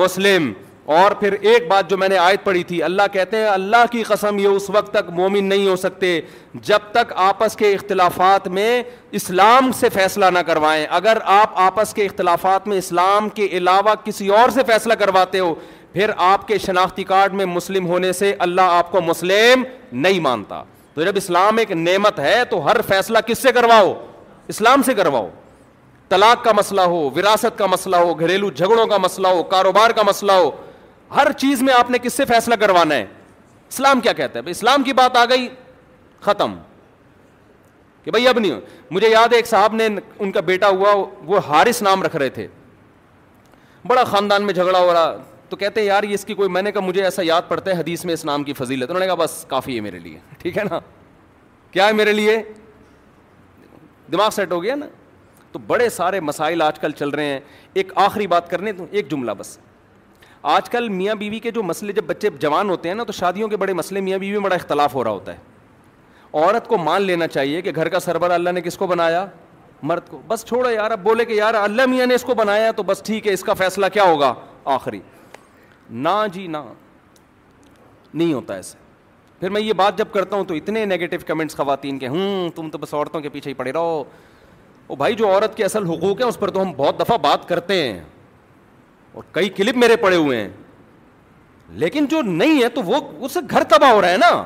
[0.00, 0.52] مسلم
[0.98, 4.02] اور پھر ایک بات جو میں نے آیت پڑھی تھی اللہ کہتے ہیں اللہ کی
[4.08, 6.20] قسم یہ اس وقت تک مومن نہیں ہو سکتے
[6.68, 8.82] جب تک آپس کے اختلافات میں
[9.20, 14.28] اسلام سے فیصلہ نہ کروائیں اگر آپ آپس کے اختلافات میں اسلام کے علاوہ کسی
[14.38, 15.54] اور سے فیصلہ کرواتے ہو
[15.92, 20.62] پھر آپ کے شناختی کارڈ میں مسلم ہونے سے اللہ آپ کو مسلم نہیں مانتا
[20.94, 23.94] تو جب اسلام ایک نعمت ہے تو ہر فیصلہ کس سے کرواؤ
[24.50, 25.28] اسلام سے کرواؤ
[26.08, 30.02] طلاق کا مسئلہ ہو وراثت کا مسئلہ ہو گھریلو جھگڑوں کا مسئلہ ہو کاروبار کا
[30.08, 30.50] مسئلہ ہو
[31.16, 33.04] ہر چیز میں آپ نے کس سے فیصلہ کروانا ہے
[33.74, 35.48] اسلام کیا کہتا ہے اسلام کی بات آ گئی
[36.28, 36.54] ختم
[38.04, 38.60] کہ بھائی اب نہیں
[38.96, 39.86] مجھے یاد ہے ایک صاحب نے
[40.18, 40.94] ان کا بیٹا ہوا
[41.32, 42.46] وہ حارث نام رکھ رہے تھے
[43.90, 45.12] بڑا خاندان میں جھگڑا ہو رہا
[45.50, 47.70] تو کہتے ہیں یار یہ اس کی کوئی میں نے کہا مجھے ایسا یاد پڑتا
[47.70, 50.18] ہے حدیث میں اس نام کی فضیلت انہوں نے کہا بس کافی ہے میرے لیے
[50.42, 50.78] ٹھیک ہے نا
[51.70, 52.36] کیا ہے میرے لیے
[54.12, 54.86] دماغ سیٹ ہو گیا نا
[55.52, 57.40] تو بڑے سارے مسائل آج کل چل رہے ہیں
[57.80, 59.56] ایک آخری بات کرنے تو ایک جملہ بس
[60.56, 63.48] آج کل میاں بیوی کے جو مسئلے جب بچے جوان ہوتے ہیں نا تو شادیوں
[63.48, 65.48] کے بڑے مسئلے میاں بیوی میں بڑا اختلاف ہو رہا ہوتا ہے
[66.32, 69.24] عورت کو مان لینا چاہیے کہ گھر کا سربراہ اللہ نے کس کو بنایا
[69.90, 72.70] مرد کو بس چھوڑا یار اب بولے کہ یار اللہ میاں نے اس کو بنایا
[72.76, 74.32] تو بس ٹھیک ہے اس کا فیصلہ کیا ہوگا
[74.74, 75.00] آخری
[76.08, 76.58] نہ جی نہ
[78.14, 78.79] نہیں ہوتا ایسے
[79.40, 82.68] پھر میں یہ بات جب کرتا ہوں تو اتنے نگیٹو کمنٹس خواتین کے ہوں تم
[82.70, 84.02] تو بس عورتوں کے پیچھے ہی پڑے رہو
[84.88, 87.48] او بھائی جو عورت کے اصل حقوق ہیں اس پر تو ہم بہت دفعہ بات
[87.48, 88.00] کرتے ہیں
[89.12, 90.48] اور کئی کلپ میرے پڑے ہوئے ہیں
[91.80, 94.42] لیکن جو نہیں ہے تو وہ اس سے گھر تباہ ہو رہا ہے نا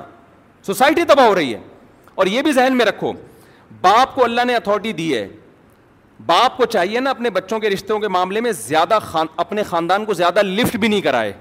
[0.67, 1.61] سوسائٹی تباہ ہو رہی ہے
[2.15, 3.13] اور یہ بھی ذہن میں رکھو
[3.81, 5.27] باپ کو اللہ نے اتھارٹی دی ہے
[6.27, 9.27] باپ کو چاہیے نا اپنے بچوں کے رشتوں کے معاملے میں زیادہ خان...
[9.37, 11.33] اپنے خاندان کو زیادہ لفٹ بھی نہیں کرائے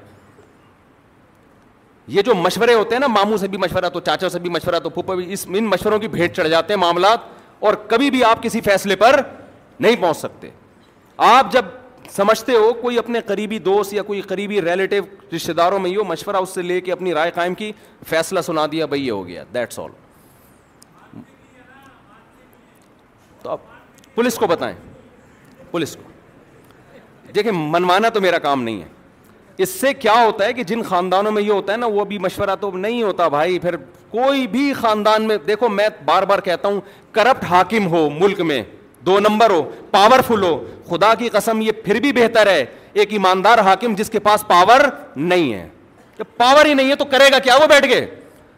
[2.08, 4.80] یہ جو مشورے ہوتے ہیں نا ماموں سے بھی مشورہ تو چاچا سے بھی مشورہ
[4.84, 7.20] تو پھوپھا بھی اس ان مشوروں کی بھیٹ چڑھ جاتے ہیں معاملات
[7.66, 9.20] اور کبھی بھی آپ کسی فیصلے پر
[9.80, 10.50] نہیں پہنچ سکتے
[11.28, 11.66] آپ جب
[12.16, 14.96] سمجھتے ہو کوئی اپنے قریبی دوست یا کوئی قریبی ریلیٹو
[15.36, 17.72] رشتے داروں میں ہی ہو مشورہ اس سے لے کے اپنی رائے قائم کی
[18.10, 19.90] فیصلہ سنا دیا بھائی یہ ہو گیا دیٹس آل
[23.44, 23.60] تو آپ
[24.16, 24.76] پولیس کو بتائیں
[25.72, 28.88] پولیس کو دیکھیں منوانا تو میرا کام نہیں ہے
[29.62, 32.18] اس سے کیا ہوتا ہے کہ جن خاندانوں میں یہ ہوتا ہے نا وہ بھی
[32.20, 33.76] مشورہ تو نہیں ہوتا بھائی پھر
[34.12, 36.80] کوئی بھی خاندان میں دیکھو میں بار بار کہتا ہوں
[37.16, 38.62] کرپٹ حاکم ہو ملک میں
[39.06, 39.62] دو نمبر ہو
[39.92, 40.58] پاورفل ہو
[40.90, 42.64] خدا کی قسم یہ پھر بھی بہتر ہے
[42.94, 44.86] ایک ایماندار حاکم جس کے پاس پاور
[45.16, 45.68] نہیں ہے
[46.18, 48.06] جب پاور ہی نہیں ہے تو کرے گا کیا وہ بیٹھ کے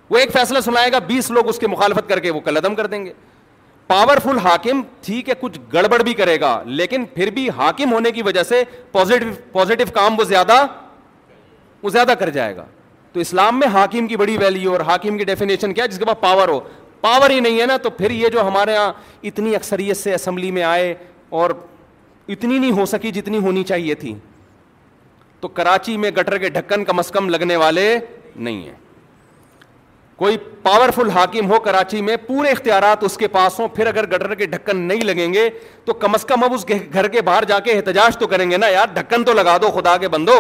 [0.09, 2.75] وہ ایک فیصلہ سنائے گا بیس لوگ اس کی مخالفت کر کے وہ کل عدم
[2.75, 3.13] کر دیں گے
[3.87, 8.21] پاورفل حاکم ٹھیک ہے کچھ گڑبڑ بھی کرے گا لیکن پھر بھی حاکم ہونے کی
[8.23, 10.65] وجہ سے پوزیٹو پازیٹو کام وہ زیادہ
[11.85, 12.63] وہ زیادہ کر جائے گا
[13.13, 16.19] تو اسلام میں حاکم کی بڑی ویلیو اور حاکم کی ڈیفینیشن کیا جس کے پاس
[16.21, 16.59] پاور ہو
[17.01, 18.91] پاور ہی نہیں ہے نا تو پھر یہ جو ہمارے یہاں
[19.29, 20.93] اتنی اکثریت سے اسمبلی میں آئے
[21.41, 21.49] اور
[22.35, 24.15] اتنی نہیں ہو سکی جتنی ہونی چاہیے تھی
[25.39, 27.87] تو کراچی میں گٹر کے ڈھکن کم از کم لگنے والے
[28.35, 28.75] نہیں ہیں
[30.23, 34.35] کوئی پاورفل حاکم ہو کراچی میں پورے اختیارات اس کے پاس ہوں پھر اگر گٹر
[34.41, 35.49] کے ڈھکن نہیں لگیں گے
[35.85, 38.57] تو کم از کم اب اس گھر کے باہر جا کے احتجاج تو کریں گے
[38.57, 40.37] نا یار ڈھکن تو لگا دو خدا کے بندو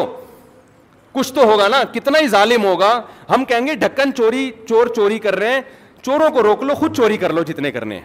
[1.15, 2.89] کچھ تو ہوگا نا کتنا ہی ظالم ہوگا
[3.29, 5.61] ہم کہیں گے ڈھکن چوری چور چوری کر رہے ہیں
[6.03, 7.99] چوروں کو روک لو خود چوری کر لو جتنے کرنے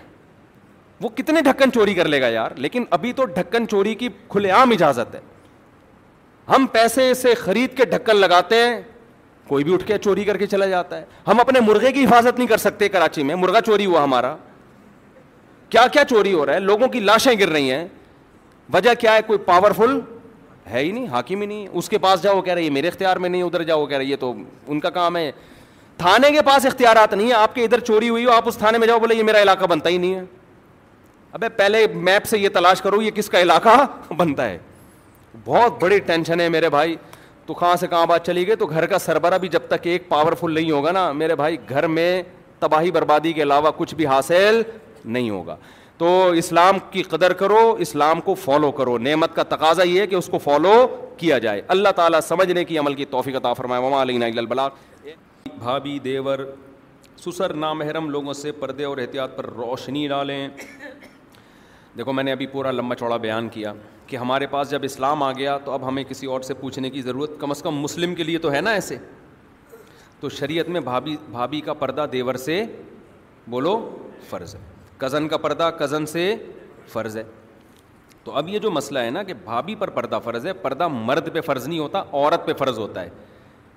[1.00, 4.50] وہ کتنے ڈھکن چوری کر لے گا یار لیکن ابھی تو ڈھکن چوری کی کھلے
[4.58, 5.20] عام اجازت ہے
[6.52, 8.80] ہم پیسے سے خرید کے ڈھکن لگاتے ہیں
[9.48, 12.38] کوئی بھی اٹھ کے چوری کر کے چلا جاتا ہے ہم اپنے مرغے کی حفاظت
[12.38, 14.34] نہیں کر سکتے کراچی میں مرغا چوری ہوا ہمارا
[15.70, 17.84] کیا کیا چوری ہو رہا ہے لوگوں کی لاشیں گر رہی ہیں
[18.72, 19.98] وجہ کیا ہے کوئی پاورفل
[20.72, 23.16] ہے ہی نہیں حاکم ہی نہیں اس کے پاس جاؤ کہہ رہے یہ میرے اختیار
[23.16, 24.32] میں نہیں ادھر جاؤ کہہ رہے یہ تو
[24.66, 25.30] ان کا کام ہے
[25.98, 28.78] تھانے کے پاس اختیارات نہیں ہے آپ کے ادھر چوری ہوئی ہو آپ اس تھانے
[28.78, 30.22] میں جاؤ بولے یہ میرا علاقہ بنتا ہی نہیں ہے
[31.32, 33.84] ابے پہلے میپ سے یہ تلاش کرو یہ کس کا علاقہ
[34.16, 34.59] بنتا ہے
[35.44, 36.94] بہت بڑی ٹینشن ہے میرے بھائی
[37.47, 40.09] تو کہاں سے کہاں بات چلی گئی تو گھر کا سربراہ بھی جب تک ایک
[40.09, 42.22] پاورفل نہیں ہوگا نا میرے بھائی گھر میں
[42.60, 44.60] تباہی بربادی کے علاوہ کچھ بھی حاصل
[45.05, 45.56] نہیں ہوگا
[46.01, 46.10] تو
[46.40, 50.27] اسلام کی قدر کرو اسلام کو فالو کرو نعمت کا تقاضا یہ ہے کہ اس
[50.31, 50.70] کو فالو
[51.18, 55.09] کیا جائے اللہ تعالیٰ سمجھنے کی عمل کی توفیق عطا تعفرماء عما علین البلاغ
[55.59, 56.39] بھابھی دیور
[57.24, 60.48] سسر نامحرم لوگوں سے پردے اور احتیاط پر روشنی ڈالیں
[61.98, 63.72] دیکھو میں نے ابھی پورا لمبا چوڑا بیان کیا
[64.06, 67.02] کہ ہمارے پاس جب اسلام آ گیا تو اب ہمیں کسی اور سے پوچھنے کی
[67.10, 68.97] ضرورت کم از کم مسلم کے لیے تو ہے نا ایسے
[70.20, 72.62] تو شریعت میں بھابھی بھابھی کا پردہ دیور سے
[73.51, 73.78] بولو
[74.31, 74.60] فرض ہے
[75.01, 76.35] کزن کا پردہ کزن سے
[76.93, 77.22] فرض ہے
[78.24, 81.32] تو اب یہ جو مسئلہ ہے نا کہ بھابھی پر پردہ فرض ہے پردہ مرد
[81.35, 83.09] پہ فرض نہیں ہوتا عورت پہ فرض ہوتا ہے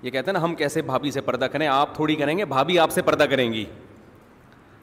[0.01, 2.79] یہ کہتے ہیں نا ہم کیسے بھابھی سے پردہ کریں آپ تھوڑی کریں گے بھابھی
[2.79, 3.63] آپ سے پردہ کریں گی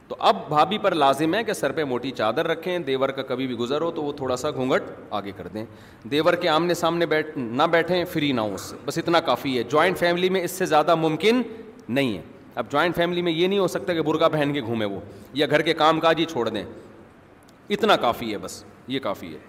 [0.07, 3.45] تو اب بھابھی پر لازم ہے کہ سر پہ موٹی چادر رکھیں دیور کا کبھی
[3.47, 4.89] بھی گزر ہو تو وہ تھوڑا سا گھونگھٹ
[5.19, 5.63] آگے کر دیں
[6.11, 9.57] دیور کے آمنے سامنے بیٹھ نہ بیٹھیں فری نہ ہو اس سے بس اتنا کافی
[9.57, 11.41] ہے جوائنٹ فیملی میں اس سے زیادہ ممکن
[11.89, 12.21] نہیں ہے
[12.57, 14.99] اب جوائنٹ فیملی میں یہ نہیں ہو سکتا کہ برقع پہن کے گھومے وہ
[15.33, 16.63] یا گھر کے کام کاج ہی چھوڑ دیں
[17.73, 19.39] اتنا کافی ہے بس یہ کافی ہے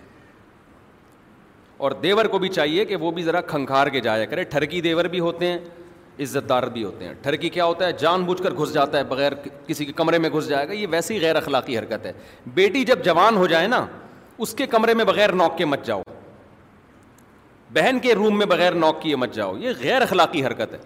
[1.86, 5.04] اور دیور کو بھی چاہیے کہ وہ بھی ذرا کھنکھار کے جایا کرے ٹھرکی دیور
[5.14, 5.58] بھی ہوتے ہیں
[6.22, 9.04] عزت دار بھی ہوتے ہیں ٹھرکی کیا ہوتا ہے جان بوجھ کر گھس جاتا ہے
[9.08, 9.32] بغیر
[9.66, 12.12] کسی کے کمرے میں گھس جائے گا یہ ویسی غیر اخلاقی حرکت ہے
[12.54, 13.84] بیٹی جب جوان ہو جائے نا
[14.46, 16.02] اس کے کمرے میں بغیر نوک کے مت جاؤ
[17.74, 20.78] بہن کے روم میں بغیر نوک کیے مت جاؤ یہ غیر اخلاقی حرکت ہے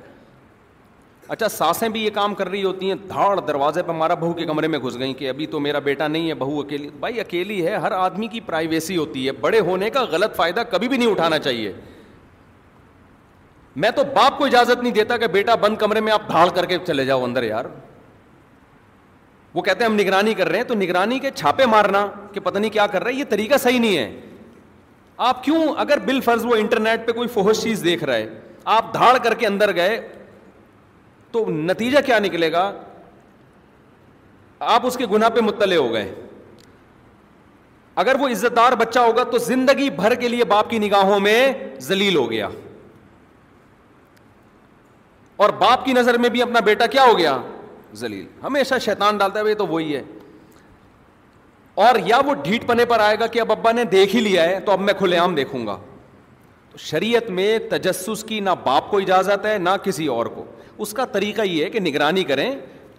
[1.28, 4.44] اچھا ساسیں بھی یہ کام کر رہی ہوتی ہیں دھاڑ دروازے پہ ہمارا بہو کے
[4.47, 7.65] کمرے میں گھس گئی کہ ابھی تو میرا بیٹا نہیں ہے بہو اکیلی بھائی اکیلی
[7.66, 11.11] ہے ہر آدمی کی پرائیویسی ہوتی ہے بڑے ہونے کا غلط فائدہ کبھی بھی نہیں
[11.11, 11.73] اٹھانا چاہیے
[13.85, 16.66] میں تو باپ کو اجازت نہیں دیتا کہ بیٹا بند کمرے میں آپ دھاڑ کر
[16.66, 17.65] کے چلے جاؤ اندر یار
[19.55, 22.59] وہ کہتے ہیں ہم نگرانی کر رہے ہیں تو نگرانی کے چھاپے مارنا کہ پتہ
[22.59, 24.11] نہیں کیا کر رہا ہے یہ طریقہ صحیح نہیں ہے
[25.28, 28.28] آپ کیوں اگر بال فرض وہ انٹرنیٹ پہ کوئی فوہش چیز دیکھ رہا ہے
[28.77, 29.98] آپ دھاڑ کر کے اندر گئے
[31.45, 32.61] تو نتیجہ کیا نکلے گا
[34.75, 36.15] آپ اس کے گناہ پہ مطلع ہو گئے
[38.03, 41.39] اگر وہ عزت دار بچہ ہوگا تو زندگی بھر کے لیے باپ کی نگاہوں میں
[41.89, 42.49] زلیل ہو گیا
[45.45, 47.37] اور باپ کی نظر میں بھی اپنا بیٹا کیا ہو گیا
[48.03, 50.03] زلیل ہمیشہ شیطان ڈالتا ہے تو وہی ہے
[51.87, 54.45] اور یا وہ ڈھیٹ پنے پر آئے گا کہ اب ابا نے دیکھ ہی لیا
[54.51, 55.77] ہے تو اب میں کھلے عام دیکھوں گا
[56.71, 60.45] تو شریعت میں تجسس کی نہ باپ کو اجازت ہے نہ کسی اور کو
[60.82, 62.51] اس کا طریقہ یہ ہے کہ نگرانی کریں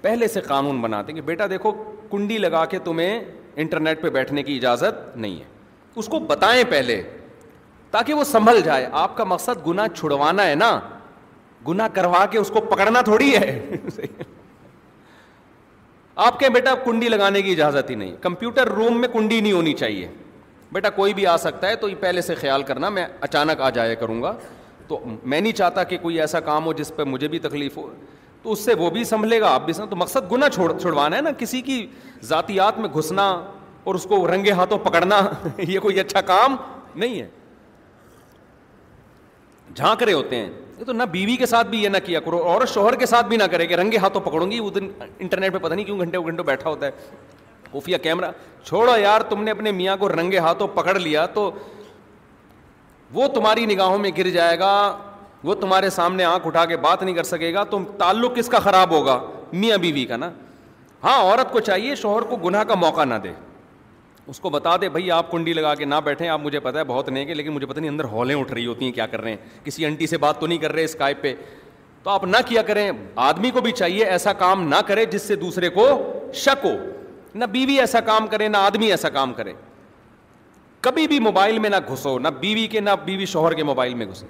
[0.01, 1.71] پہلے سے قانون بناتے ہیں کہ بیٹا دیکھو
[2.11, 3.19] کنڈی لگا کے تمہیں
[3.63, 5.43] انٹرنیٹ پہ بیٹھنے کی اجازت نہیں ہے
[5.99, 7.01] اس کو بتائیں پہلے
[7.91, 10.79] تاکہ وہ سنبھل جائے آپ کا مقصد گناہ چھڑوانا ہے نا
[11.67, 13.59] گناہ کروا کے اس کو پکڑنا تھوڑی ہے
[16.25, 19.73] آپ کے بیٹا کنڈی لگانے کی اجازت ہی نہیں کمپیوٹر روم میں کنڈی نہیں ہونی
[19.79, 20.07] چاہیے
[20.73, 23.69] بیٹا کوئی بھی آ سکتا ہے تو یہ پہلے سے خیال کرنا میں اچانک آ
[23.75, 24.33] جایا کروں گا
[24.87, 27.87] تو میں نہیں چاہتا کہ کوئی ایسا کام ہو جس پہ مجھے بھی تکلیف ہو
[28.43, 31.31] تو اس سے وہ بھی سنبھلے گا آپ بھی تو مقصد چھوڑ چھڑوانا ہے نا
[31.37, 31.85] کسی کی
[32.25, 33.25] ذاتیات میں گھسنا
[33.89, 35.19] اور اس کو رنگے ہاتھوں پکڑنا
[35.67, 36.55] یہ کوئی اچھا کام
[36.95, 37.27] نہیں ہے
[39.75, 40.49] جھانک رہے ہوتے ہیں
[40.79, 43.25] یہ تو نہ بیوی کے ساتھ بھی یہ نہ کیا کرو اور شوہر کے ساتھ
[43.27, 44.87] بھی نہ کرے کہ رنگے ہاتھوں پکڑوں گی وہ دن
[45.19, 46.91] انٹرنیٹ پہ پتہ نہیں کیوں گھنٹے گھنٹوں بیٹھا ہوتا ہے
[47.73, 48.31] خفیہ کیمرہ
[48.65, 51.51] چھوڑو یار تم نے اپنے میاں کو رنگے ہاتھوں پکڑ لیا تو
[53.13, 54.71] وہ تمہاری نگاہوں میں گر جائے گا
[55.43, 58.59] وہ تمہارے سامنے آنکھ اٹھا کے بات نہیں کر سکے گا تم تعلق کس کا
[58.59, 59.19] خراب ہوگا
[59.53, 60.29] میاں بیوی کا نا
[61.03, 63.31] ہاں عورت کو چاہیے شوہر کو گناہ کا موقع نہ دے
[64.29, 66.83] اس کو بتا دے بھائی آپ کنڈی لگا کے نہ بیٹھیں آپ مجھے پتہ ہے
[66.87, 69.21] بہت نیک ہے لیکن مجھے پتہ نہیں اندر ہالیں اٹھ رہی ہوتی ہیں کیا کر
[69.21, 71.33] رہے ہیں کسی انٹی سے بات تو نہیں کر رہے اسکائپ پہ
[72.03, 72.89] تو آپ نہ کیا کریں
[73.27, 75.87] آدمی کو بھی چاہیے ایسا کام نہ کرے جس سے دوسرے کو
[76.33, 76.75] شک ہو
[77.35, 79.53] نہ بیوی ایسا کام کرے نہ آدمی ایسا کام کرے
[80.81, 84.05] کبھی بھی موبائل میں نہ گھسو نہ بیوی کے نہ بیوی شوہر کے موبائل میں
[84.05, 84.25] گھسے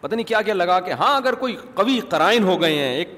[0.00, 3.08] پتہ نہیں کیا کیا لگا کہ ہاں اگر کوئی قوی قرائن ہو گئے ہیں ایک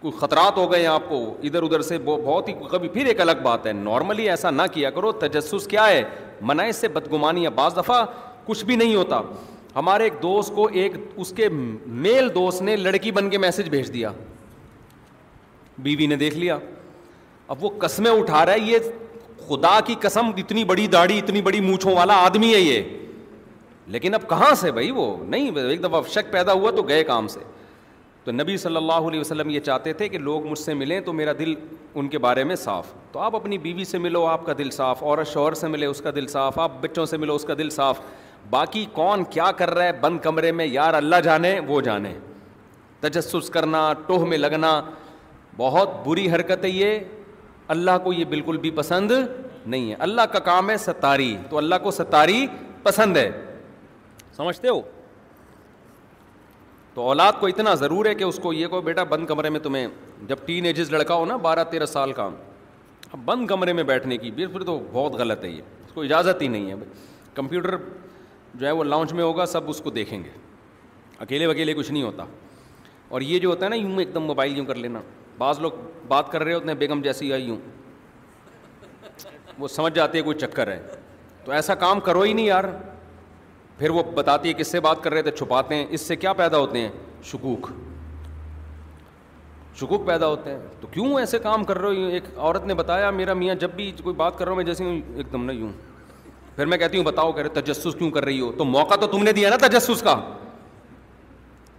[0.00, 3.20] کوئی خطرات ہو گئے ہیں آپ کو ادھر ادھر سے بہت ہی کبھی پھر ایک
[3.20, 6.02] الگ بات ہے نارملی ایسا نہ کیا کرو تجسس کیا ہے
[6.50, 8.04] منائے سے بدگمانی یا بعض دفعہ
[8.46, 9.20] کچھ بھی نہیں ہوتا
[9.76, 10.92] ہمارے ایک دوست کو ایک
[11.24, 14.10] اس کے میل دوست نے لڑکی بن کے میسج بھیج دیا
[15.86, 16.58] بیوی نے دیکھ لیا
[17.54, 18.78] اب وہ قسمیں اٹھا رہا ہے یہ
[19.48, 22.82] خدا کی قسم اتنی بڑی داڑھی اتنی بڑی مونچھوں والا آدمی ہے یہ
[23.94, 27.26] لیکن اب کہاں سے بھائی وہ نہیں ایک دفعہ شک پیدا ہوا تو گئے کام
[27.28, 27.40] سے
[28.24, 31.12] تو نبی صلی اللہ علیہ وسلم یہ چاہتے تھے کہ لوگ مجھ سے ملیں تو
[31.12, 31.52] میرا دل
[31.94, 35.02] ان کے بارے میں صاف تو آپ اپنی بیوی سے ملو آپ کا دل صاف
[35.10, 37.70] اور شوہر سے ملے اس کا دل صاف آپ بچوں سے ملو اس کا دل
[37.70, 38.00] صاف
[38.50, 42.12] باقی کون کیا کر رہا ہے بند کمرے میں یار اللہ جانے وہ جانے
[43.00, 44.80] تجسس کرنا ٹوہ میں لگنا
[45.56, 46.98] بہت بری حرکت ہے یہ
[47.72, 49.10] اللہ کو یہ بالکل بھی پسند
[49.66, 52.46] نہیں ہے اللہ کا کام ہے ستاری تو اللہ کو ستاری
[52.82, 53.30] پسند ہے
[54.36, 54.80] سمجھتے ہو
[56.94, 59.60] تو اولاد کو اتنا ضرور ہے کہ اس کو یہ کو بیٹا بند کمرے میں
[59.60, 59.86] تمہیں
[60.28, 62.28] جب ٹین ایجز لڑکا ہو نا بارہ تیرہ سال کا
[63.12, 66.42] اب بند کمرے میں بیٹھنے کی پھر تو بہت غلط ہے یہ اس کو اجازت
[66.42, 66.74] ہی نہیں ہے
[67.34, 67.76] کمپیوٹر
[68.54, 70.30] جو ہے وہ لانچ میں ہوگا سب اس کو دیکھیں گے
[71.18, 72.24] اکیلے وکیلے کچھ نہیں ہوتا
[73.08, 75.00] اور یہ جو ہوتا ہے نا یوں ایک دم موبائل یوں کر لینا
[75.38, 75.70] بعض لوگ
[76.08, 77.58] بات کر رہے ہوتے ہیں بیگم جیسی آئی ہوں
[79.58, 80.78] وہ سمجھ جاتی ہے کوئی چکر ہے
[81.44, 82.64] تو ایسا کام کرو ہی نہیں یار
[83.78, 86.32] پھر وہ بتاتی ہے کس سے بات کر رہے تھے چھپاتے ہیں اس سے کیا
[86.40, 86.90] پیدا ہوتے ہیں
[87.30, 87.70] شکوک
[89.80, 93.10] شکوک پیدا ہوتے ہیں تو کیوں ایسے کام کر رہے ہو ایک عورت نے بتایا
[93.20, 95.60] میرا میاں جب بھی کوئی بات کر رہا ہوں میں جیسے ہوں ایک دم نہیں
[95.62, 95.72] ہوں
[96.56, 99.06] پھر میں کہتی ہوں بتاؤ کہہ رہے تجسس کیوں کر رہی ہو تو موقع تو
[99.16, 100.14] تم نے دیا نا تجسس کا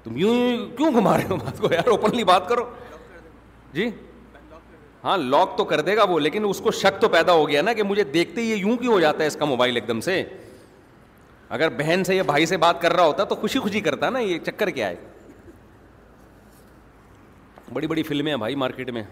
[0.03, 0.33] تم یوں
[0.77, 2.63] کیوں گھما رہے ہو بات کو یار اوپنلی بات کرو
[3.75, 3.89] جی
[5.03, 7.61] ہاں لاک تو کر دے گا وہ لیکن اس کو شک تو پیدا ہو گیا
[7.61, 9.99] نا کہ مجھے دیکھتے ہی یوں کیوں ہو جاتا ہے اس کا موبائل ایک دم
[10.07, 10.23] سے
[11.57, 14.19] اگر بہن سے یا بھائی سے بات کر رہا ہوتا تو خوشی خوشی کرتا نا
[14.19, 14.95] یہ چکر کیا ہے
[17.73, 19.03] بڑی بڑی فلمیں ہیں بھائی مارکیٹ میں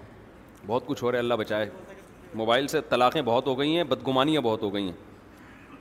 [0.67, 1.69] بہت کچھ ہو رہا ہے اللہ بچائے
[2.41, 5.77] موبائل سے طلاقیں بہت ہو گئی ہیں بدگمانیاں بہت ہو گئی ہیں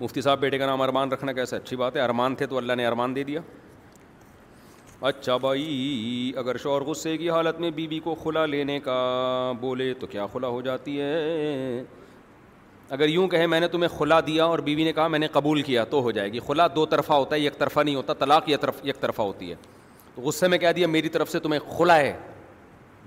[0.00, 2.72] مفتی صاحب بیٹے کا نام ارمان رکھنا کیسے اچھی بات ہے ارمان تھے تو اللہ
[2.78, 3.40] نے ارمان دے دیا
[5.08, 8.94] اچھا بھائی اگر شوہر غصے کی حالت میں بیوی کو کھلا لینے کا
[9.60, 11.82] بولے تو کیا کھلا ہو جاتی ہے
[12.96, 15.60] اگر یوں کہے میں نے تمہیں کھلا دیا اور بیوی نے کہا میں نے قبول
[15.62, 18.48] کیا تو ہو جائے گی کھلا دو طرفہ ہوتا ہے یک طرفہ نہیں ہوتا طلاق
[18.50, 19.54] یک طرفہ ہوتی ہے
[20.14, 22.12] تو غصے میں کہہ دیا میری طرف سے تمہیں کھلا ہے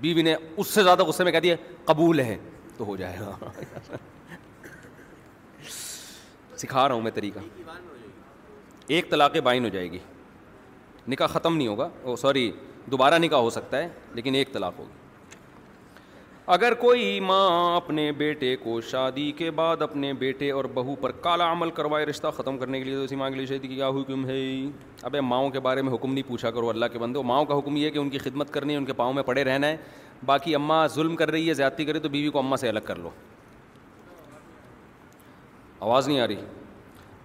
[0.00, 2.36] بیوی نے اس سے زیادہ غصے میں کہہ دیا قبول ہے
[2.76, 3.98] تو ہو جائے گا
[6.62, 7.38] سکھا رہا ہوں میں طریقہ
[8.96, 9.98] ایک طلاق بائن ہو جائے گی
[11.08, 12.50] نکاح ختم نہیں ہوگا او سوری
[12.90, 14.96] دوبارہ نکاح ہو سکتا ہے لیکن ایک طلاق ہوگی
[16.54, 21.50] اگر کوئی ماں اپنے بیٹے کو شادی کے بعد اپنے بیٹے اور بہو پر کالا
[21.52, 23.88] عمل کروائے رشتہ ختم کرنے کے لیے تو اسی ماں کے لیے شادی کی کیا
[23.98, 24.40] حکم ہے
[25.08, 27.76] اب ماؤں کے بارے میں حکم نہیں پوچھا کرو اللہ کے بندے ماؤں کا حکم
[27.76, 29.76] یہ ہے کہ ان کی خدمت کرنی ہے ان کے پاؤں میں پڑے رہنا ہے
[30.26, 32.96] باقی اماں ظلم کر رہی ہے زیادتی کرے تو بیوی کو اماں سے الگ کر
[32.98, 33.10] لو
[35.80, 36.36] آواز نہیں آ رہی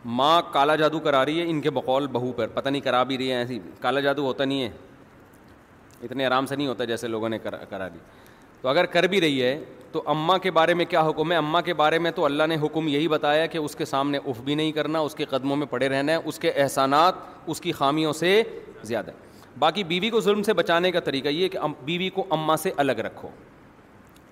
[0.05, 3.17] ماں کالا جادو کرا رہی ہے ان کے بقول بہو پر پتہ نہیں کرا بھی
[3.17, 4.69] رہی ہے ایسی کالا جادو ہوتا نہیں ہے
[6.05, 7.99] اتنے آرام سے نہیں ہوتا جیسے لوگوں نے کرا دی
[8.61, 9.57] تو اگر کر بھی رہی ہے
[9.91, 12.55] تو اماں کے بارے میں کیا حکم ہے اماں کے بارے میں تو اللہ نے
[12.61, 15.67] حکم یہی بتایا کہ اس کے سامنے اف بھی نہیں کرنا اس کے قدموں میں
[15.69, 17.15] پڑے رہنا ہے اس کے احسانات
[17.49, 18.41] اس کی خامیوں سے
[18.83, 19.11] زیادہ
[19.59, 22.99] باقی بیوی کو ظلم سے بچانے کا طریقہ یہ کہ بیوی کو اماں سے الگ
[23.05, 23.27] رکھو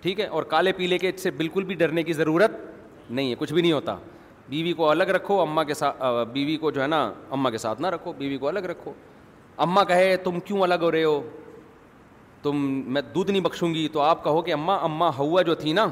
[0.01, 2.51] ٹھیک ہے اور کالے پیلے کے سے بالکل بھی ڈرنے کی ضرورت
[3.09, 3.95] نہیں ہے کچھ بھی نہیں ہوتا
[4.51, 6.01] بیوی کو الگ رکھو اماں کے ساتھ
[6.31, 6.99] بیوی کو جو ہے نا
[7.35, 8.93] اماں کے ساتھ نہ رکھو بیوی کو الگ رکھو
[9.65, 11.21] اماں کہے تم کیوں الگ ہو رہے ہو
[12.43, 12.55] تم
[12.93, 15.87] میں دودھ نہیں بخشوں گی تو آپ کہو کہ اماں اماں ہوا جو تھی نا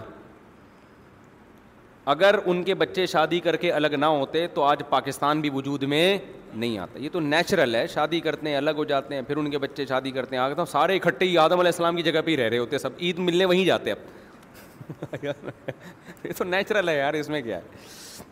[2.14, 5.84] اگر ان کے بچے شادی کر کے الگ نہ ہوتے تو آج پاکستان بھی وجود
[5.94, 6.06] میں
[6.54, 9.50] نہیں آتا یہ تو نیچرل ہے شادی کرتے ہیں الگ ہو جاتے ہیں پھر ان
[9.52, 12.22] کے بچے شادی کرتے ہیں آگے تو سارے اکٹھے ہی آدم علیہ السلام کی جگہ
[12.26, 16.98] پہ ہی رہ رہے ہوتے سب عید ملنے وہیں جاتے اب یہ تو نیچرل ہے
[16.98, 18.28] یار اس میں کیا ہے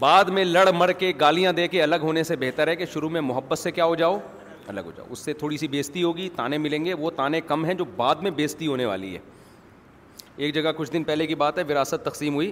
[0.00, 3.08] بعد میں لڑ مر کے گالیاں دے کے الگ ہونے سے بہتر ہے کہ شروع
[3.10, 4.18] میں محبت سے کیا ہو جاؤ
[4.68, 7.64] الگ ہو جاؤ اس سے تھوڑی سی بیزتی ہوگی تانے ملیں گے وہ تانے کم
[7.64, 9.18] ہیں جو بعد میں بیزتی ہونے والی ہے
[10.36, 12.50] ایک جگہ کچھ دن پہلے کی بات ہے وراثت تقسیم ہوئی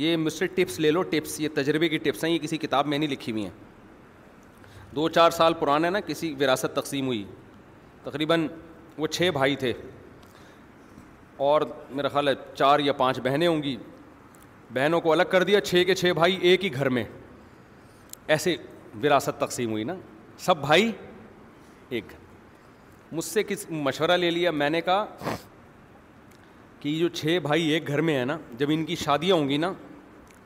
[0.00, 2.86] یہ مجھ سے ٹپس لے لو ٹپس یہ تجربے کی ٹپس ہیں یہ کسی کتاب
[2.86, 3.50] میں نہیں لکھی ہوئی ہیں
[4.94, 7.24] دو چار سال پرانا نا کسی وراثت تقسیم ہوئی
[8.04, 8.46] تقریباً
[8.98, 9.72] وہ چھ بھائی تھے
[11.48, 11.62] اور
[11.94, 13.76] میرا خیال ہے چار یا پانچ بہنیں ہوں گی
[14.74, 17.04] بہنوں کو الگ کر دیا چھ کے چھ بھائی ایک ہی گھر میں
[18.34, 18.56] ایسے
[19.02, 19.94] وراثت تقسیم ہوئی نا
[20.44, 20.90] سب بھائی
[21.96, 22.12] ایک
[23.12, 25.04] مجھ سے کس مشورہ لے لیا میں نے کہا
[26.80, 29.56] کہ جو چھ بھائی ایک گھر میں ہے نا جب ان کی شادیاں ہوں گی
[29.56, 29.72] نا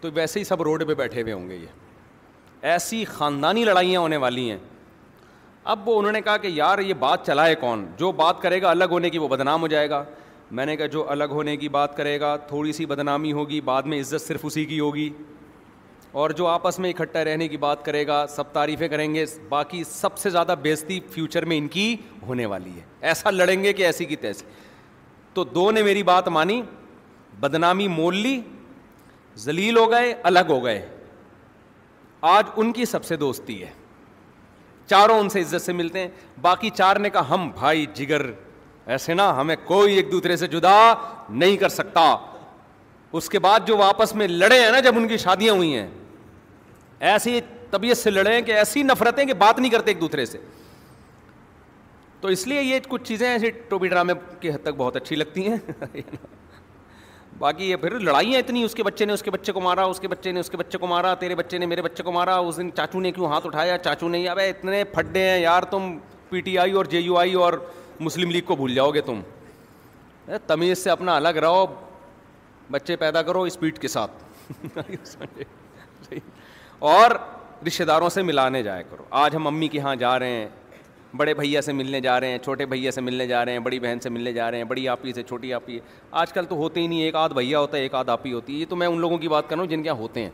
[0.00, 4.16] تو ویسے ہی سب روڈ پہ بیٹھے ہوئے ہوں گے یہ ایسی خاندانی لڑائیاں ہونے
[4.16, 4.58] والی ہیں
[5.72, 8.70] اب وہ انہوں نے کہا کہ یار یہ بات چلائے کون جو بات کرے گا
[8.70, 10.02] الگ ہونے کی وہ بدنام ہو جائے گا
[10.56, 13.82] میں نے کہا جو الگ ہونے کی بات کرے گا تھوڑی سی بدنامی ہوگی بعد
[13.92, 15.08] میں عزت صرف اسی کی ہوگی
[16.20, 19.82] اور جو آپس میں اکٹھا رہنے کی بات کرے گا سب تعریفیں کریں گے باقی
[19.92, 21.94] سب سے زیادہ بیزتی فیوچر میں ان کی
[22.26, 22.80] ہونے والی ہے
[23.12, 24.44] ایسا لڑیں گے کہ ایسی کی تیسی
[25.34, 26.60] تو دو نے میری بات مانی
[27.40, 28.40] بدنامی مول لی
[29.44, 30.86] ذلیل ہو گئے الگ ہو گئے
[32.36, 33.70] آج ان کی سب سے دوستی ہے
[34.90, 36.08] چاروں ان سے عزت سے ملتے ہیں
[36.42, 38.30] باقی چار نے کہا ہم بھائی جگر
[38.86, 40.72] ایسے نا ہمیں کوئی ایک دوسرے سے جدا
[41.30, 42.14] نہیں کر سکتا
[43.20, 45.86] اس کے بعد جو آپس میں لڑے ہیں نا جب ان کی شادیاں ہوئی ہیں
[47.08, 47.40] ایسی
[47.70, 50.38] طبیعت سے لڑے ہیں کہ ایسی نفرتیں کہ بات نہیں کرتے ایک دوسرے سے
[52.20, 55.46] تو اس لیے یہ کچھ چیزیں ایسی ٹوپی ڈرامے کی حد تک بہت اچھی لگتی
[55.48, 55.72] ہیں
[57.38, 60.00] باقی یہ پھر لڑائیاں اتنی اس کے بچے نے اس کے بچے کو مارا اس
[60.00, 62.36] کے بچے نے اس کے بچے کو مارا تیرے بچے نے میرے بچے کو مارا
[62.36, 65.96] اس دن چاچو نے کیوں ہاتھ اٹھایا چاچو نے ابے اتنے پھڈے ہیں یار تم
[66.28, 67.52] پی ٹی آئی اور جے یو آئی اور
[68.00, 69.20] مسلم لیگ کو بھول جاؤ گے تم
[70.46, 71.64] تمیز سے اپنا الگ رہو
[72.70, 74.80] بچے پیدا کرو اسپیڈ کے ساتھ
[76.78, 77.10] اور
[77.66, 80.48] رشتے داروں سے ملانے جایا کرو آج ہم امی کے یہاں جا رہے ہیں
[81.16, 83.78] بڑے بھیا سے ملنے جا رہے ہیں چھوٹے بھیا سے ملنے جا رہے ہیں بڑی
[83.80, 85.78] بہن سے ملنے جا رہے ہیں بڑی آپی سے چھوٹی آپی
[86.20, 88.54] آج کل تو ہوتے ہی نہیں ایک آدھ بھیا ہوتا ہے ایک آدھ آپی ہوتی
[88.54, 90.22] ہے یہ تو میں ان لوگوں کی بات کر رہا ہوں جن کے یہاں ہوتے
[90.22, 90.30] ہیں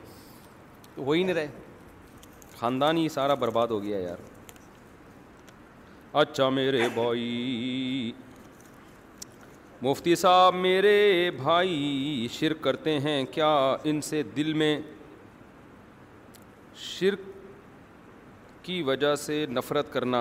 [0.94, 1.46] تو ہو ہی نہیں رہے
[2.58, 4.22] خاندان ہی سارا برباد ہو گیا یار
[6.20, 8.10] اچھا میرے بھائی
[9.82, 10.94] مفتی صاحب میرے
[11.36, 13.50] بھائی شرک کرتے ہیں کیا
[13.90, 14.70] ان سے دل میں
[16.84, 17.20] شرک
[18.64, 20.20] کی وجہ سے نفرت کرنا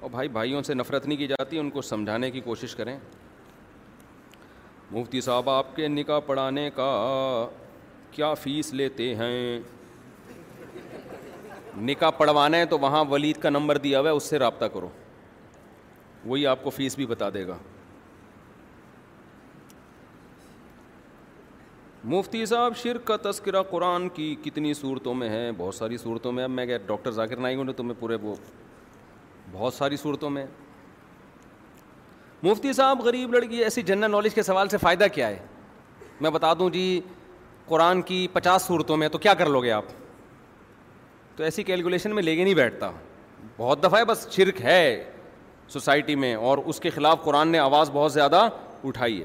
[0.00, 2.96] اور بھائی بھائیوں سے نفرت نہیں کی جاتی ان کو سمجھانے کی کوشش کریں
[4.90, 6.88] مفتی صاحب آپ کے نکاح پڑھانے کا
[8.16, 9.38] کیا فیس لیتے ہیں
[11.90, 14.88] نکاح پڑھوانا ہے تو وہاں ولید کا نمبر دیا ہوا ہے اس سے رابطہ کرو
[16.24, 17.56] وہی آپ کو فیس بھی بتا دے گا
[22.14, 26.44] مفتی صاحب شرک کا تذکرہ قرآن کی کتنی صورتوں میں ہے بہت ساری صورتوں میں
[26.44, 28.34] اب میں کہ ڈاکٹر ذاکر ہوں نے تمہیں پورے وہ
[29.52, 30.44] بہت ساری صورتوں میں
[32.42, 35.38] مفتی صاحب غریب لڑکی ایسی جنرل نالج کے سوال سے فائدہ کیا ہے
[36.20, 37.00] میں بتا دوں جی
[37.66, 39.84] قرآن کی پچاس صورتوں میں تو کیا کر لو گے آپ
[41.36, 42.90] تو ایسی کیلکولیشن میں لے کے نہیں بیٹھتا
[43.58, 44.80] بہت دفعہ ہے بس شرک ہے
[45.72, 48.48] سوسائٹی میں اور اس کے خلاف قرآن نے آواز بہت زیادہ
[48.88, 49.24] اٹھائی ہے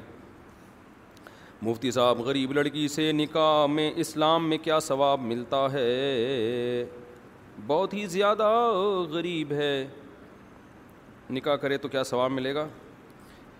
[1.67, 5.89] مفتی صاحب غریب لڑکی سے نکاح میں اسلام میں کیا ثواب ملتا ہے
[7.67, 8.49] بہت ہی زیادہ
[9.13, 9.73] غریب ہے
[11.37, 12.67] نکاح کرے تو کیا ثواب ملے گا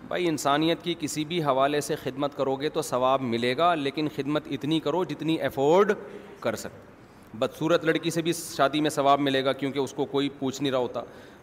[0.08, 4.08] بھائی انسانیت کی کسی بھی حوالے سے خدمت کرو گے تو ثواب ملے گا لیکن
[4.16, 5.92] خدمت اتنی کرو جتنی افورڈ
[6.40, 10.28] کر سکتے بدصورت لڑکی سے بھی شادی میں ثواب ملے گا کیونکہ اس کو کوئی
[10.38, 11.00] پوچھ نہیں رہا ہوتا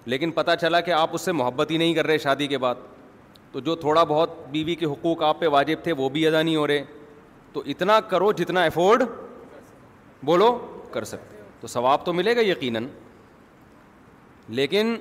[0.10, 2.76] لیکن پتہ چلا کہ آپ اس سے محبت ہی نہیں کر رہے شادی کے بعد
[3.52, 6.56] تو جو تھوڑا بہت بیوی کے حقوق آپ پہ واجب تھے وہ بھی ادا نہیں
[6.56, 6.84] ہو رہے
[7.54, 9.04] تو اتنا کرو جتنا افورڈ
[10.26, 10.52] بولو
[10.92, 12.88] کر سکتے تو ثواب تو ملے گا یقیناً
[14.60, 14.96] لیکن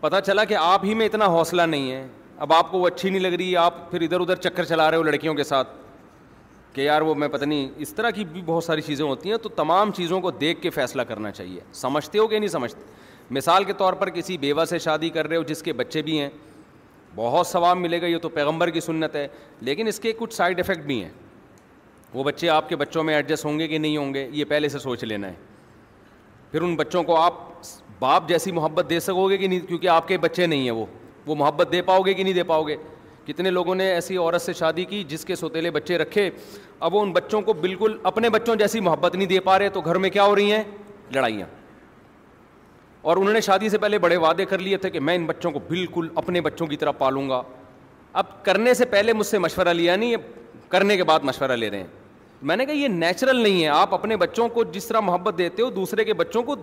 [0.00, 2.06] پتہ چلا کہ آپ ہی میں اتنا حوصلہ نہیں ہے
[2.44, 4.96] اب آپ کو وہ اچھی نہیں لگ رہی آپ پھر ادھر ادھر چکر چلا رہے
[4.96, 5.68] ہو لڑکیوں کے ساتھ
[6.72, 9.36] کہ یار وہ میں پتہ نہیں اس طرح کی بھی بہت ساری چیزیں ہوتی ہیں
[9.42, 12.80] تو تمام چیزوں کو دیکھ کے فیصلہ کرنا چاہیے سمجھتے ہو کہ نہیں سمجھتے
[13.34, 16.18] مثال کے طور پر کسی بیوہ سے شادی کر رہے ہو جس کے بچے بھی
[16.20, 16.28] ہیں
[17.14, 19.26] بہت ثواب ملے گا یہ تو پیغمبر کی سنت ہے
[19.68, 21.10] لیکن اس کے کچھ سائڈ افیکٹ بھی ہیں
[22.14, 24.68] وہ بچے آپ کے بچوں میں ایڈجسٹ ہوں گے کہ نہیں ہوں گے یہ پہلے
[24.68, 25.34] سے سوچ لینا ہے
[26.50, 27.34] پھر ان بچوں کو آپ
[28.00, 30.84] باپ جیسی محبت دے سکو گے کہ نہیں کیونکہ آپ کے بچے نہیں ہیں وہ
[31.26, 32.76] وہ محبت دے پاؤ گے کہ نہیں دے پاؤ گے
[33.26, 36.28] کتنے لوگوں نے ایسی عورت سے شادی کی جس کے سوتیلے بچے رکھے
[36.86, 39.80] اب وہ ان بچوں کو بالکل اپنے بچوں جیسی محبت نہیں دے پا رہے تو
[39.80, 40.62] گھر میں کیا ہو رہی ہیں
[41.14, 41.46] لڑائیاں
[43.02, 45.50] اور انہوں نے شادی سے پہلے بڑے وعدے کر لیے تھے کہ میں ان بچوں
[45.50, 47.42] کو بالکل اپنے بچوں کی طرح پالوں گا
[48.20, 50.14] اب کرنے سے پہلے مجھ سے مشورہ لیا نہیں
[50.68, 51.86] کرنے کے بعد مشورہ لے رہے ہیں
[52.50, 55.62] میں نے کہا یہ نیچرل نہیں ہے آپ اپنے بچوں کو جس طرح محبت دیتے
[55.62, 56.54] ہو دوسرے کے بچوں کو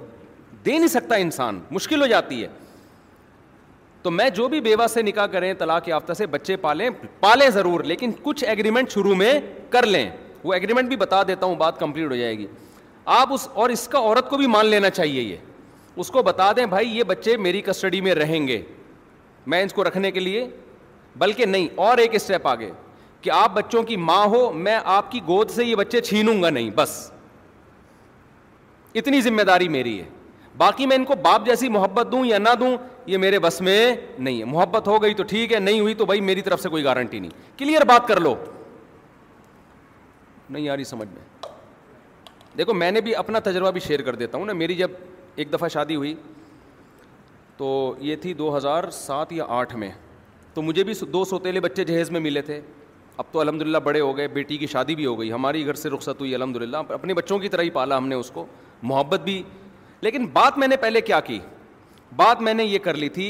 [0.65, 2.47] دے نہیں سکتا انسان مشکل ہو جاتی ہے
[4.01, 6.89] تو میں جو بھی بیوہ سے نکاح کریں طلاق یافتہ سے بچے پالیں
[7.19, 9.33] پالیں ضرور لیکن کچھ ایگریمنٹ شروع میں
[9.69, 10.09] کر لیں
[10.43, 12.47] وہ ایگریمنٹ بھی بتا دیتا ہوں بات کمپلیٹ ہو جائے گی
[13.15, 15.35] آپ اس اور اس کا عورت کو بھی مان لینا چاہیے یہ
[15.99, 18.61] اس کو بتا دیں بھائی یہ بچے میری کسٹڈی میں رہیں گے
[19.53, 20.47] میں ان کو رکھنے کے لیے
[21.23, 22.69] بلکہ نہیں اور ایک اسٹیپ آگے
[23.21, 26.49] کہ آپ بچوں کی ماں ہو میں آپ کی گود سے یہ بچے چھینوں گا
[26.49, 26.99] نہیں بس
[28.99, 30.05] اتنی ذمہ داری میری ہے
[30.57, 32.75] باقی میں ان کو باپ جیسی محبت دوں یا نہ دوں
[33.07, 36.05] یہ میرے بس میں نہیں ہے محبت ہو گئی تو ٹھیک ہے نہیں ہوئی تو
[36.05, 38.35] بھائی میری طرف سے کوئی گارنٹی نہیں کلیئر بات کر لو
[40.49, 41.27] نہیں یاری سمجھ میں
[42.57, 44.91] دیکھو میں نے بھی اپنا تجربہ بھی شیئر کر دیتا ہوں نا میری جب
[45.39, 46.13] ایک دفعہ شادی ہوئی
[47.57, 47.67] تو
[48.07, 49.89] یہ تھی دو ہزار سات یا آٹھ میں
[50.53, 52.59] تو مجھے بھی دو سوتےلے بچے جہیز میں ملے تھے
[53.21, 55.73] اب تو الحمد للہ بڑے ہو گئے بیٹی کی شادی بھی ہو گئی ہماری گھر
[55.83, 58.45] سے رخصت ہوئی الحمد للہ اپنے بچوں کی طرح ہی پالا ہم نے اس کو
[58.91, 59.41] محبت بھی
[60.01, 61.39] لیکن بات میں نے پہلے کیا کی
[62.15, 63.29] بات میں نے یہ کر لی تھی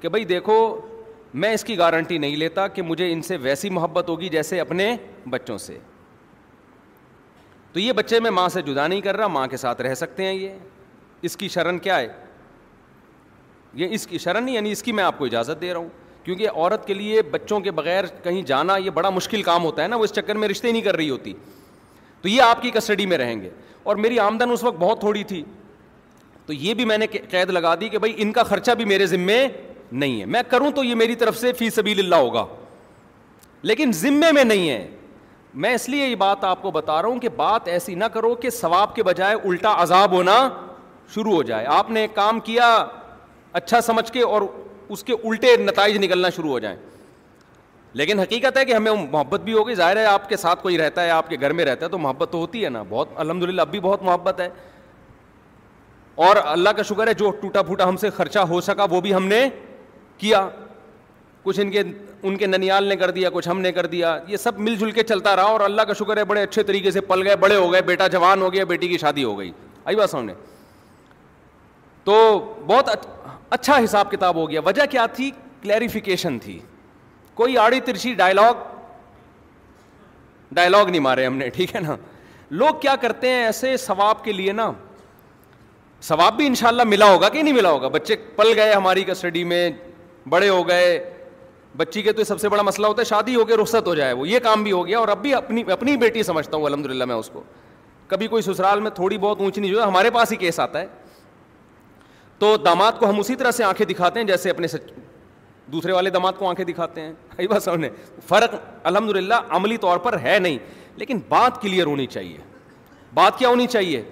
[0.00, 0.56] کہ بھائی دیکھو
[1.42, 4.94] میں اس کی گارنٹی نہیں لیتا کہ مجھے ان سے ویسی محبت ہوگی جیسے اپنے
[5.30, 5.78] بچوں سے
[7.72, 10.24] تو یہ بچے میں ماں سے جدا نہیں کر رہا ماں کے ساتھ رہ سکتے
[10.24, 10.50] ہیں یہ
[11.26, 12.08] اس کی شرن کیا ہے
[13.74, 15.88] یہ اس کی شرن نہیں یعنی اس کی میں آپ کو اجازت دے رہا ہوں
[16.24, 19.88] کیونکہ عورت کے لیے بچوں کے بغیر کہیں جانا یہ بڑا مشکل کام ہوتا ہے
[19.88, 21.32] نا وہ اس چکر میں رشتے نہیں کر رہی ہوتی
[22.22, 23.50] تو یہ آپ کی کسٹڈی میں رہیں گے
[23.90, 25.42] اور میری آمدن اس وقت بہت تھوڑی تھی
[26.46, 29.06] تو یہ بھی میں نے قید لگا دی کہ بھائی ان کا خرچہ بھی میرے
[29.14, 29.46] ذمے
[29.92, 32.44] نہیں ہے میں کروں تو یہ میری طرف سے فی سبیل اللہ ہوگا
[33.70, 34.86] لیکن ذمے میں نہیں ہے
[35.64, 38.34] میں اس لیے یہ بات آپ کو بتا رہا ہوں کہ بات ایسی نہ کرو
[38.44, 40.36] کہ ثواب کے بجائے الٹا عذاب ہونا
[41.14, 42.72] شروع ہو جائے آپ نے کام کیا
[43.52, 44.42] اچھا سمجھ کے اور
[44.94, 46.76] اس کے الٹے نتائج نکلنا شروع ہو جائیں
[48.00, 51.02] لیکن حقیقت ہے کہ ہمیں محبت بھی ہوگی ظاہر ہے آپ کے ساتھ کوئی رہتا
[51.04, 53.42] ہے آپ کے گھر میں رہتا ہے تو محبت تو ہوتی ہے نا بہت الحمد
[53.42, 54.48] للہ اب بھی بہت محبت ہے
[56.28, 59.14] اور اللہ کا شکر ہے جو ٹوٹا پھوٹا ہم سے خرچہ ہو سکا وہ بھی
[59.14, 59.48] ہم نے
[60.18, 60.48] کیا
[61.42, 61.82] کچھ ان کے
[62.26, 64.90] ان کے ننیال نے کر دیا کچھ ہم نے کر دیا یہ سب مل جل
[64.90, 67.56] کے چلتا رہا اور اللہ کا شکر ہے بڑے اچھے طریقے سے پل گئے بڑے
[67.56, 69.50] ہو گئے بیٹا جوان ہو گیا بیٹی کی شادی ہو گئی
[69.84, 70.32] آئی بات سامنے
[72.04, 72.14] تو
[72.66, 72.88] بہت
[73.50, 75.30] اچھا حساب کتاب ہو گیا وجہ کیا تھی
[75.62, 76.58] کلیریفیکیشن تھی
[77.34, 78.68] کوئی آڑی ترچی ڈائلاگ
[80.54, 81.96] ڈائلاگ نہیں مارے ہم نے ٹھیک ہے نا
[82.50, 84.70] لوگ کیا کرتے ہیں ایسے ثواب کے لیے نا
[86.08, 89.68] ثواب بھی انشاءاللہ ملا ہوگا کہ نہیں ملا ہوگا بچے پل گئے ہماری کسٹڈی میں
[90.30, 90.98] بڑے ہو گئے
[91.76, 94.12] بچی کے تو سب سے بڑا مسئلہ ہوتا ہے شادی ہو کے رخصت ہو جائے
[94.12, 96.86] وہ یہ کام بھی ہو گیا اور اب بھی اپنی اپنی بیٹی سمجھتا ہوں الحمد
[96.86, 97.42] للہ میں اس کو
[98.08, 100.86] کبھی کوئی سسرال میں تھوڑی بہت اونچ نہیں جو ہمارے پاس ہی کیس آتا ہے
[102.44, 104.90] تو داماد کو ہم اسی طرح سے آنکھیں دکھاتے ہیں جیسے اپنے سچ
[105.72, 107.46] دوسرے والے داماد کو آنکھیں دکھاتے ہیں
[108.28, 108.54] فرق
[108.90, 110.58] الحمد للہ عملی طور پر ہے نہیں
[111.02, 112.36] لیکن بات کلیئر ہونی چاہیے
[113.14, 114.02] بات کیا ہونی چاہیے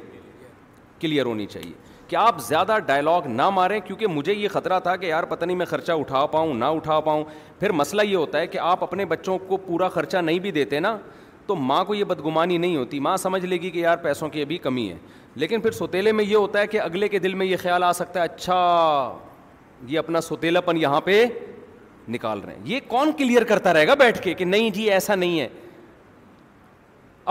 [1.01, 1.73] کلیئر ہونی چاہیے
[2.09, 5.57] کہ آپ زیادہ ڈائلاگ نہ ماریں کیونکہ مجھے یہ خطرہ تھا کہ یار پتہ نہیں
[5.57, 7.25] میں خرچہ اٹھا پاؤں نہ اٹھا پاؤں
[7.61, 10.81] پھر مسئلہ یہ ہوتا ہے کہ آپ اپنے بچوں کو پورا خرچہ نہیں بھی دیتے
[10.81, 10.97] نا
[11.47, 14.43] تو ماں کو یہ بدگمانی نہیں ہوتی ماں سمجھ لے گی کہ یار پیسوں کی
[14.43, 14.97] ابھی کمی ہے
[15.41, 17.93] لیکن پھر ستیلے میں یہ ہوتا ہے کہ اگلے کے دل میں یہ خیال آ
[17.93, 19.19] سکتا ہے اچھا
[19.89, 21.25] یہ اپنا ستیلا پن یہاں پہ
[22.09, 25.15] نکال رہے ہیں یہ کون کلیئر کرتا رہے گا بیٹھ کے کہ نہیں جی ایسا
[25.15, 25.49] نہیں ہے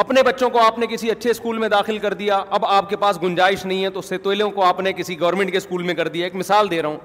[0.04, 2.98] اپنے بچوں کو آپ نے کسی اچھے اسکول میں داخل کر دیا اب آپ کے
[2.98, 6.08] پاس گنجائش نہیں ہے تو سوتیلوں کو آپ نے کسی گورنمنٹ کے اسکول میں کر
[6.08, 6.98] دیا ایک مثال دے رہا ہوں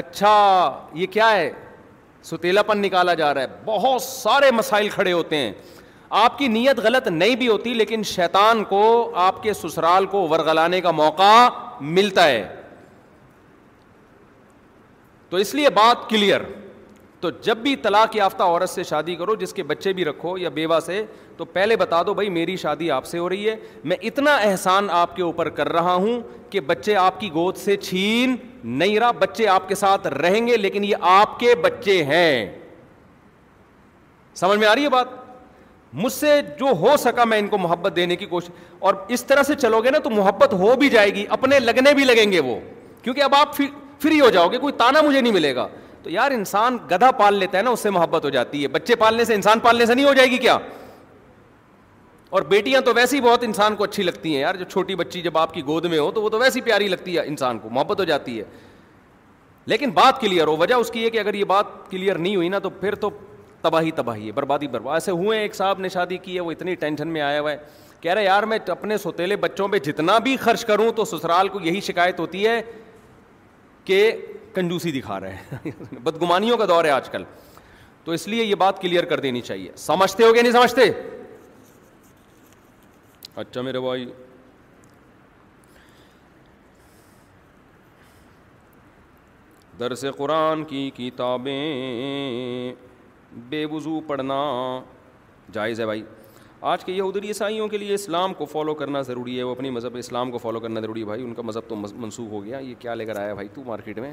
[0.00, 1.50] اچھا یہ کیا ہے
[2.24, 5.52] ستیلا پن نکالا جا رہا ہے بہت سارے مسائل کھڑے ہوتے ہیں
[6.18, 8.78] آپ کی نیت غلط نہیں بھی ہوتی لیکن شیطان کو
[9.24, 11.48] آپ کے سسرال کو ورگلانے کا موقع
[11.80, 12.48] ملتا ہے
[15.30, 16.40] تو اس لیے بات کلیئر
[17.20, 20.48] تو جب بھی طلاق یافتہ عورت سے شادی کرو جس کے بچے بھی رکھو یا
[20.50, 21.04] بیوہ سے
[21.36, 23.56] تو پہلے بتا دو بھائی میری شادی آپ سے ہو رہی ہے
[23.92, 26.20] میں اتنا احسان آپ کے اوپر کر رہا ہوں
[26.50, 28.34] کہ بچے آپ کی گود سے چھین
[28.78, 32.46] نہیں رہا بچے آپ کے ساتھ رہیں گے لیکن یہ آپ کے بچے ہیں
[34.40, 35.19] سمجھ میں آ رہی ہے بات
[35.94, 38.50] مجھ سے جو ہو سکا میں ان کو محبت دینے کی کوشش
[38.80, 41.94] اور اس طرح سے چلو گے نا تو محبت ہو بھی جائے گی اپنے لگنے
[41.94, 42.58] بھی لگیں گے وہ
[43.02, 45.66] کیونکہ اب آپ فری ہو جاؤ گے کوئی تانا مجھے نہیں ملے گا
[46.02, 48.94] تو یار انسان گدھا پال لیتا ہے نا اس سے محبت ہو جاتی ہے بچے
[48.96, 50.56] پالنے سے انسان پالنے سے نہیں ہو جائے گی کیا
[52.38, 55.38] اور بیٹیاں تو ویسی بہت انسان کو اچھی لگتی ہیں یار جو چھوٹی بچی جب
[55.38, 58.00] آپ کی گود میں ہو تو وہ تو ویسی پیاری لگتی ہے انسان کو محبت
[58.00, 58.44] ہو جاتی ہے
[59.70, 62.48] لیکن بات کلیئر ہو وجہ اس کی ہے کہ اگر یہ بات کلیئر نہیں ہوئی
[62.48, 63.10] نا تو پھر تو
[63.62, 66.74] تباہی تباہی ہے بربادی برباد ایسے ہوئے ایک صاحب نے شادی کی ہے وہ اتنی
[66.84, 67.56] ٹینشن میں آیا ہوا ہے
[68.00, 71.60] کہہ رہے یار میں اپنے سوتےلے بچوں پہ جتنا بھی خرچ کروں تو سسرال کو
[71.62, 72.60] یہی شکایت ہوتی ہے
[73.84, 73.98] کہ
[74.54, 75.34] کنجوسی دکھا رہے
[75.64, 75.72] ہیں
[76.04, 77.22] بدگمانیوں کا دور ہے آج کل
[78.04, 80.90] تو اس لیے یہ بات کلیئر کر دینی چاہیے سمجھتے ہو کہ نہیں سمجھتے
[83.40, 84.06] اچھا میرے بھائی
[89.80, 92.90] درس قرآن کی کتابیں
[93.48, 94.36] بے وضو پڑھنا
[95.52, 96.02] جائز ہے بھائی
[96.70, 99.96] آج کے یہودی عیسائیوں کے لیے اسلام کو فالو کرنا ضروری ہے وہ اپنی مذہب
[99.98, 102.74] اسلام کو فالو کرنا ضروری ہے بھائی ان کا مذہب تو منسوخ ہو گیا یہ
[102.78, 104.12] کیا لے کر آیا بھائی تو مارکیٹ میں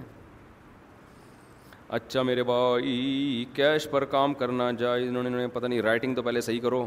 [1.97, 6.41] اچھا میرے بھائی کیش پر کام کرنا جائز انہوں نے پتہ نہیں رائٹنگ تو پہلے
[6.41, 6.85] صحیح کرو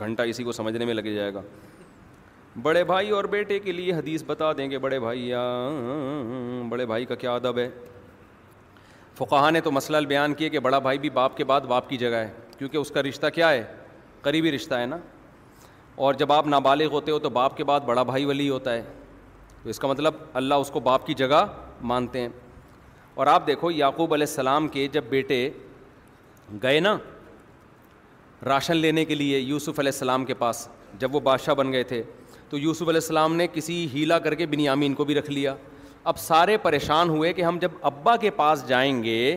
[0.00, 1.40] گھنٹہ اسی کو سمجھنے میں لگے جائے گا
[2.62, 5.32] بڑے بھائی اور بیٹے کے لیے حدیث بتا دیں گے بڑے بھائی
[6.68, 7.68] بڑے بھائی کا کیا ادب ہے
[9.18, 11.96] فقہ نے تو مسئلہ بیان کیا کہ بڑا بھائی بھی باپ کے بعد باپ کی
[11.98, 13.62] جگہ ہے کیونکہ اس کا رشتہ کیا ہے
[14.22, 14.96] قریبی رشتہ ہے نا
[16.04, 18.82] اور جب آپ نابالغ ہوتے ہو تو باپ کے بعد بڑا بھائی ولی ہوتا ہے
[19.62, 21.44] تو اس کا مطلب اللہ اس کو باپ کی جگہ
[21.90, 22.28] مانتے ہیں
[23.14, 25.48] اور آپ دیکھو یعقوب علیہ السلام کے جب بیٹے
[26.62, 26.96] گئے نا
[28.46, 30.66] راشن لینے کے لیے یوسف علیہ السلام کے پاس
[30.98, 32.02] جب وہ بادشاہ بن گئے تھے
[32.50, 35.54] تو یوسف علیہ السلام نے کسی ہیلا کر کے بنیامین کو بھی رکھ لیا
[36.10, 39.36] اب سارے پریشان ہوئے کہ ہم جب ابا کے پاس جائیں گے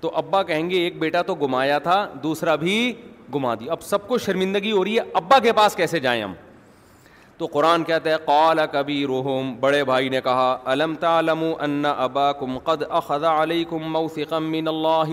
[0.00, 2.92] تو ابا کہیں گے ایک بیٹا تو گمایا تھا دوسرا بھی
[3.34, 6.34] گما دیا اب سب کو شرمندگی ہو رہی ہے ابا کے پاس کیسے جائیں ہم
[7.38, 11.98] تو قرآن کہتے ہیں قال کبھی روحم بڑے بھائی نے کہا الم تالم اندا
[13.30, 13.76] علیہ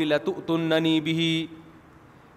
[0.07, 1.45] لتؤتننی بھی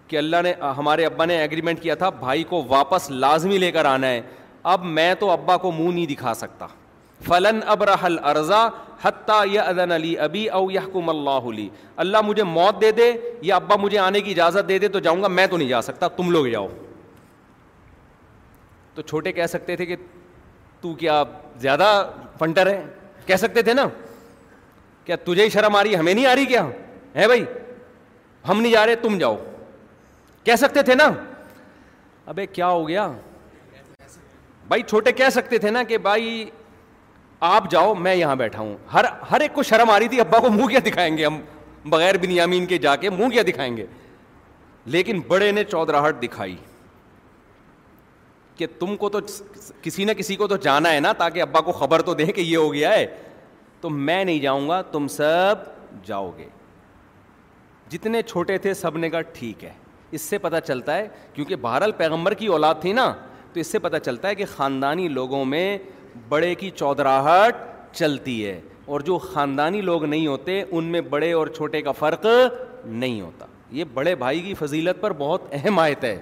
[0.07, 3.85] کہ اللہ نے ہمارے ابا نے ایگریمنٹ کیا تھا بھائی کو واپس لازمی لے کر
[3.85, 4.21] آنا ہے
[4.73, 6.67] اب میں تو ابا کو منہ نہیں دکھا سکتا
[7.25, 8.63] فلن ابرح الارضا
[9.03, 11.67] حتیٰ یا ادن علی ابی او یحکم اللہ علی
[12.03, 13.11] اللہ مجھے موت دے دے
[13.47, 15.81] یا ابا مجھے آنے کی اجازت دے دے تو جاؤں گا میں تو نہیں جا
[15.81, 16.67] سکتا تم لوگ جاؤ
[18.95, 19.95] تو چھوٹے کہہ سکتے تھے کہ
[20.81, 21.23] تو کیا
[21.59, 21.85] زیادہ
[22.39, 22.81] فنٹر ہے
[23.25, 23.87] کہہ سکتے تھے نا
[25.05, 26.63] کیا تجھے ہی شرم آ رہی ہے ہمیں نہیں آ رہی کیا
[27.15, 27.43] ہے بھائی
[28.49, 29.35] ہم نہیں جا رہے تم جاؤ
[30.43, 31.09] کہہ سکتے تھے نا
[32.33, 33.07] ابے کیا ہو گیا
[34.67, 36.45] بھائی چھوٹے کہہ سکتے تھے نا کہ بھائی
[37.39, 40.39] آپ جاؤ میں یہاں بیٹھا ہوں ہر ہر ایک کو شرم آ رہی تھی ابا
[40.41, 41.39] کو منہ کیا دکھائیں گے ہم
[41.89, 43.85] بغیر بنیامین کے جا کے منہ کیا دکھائیں گے
[44.95, 46.55] لیکن بڑے نے چودراہٹ دکھائی
[48.57, 49.19] کہ تم کو تو
[49.81, 52.41] کسی نہ کسی کو تو جانا ہے نا تاکہ ابا کو خبر تو دیں کہ
[52.41, 53.05] یہ ہو گیا ہے
[53.81, 55.55] تو میں نہیں جاؤں گا تم سب
[56.05, 56.47] جاؤ گے
[57.89, 59.71] جتنے چھوٹے تھے سب نے کہا ٹھیک ہے
[60.17, 63.11] اس سے پتہ چلتا ہے کیونکہ بہرحال پیغمبر کی اولاد تھی نا
[63.53, 65.77] تو اس سے پتہ چلتا ہے کہ خاندانی لوگوں میں
[66.29, 67.55] بڑے کی چودراہٹ
[67.95, 72.25] چلتی ہے اور جو خاندانی لوگ نہیں ہوتے ان میں بڑے اور چھوٹے کا فرق
[72.85, 73.45] نہیں ہوتا
[73.77, 76.17] یہ بڑے بھائی کی فضیلت پر بہت اہم آیت ہے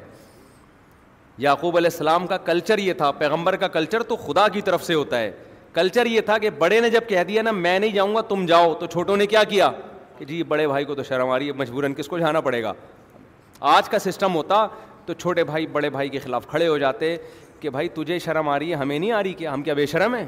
[1.45, 4.93] یعقوب علیہ السلام کا کلچر یہ تھا پیغمبر کا کلچر تو خدا کی طرف سے
[4.93, 5.31] ہوتا ہے
[5.73, 8.45] کلچر یہ تھا کہ بڑے نے جب کہہ دیا نا میں نہیں جاؤں گا تم
[8.47, 9.69] جاؤ تو چھوٹوں نے کیا کیا
[10.17, 12.61] کہ جی بڑے بھائی کو تو شرم آ رہی ہے مجبوراً کس کو جانا پڑے
[12.63, 12.73] گا
[13.77, 14.65] آج کا سسٹم ہوتا
[15.05, 17.15] تو چھوٹے بھائی بڑے بھائی کے خلاف کھڑے ہو جاتے
[17.65, 20.15] کہ بھائی تجھے شرم آ رہی ہے ہمیں نہیں آ رہی ہم کیا بے شرم
[20.15, 20.25] ہیں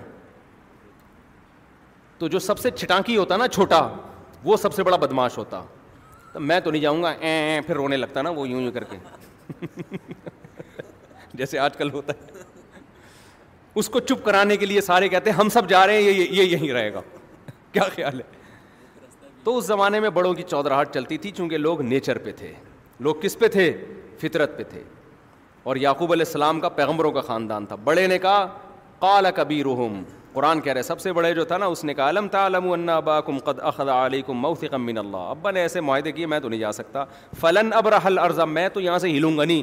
[2.20, 3.82] تو جو سب سے چھٹانکی ہوتا نا چھوٹا
[4.44, 5.62] وہ سب سے بڑا بدماش ہوتا
[6.34, 8.84] تو میں تو نہیں جاؤں گا اے پھر رونے لگتا نا وہ یوں یوں کر
[8.94, 8.98] کے
[11.42, 12.42] جیسے آج کل ہوتا ہے
[13.80, 16.36] اس کو چپ کرانے کے لیے سارے کہتے ہیں ہم سب جا رہے ہیں یہ
[16.42, 17.02] یہ یہیں رہے گا
[17.72, 19.00] کیا خیال ہے
[19.44, 22.54] تو اس زمانے میں بڑوں کی چودراہٹ چلتی تھی چونکہ لوگ نیچر پہ تھے
[23.08, 23.72] لوگ کس پہ تھے
[24.22, 24.84] فطرت پہ تھے
[25.68, 28.46] اور یعقوب علیہ السلام کا پیغمبروں کا خاندان تھا بڑے نے کہا
[29.00, 30.02] کالا کبھی رحم
[30.34, 33.20] قرآن کہہ رہے سب سے بڑے جو تھا نا اس نے کہا علم تعلم ابا
[33.30, 34.46] کم قد اخد علی کم
[34.86, 37.04] من اللہ ابا نے ایسے معاہدے کیے میں تو نہیں جا سکتا
[37.40, 39.62] فلن ابر حل ارزا میں تو یہاں سے ہلوں نہیں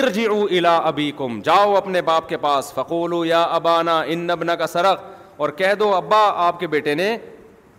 [0.00, 4.54] ارج او الا ابی کم جاؤ اپنے باپ کے پاس فقول یا ابانا ان نبنا
[4.62, 5.02] کا سرق
[5.40, 7.16] اور کہہ دو ابا آپ کے بیٹے نے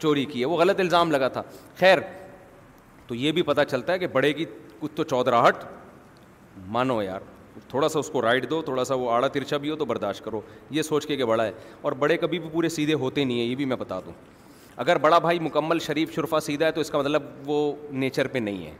[0.01, 1.41] چوری کی ہے وہ غلط الزام لگا تھا
[1.79, 1.97] خیر
[3.07, 4.45] تو یہ بھی پتہ چلتا ہے کہ بڑے کی
[4.79, 5.63] کچھ تو چودراہٹ
[6.77, 7.31] مانو یار
[7.73, 10.23] تھوڑا سا اس کو رائٹ دو تھوڑا سا وہ آڑا ترچا بھی ہو تو برداشت
[10.23, 10.39] کرو
[10.71, 11.51] یہ سوچ کے کہ بڑا ہے
[11.81, 14.11] اور بڑے کبھی بھی پورے سیدھے ہوتے نہیں ہیں یہ بھی میں بتا دوں
[14.83, 17.57] اگر بڑا بھائی مکمل شریف شرفا سیدھا ہے تو اس کا مطلب وہ
[18.03, 18.71] نیچر پہ نہیں ہے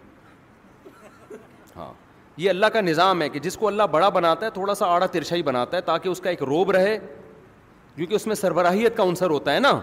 [1.76, 1.92] ہاں
[2.42, 5.06] یہ اللہ کا نظام ہے کہ جس کو اللہ بڑا بناتا ہے تھوڑا سا آڑا
[5.18, 6.98] ترچا ہی بناتا ہے تاکہ اس کا ایک روب رہے
[7.96, 9.74] کیونکہ اس میں سربراہیت کا عنصر ہوتا ہے نا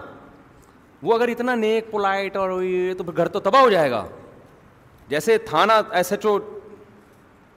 [1.01, 2.59] وہ اگر اتنا نیک پولائٹ اور
[2.97, 4.05] تو گھر تو تباہ ہو جائے گا
[5.09, 6.37] جیسے تھانہ ایس ایچ او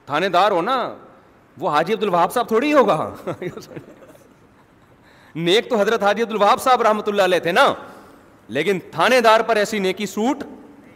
[0.05, 0.77] تھانے دار ہو نا
[1.61, 3.09] وہ حاجی عبد الوہاب صاحب تھوڑی ہوگا
[5.35, 7.73] نیک تو حضرت حاجی عبد الوہاب صاحب رحمۃ اللہ علیہ تھے نا
[8.57, 10.43] لیکن تھانے دار پر ایسی نیکی سوٹ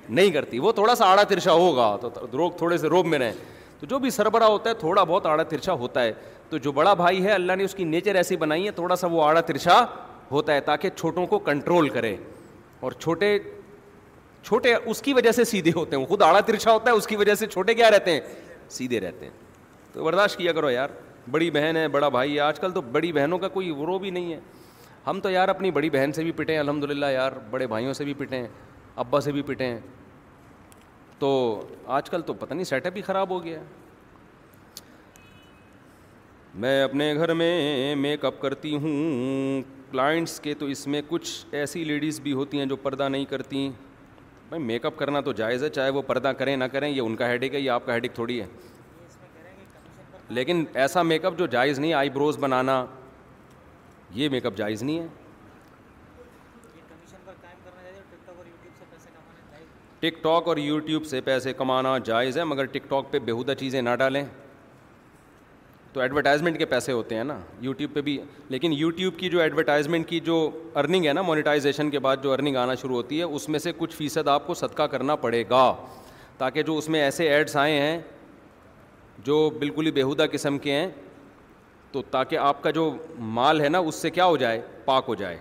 [0.10, 3.34] نہیں کرتی وہ تھوڑا سا آڑا ترچا ہوگا تو روک تھوڑے سے روب میں رہیں
[3.80, 6.14] تو جو بھی سربراہ ہوتا ہے تھوڑا بہت آڑا ترچا ہوتا ہے
[6.50, 9.08] تو جو بڑا بھائی ہے اللہ نے اس کی نیچر ایسی بنائی ہے تھوڑا سا
[9.12, 9.84] وہ آڑا ترچا
[10.32, 12.16] ہوتا ہے تاکہ چھوٹوں کو کنٹرول کرے
[12.82, 13.38] اور چھوٹے
[14.46, 17.16] چھوٹے اس کی وجہ سے سیدھے ہوتے ہیں خود آڑا ترچا ہوتا ہے اس کی
[17.16, 18.20] وجہ سے چھوٹے کیا رہتے ہیں
[18.70, 19.32] سیدھے رہتے ہیں
[19.94, 20.90] تو برداشت کیا کرو یار
[21.32, 24.10] بڑی بہن ہے بڑا بھائی ہے آج کل تو بڑی بہنوں کا کوئی رو بھی
[24.12, 24.40] نہیں ہے
[25.08, 27.94] ہم تو یار اپنی بڑی بہن سے بھی پٹے ہیں الحمد للہ یار بڑے بھائیوں
[27.94, 28.48] سے بھی پٹے ہیں
[29.04, 29.80] ابا سے بھی پٹے ہیں
[31.20, 31.30] تو
[31.96, 33.66] آج کل تو پتہ نہیں سیٹ اپ ہی خراب ہو گیا ہے
[36.62, 39.62] میں اپنے گھر میں میک اپ کرتی ہوں
[39.92, 41.30] کلائنٹس کے تو اس میں کچھ
[41.60, 43.70] ایسی لیڈیز بھی ہوتی ہیں جو پردہ نہیں کرتی
[44.50, 47.16] بھائی میک اپ کرنا تو جائز ہے چاہے وہ پردہ کریں نہ کریں یہ ان
[47.16, 48.46] کا ہیڈک ہے یہ آپ کا ہیڈک تھوڑی ہے
[50.30, 52.86] لیکن ایسا میک اپ جو جائز نہیں آئی بروز بنانا
[54.16, 55.08] یہ میک اپ جائز نہیں ہے
[60.00, 63.82] ٹک ٹاک اور یوٹیوب سے پیسے کمانا جائز ہے مگر ٹک ٹاک پہ بیہودہ چیزیں
[63.82, 64.24] نہ ڈالیں
[65.94, 68.18] تو ایڈورٹائزمنٹ کے پیسے ہوتے ہیں نا یوٹیوب پہ بھی
[68.50, 70.36] لیکن یوٹیوب کی جو ایڈورٹائزمنٹ کی جو
[70.80, 73.72] ارننگ ہے نا مونیٹائزیشن کے بعد جو ارننگ آنا شروع ہوتی ہے اس میں سے
[73.78, 75.72] کچھ فیصد آپ کو صدقہ کرنا پڑے گا
[76.38, 78.00] تاکہ جو اس میں ایسے ایڈس آئے ہیں
[79.24, 80.88] جو بالکل ہی بیہودہ قسم کے ہیں
[81.92, 82.92] تو تاکہ آپ کا جو
[83.36, 85.38] مال ہے نا اس سے کیا ہو جائے پاک ہو جائے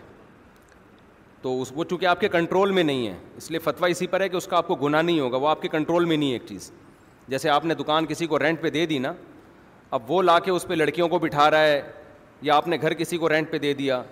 [1.43, 4.21] تو اس وہ چونکہ آپ کے کنٹرول میں نہیں ہے اس لیے فتویٰ اسی پر
[4.21, 6.29] ہے کہ اس کا آپ کو گناہ نہیں ہوگا وہ آپ کے کنٹرول میں نہیں
[6.29, 6.71] ہے ایک چیز
[7.29, 9.13] جیسے آپ نے دکان کسی کو رینٹ پہ دے دی نا
[9.99, 11.81] اب وہ لا کے اس پہ لڑکیوں کو بٹھا رہا ہے
[12.43, 14.03] یا آپ نے گھر کسی کو رینٹ پہ دے دیا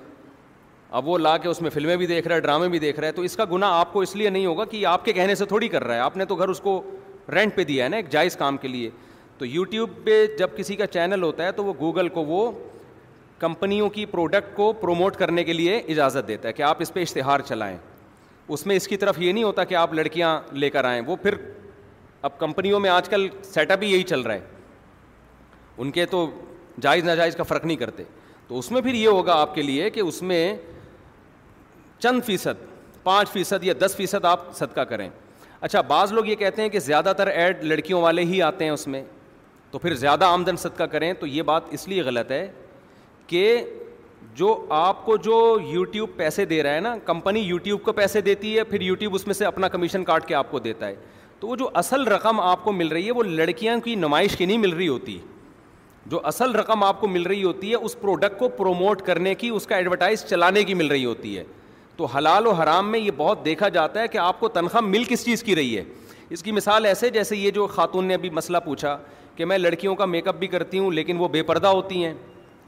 [0.99, 3.07] اب وہ لا کے اس میں فلمیں بھی دیکھ رہا ہے ڈرامے بھی دیکھ رہا
[3.09, 5.35] ہے تو اس کا گناہ آپ کو اس لیے نہیں ہوگا کہ آپ کے کہنے
[5.35, 6.81] سے تھوڑی کر رہا ہے آپ نے تو گھر اس کو
[7.33, 8.91] رینٹ پہ دیا ہے نا ایک جائز کام کے لیے
[9.39, 12.51] تو یوٹیوب پہ جب کسی کا چینل ہوتا ہے تو وہ گوگل کو وہ
[13.39, 17.03] کمپنیوں کی پروڈکٹ کو پروموٹ کرنے کے لیے اجازت دیتا ہے کہ آپ اس پہ
[17.03, 17.77] اشتہار چلائیں
[18.55, 21.17] اس میں اس کی طرف یہ نہیں ہوتا کہ آپ لڑکیاں لے کر آئیں وہ
[21.23, 21.35] پھر
[22.23, 24.41] اب کمپنیوں میں آج کل سیٹ اپ ہی یہی چل رہا ہے
[25.79, 26.27] ان کے تو
[26.83, 28.05] جائز ناجائز کا فرق نہیں کرتے
[28.49, 30.55] تو اس میں پھر یہ ہوگا آپ کے لیے کہ اس میں
[32.01, 32.65] چند فیصد
[33.03, 35.09] پانچ فیصد یا دس فیصد آپ صدقہ کریں
[35.61, 38.71] اچھا بعض لوگ یہ کہتے ہیں کہ زیادہ تر ایڈ لڑکیوں والے ہی آتے ہیں
[38.71, 39.03] اس میں
[39.77, 42.47] تو پھر زیادہ آمدن صدقہ کریں تو یہ بات اس لیے غلط ہے
[43.27, 43.41] کہ
[44.35, 45.35] جو آپ کو جو
[45.73, 49.27] یوٹیوب پیسے دے رہا ہے نا کمپنی یوٹیوب کو پیسے دیتی ہے پھر یوٹیوب اس
[49.27, 50.95] میں سے اپنا کمیشن کاٹ کے آپ کو دیتا ہے
[51.41, 54.47] تو وہ جو اصل رقم آپ کو مل رہی ہے وہ لڑکیاں کی نمائش کی
[54.47, 55.19] نہیں مل رہی ہوتی
[56.11, 59.49] جو اصل رقم آپ کو مل رہی ہوتی ہے اس پروڈکٹ کو پروموٹ کرنے کی
[59.49, 61.45] اس کا ایڈورٹائز چلانے کی مل رہی ہوتی ہے
[61.97, 65.05] تو حلال و حرام میں یہ بہت دیکھا جاتا ہے کہ آپ کو تنخواہ مل
[65.09, 65.83] کس چیز کی رہی ہے
[66.31, 68.97] اس کی مثال ایسے جیسے یہ جو خاتون نے ابھی مسئلہ پوچھا
[69.37, 72.13] کہ میں لڑکیوں کا میک اپ بھی کرتی ہوں لیکن وہ بے پردہ ہوتی ہیں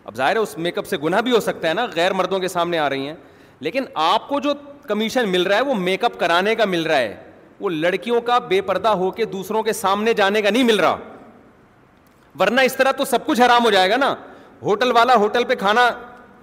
[0.05, 2.39] اب ظاہر ہے اس میک اپ سے گناہ بھی ہو سکتا ہے نا غیر مردوں
[2.41, 3.15] کے سامنے آ رہی ہیں
[3.61, 4.53] لیکن آپ کو جو
[4.89, 7.15] کمیشن مل رہا ہے وہ میک اپ کرانے کا مل رہا ہے
[7.61, 10.97] وہ لڑکیوں کا بے پردہ ہو کے دوسروں کے سامنے جانے کا نہیں مل رہا
[12.41, 14.15] ورنہ اس طرح تو سب کچھ حرام ہو جائے گا نا
[14.63, 15.91] ہوٹل والا ہوٹل پہ کھانا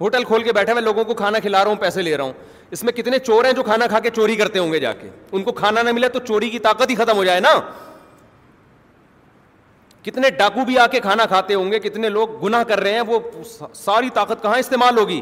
[0.00, 2.32] ہوٹل کھول کے بیٹھے میں لوگوں کو کھانا کھلا رہا ہوں پیسے لے رہا ہوں
[2.72, 5.08] اس میں کتنے چور ہیں جو کھانا کھا کے چوری کرتے ہوں گے جا کے
[5.32, 7.58] ان کو کھانا نہ ملا تو چوری کی طاقت ہی ختم ہو جائے نا
[10.06, 13.00] کتنے ڈاکو بھی آ کے کھانا کھاتے ہوں گے کتنے لوگ گناہ کر رہے ہیں
[13.06, 13.18] وہ
[13.74, 15.20] ساری طاقت کہاں استعمال ہوگی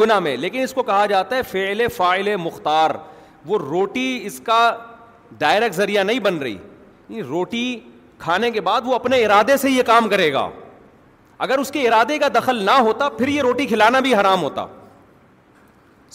[0.00, 2.90] گناہ میں لیکن اس کو کہا جاتا ہے فعل فائل مختار
[3.46, 4.58] وہ روٹی اس کا
[5.38, 7.64] ڈائریکٹ ذریعہ نہیں بن رہی روٹی
[8.18, 10.48] کھانے کے بعد وہ اپنے ارادے سے یہ کام کرے گا
[11.46, 14.66] اگر اس کے ارادے کا دخل نہ ہوتا پھر یہ روٹی کھلانا بھی حرام ہوتا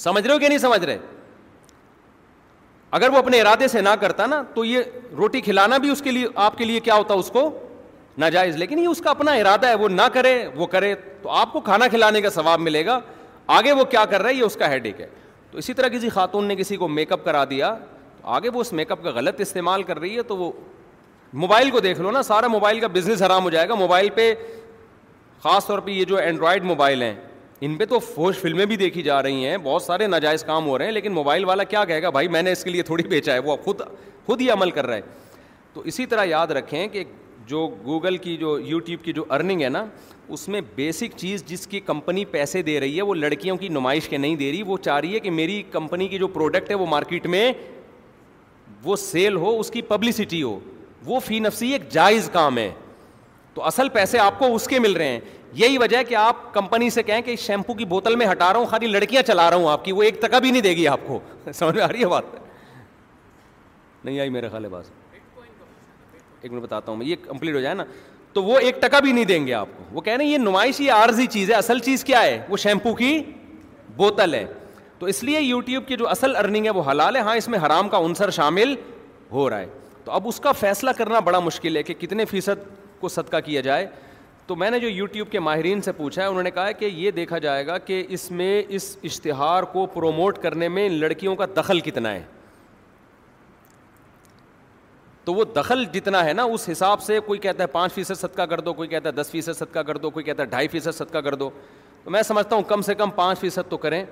[0.06, 0.98] سمجھ رہے ہو کہ نہیں سمجھ رہے
[2.96, 4.82] اگر وہ اپنے ارادے سے نہ کرتا نا تو یہ
[5.18, 7.50] روٹی کھلانا بھی اس کے لیے آپ کے لیے کیا ہوتا اس کو
[8.18, 11.52] ناجائز لیکن یہ اس کا اپنا ارادہ ہے وہ نہ کرے وہ کرے تو آپ
[11.54, 13.00] کو کھانا کھلانے کا ثواب ملے گا
[13.58, 15.08] آگے وہ کیا کر رہا ہے یہ اس کا ہیڈ ایک ہے
[15.52, 17.74] تو اسی طرح کسی خاتون نے کسی کو میک اپ کرا دیا
[18.22, 20.52] تو آگے وہ اس میک اپ کا غلط استعمال کر رہی ہے تو وہ
[21.44, 24.34] موبائل کو دیکھ لو نا سارا موبائل کا بزنس حرام ہو جائے گا موبائل پہ
[25.44, 27.16] خاص طور پہ یہ جو اینڈرائڈ موبائل ہیں
[27.64, 30.78] ان پہ تو فوج فلمیں بھی دیکھی جا رہی ہیں بہت سارے ناجائز کام ہو
[30.78, 33.04] رہے ہیں لیکن موبائل والا کیا کہے گا بھائی میں نے اس کے لیے تھوڑی
[33.10, 33.82] بیچا ہے وہ خود
[34.26, 35.02] خود ہی عمل کر رہا ہے
[35.74, 37.04] تو اسی طرح یاد رکھیں کہ
[37.48, 39.84] جو گوگل کی جو یوٹیوب کی جو ارننگ ہے نا
[40.36, 44.10] اس میں بیسک چیز جس کی کمپنی پیسے دے رہی ہے وہ لڑکیوں کی نمائش
[44.10, 46.76] کے نہیں دے رہی وہ چاہ رہی ہے کہ میری کمپنی کی جو پروڈکٹ ہے
[46.76, 47.52] وہ مارکیٹ میں
[48.84, 50.60] وہ سیل ہو اس کی پبلسٹی ہو
[51.06, 52.70] وہ فی نفسی ایک جائز کام ہے
[53.54, 55.20] تو اصل پیسے آپ کو اس کے مل رہے ہیں
[55.56, 58.52] یہی وجہ ہے کہ آپ کمپنی سے کہیں کہ اس شیمپو کی بوتل میں ہٹا
[58.54, 60.76] رہا ہوں خالی لڑکیاں چلا رہا ہوں آپ کی وہ ایک تکا بھی نہیں دے
[60.76, 61.20] گی آپ کو
[61.54, 62.24] سمجھ آ رہی ہے بات
[64.04, 64.90] نہیں آئی میرے باز
[66.42, 67.84] ایک منٹ بتاتا ہوں میں یہ کمپلیٹ ہو جائے نا
[68.34, 70.92] تو وہ ایک ٹکا بھی نہیں دیں گے آپ کو وہ کہنا یہ نمائش یہ
[70.92, 73.18] عارضی چیز ہے اصل چیز کیا ہے وہ شیمپو کی
[73.96, 74.46] بوتل ہے
[75.00, 77.60] تو اس لیے یوٹیوب کی جو اصل ارننگ ہے وہ حلال ہے ہاں اس میں
[77.66, 78.76] حرام کا عنصر شامل
[79.32, 79.66] ہو رہا ہے
[80.04, 82.68] تو اب اس کا فیصلہ کرنا بڑا مشکل ہے کہ کتنے فیصد
[83.00, 83.88] کو صدقہ کیا جائے
[84.48, 87.12] تو میں نے جو یوٹیوب کے ماہرین سے پوچھا ہے انہوں نے کہا کہ یہ
[87.12, 91.46] دیکھا جائے گا کہ اس میں اس اشتہار کو پروموٹ کرنے میں ان لڑکیوں کا
[91.58, 92.22] دخل کتنا ہے
[95.26, 98.42] تو وہ دخل جتنا ہے نا اس حساب سے کوئی کہتا ہے پانچ فیصد صدقہ
[98.50, 100.98] کر دو کوئی کہتا ہے دس فیصد صدقہ کر دو کوئی کہتا ہے ڈھائی فیصد
[100.98, 101.50] صدقہ کر دو
[102.04, 104.04] تو میں سمجھتا ہوں کم سے کم پانچ فیصد تو کریں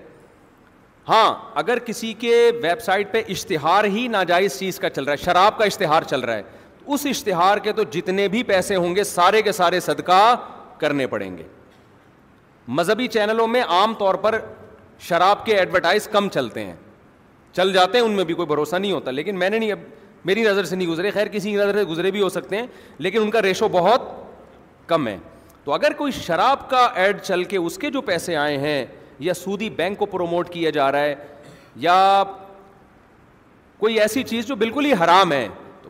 [1.10, 5.24] ہاں اگر کسی کے ویب سائٹ پہ اشتہار ہی ناجائز چیز کا چل رہا ہے
[5.26, 6.42] شراب کا اشتہار چل رہا ہے
[6.94, 10.36] اس اشتہار کے تو جتنے بھی پیسے ہوں گے سارے کے سارے صدقہ
[10.80, 11.44] کرنے پڑیں گے
[12.78, 14.40] مذہبی چینلوں میں عام طور پر
[15.08, 16.76] شراب کے ایڈورٹائز کم چلتے ہیں
[17.56, 19.80] چل جاتے ہیں ان میں بھی کوئی بھروسہ نہیں ہوتا لیکن میں نے نہیں اب
[20.26, 22.68] میری نظر سے نہیں گزرے خیر کسی کی نظر سے گزرے بھی ہو سکتے ہیں
[22.98, 24.02] لیکن ان کا ریشو بہت
[24.88, 25.18] کم ہے
[25.64, 28.86] تو اگر کوئی شراب کا ایڈ چل کے اس کے جو پیسے آئے ہیں
[29.20, 31.16] یا سودی بینک کو پروموٹ کیا جا رہا ہے
[31.86, 32.24] یا
[33.80, 35.48] کوئی ایسی چیز جو بالکل ہی حرام ہے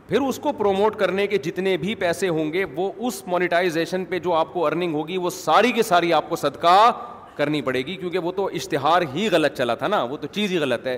[0.10, 4.18] پھر اس کو پروموٹ کرنے کے جتنے بھی پیسے ہوں گے وہ اس مانیٹائزیشن پہ
[4.23, 6.91] جو آپ کو ارننگ ہوگی وہ ساری کی ساری آپ کو صدقہ
[7.36, 10.52] کرنی پڑے گی کیونکہ وہ تو اشتہار ہی غلط چلا تھا نا وہ تو چیز
[10.52, 10.98] ہی غلط ہے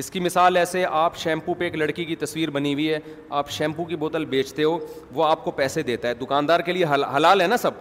[0.00, 2.98] اس کی مثال ایسے آپ شیمپو پہ ایک لڑکی کی تصویر بنی ہوئی ہے
[3.30, 4.78] آپ شیمپو کی بوتل بیچتے ہو
[5.14, 6.84] وہ آپ کو پیسے دیتا ہے دکاندار کے لیے
[7.16, 7.74] حلال ہے نا سب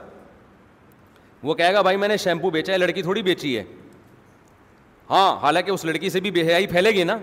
[1.43, 3.63] وہ کہے گا بھائی میں نے شیمپو بیچا ہے لڑکی تھوڑی بیچی ہے
[5.09, 7.17] ہاں حالانکہ اس لڑکی سے بھی بے حیائی پھیلے گی نا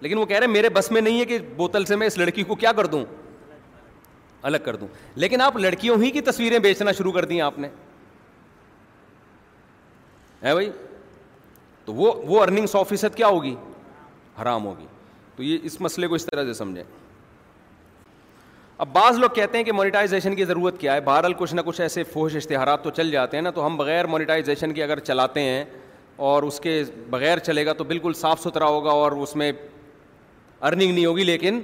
[0.00, 2.42] لیکن وہ کہہ رہے میرے بس میں نہیں ہے کہ بوتل سے میں اس لڑکی
[2.48, 3.04] کو کیا کر دوں
[4.48, 7.68] الگ کر دوں لیکن آپ لڑکیوں ہی کی تصویریں بیچنا شروع کر دیں آپ نے
[10.42, 10.76] بھائی تو
[11.84, 14.66] تو وہ وہ ارننگ سو فیصد کیا ہوگی ہوگی حرام
[15.38, 16.82] یہ اس مسئلے کو اس طرح سے سمجھیں
[18.82, 21.80] اب بعض لوگ کہتے ہیں کہ مونیٹائزیشن کی ضرورت کیا ہے بہرحال کچھ نہ کچھ
[21.80, 25.40] ایسے فوش اشتہارات تو چل جاتے ہیں نا تو ہم بغیر مونیٹائزیشن کے اگر چلاتے
[25.42, 25.64] ہیں
[26.30, 29.50] اور اس کے بغیر چلے گا تو بالکل صاف ستھرا ہوگا اور اس میں
[30.60, 31.60] ارننگ نہیں ہوگی لیکن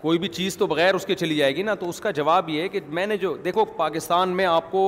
[0.00, 2.48] کوئی بھی چیز تو بغیر اس کے چلی جائے گی نا تو اس کا جواب
[2.50, 4.84] یہ ہے کہ میں نے جو دیکھو پاکستان میں آپ کو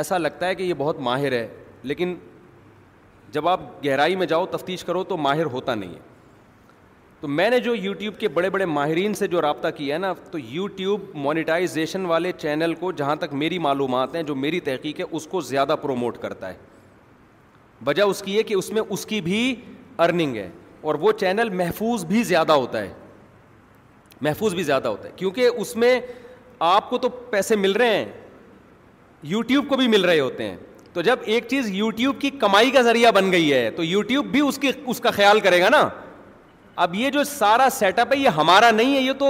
[0.00, 1.46] ایسا لگتا ہے کہ یہ بہت ماہر ہے
[1.82, 2.14] لیکن
[3.32, 6.10] جب آپ گہرائی میں جاؤ تفتیش کرو تو ماہر ہوتا نہیں ہے
[7.20, 10.12] تو میں نے جو یوٹیوب کے بڑے بڑے ماہرین سے جو رابطہ کیا ہے نا
[10.30, 15.04] تو یوٹیوب مانیٹائزیشن والے چینل کو جہاں تک میری معلومات ہیں جو میری تحقیق ہے
[15.10, 16.54] اس کو زیادہ پروموٹ کرتا ہے
[17.86, 19.54] وجہ اس کی ہے کہ اس میں اس کی بھی
[20.06, 20.48] ارننگ ہے
[20.82, 22.92] اور وہ چینل محفوظ بھی زیادہ ہوتا ہے
[24.26, 25.98] محفوظ بھی زیادہ ہوتا ہے کیونکہ اس میں
[26.70, 28.04] آپ کو تو پیسے مل رہے ہیں
[29.32, 30.56] یوٹیوب کو بھی مل رہے ہوتے ہیں
[30.92, 34.40] تو جب ایک چیز یوٹیوب کی کمائی کا ذریعہ بن گئی ہے تو یوٹیوب بھی
[34.48, 35.88] اس کی اس کا خیال کرے گا نا
[36.84, 39.28] اب یہ جو سارا سیٹ اپ ہے یہ ہمارا نہیں ہے یہ تو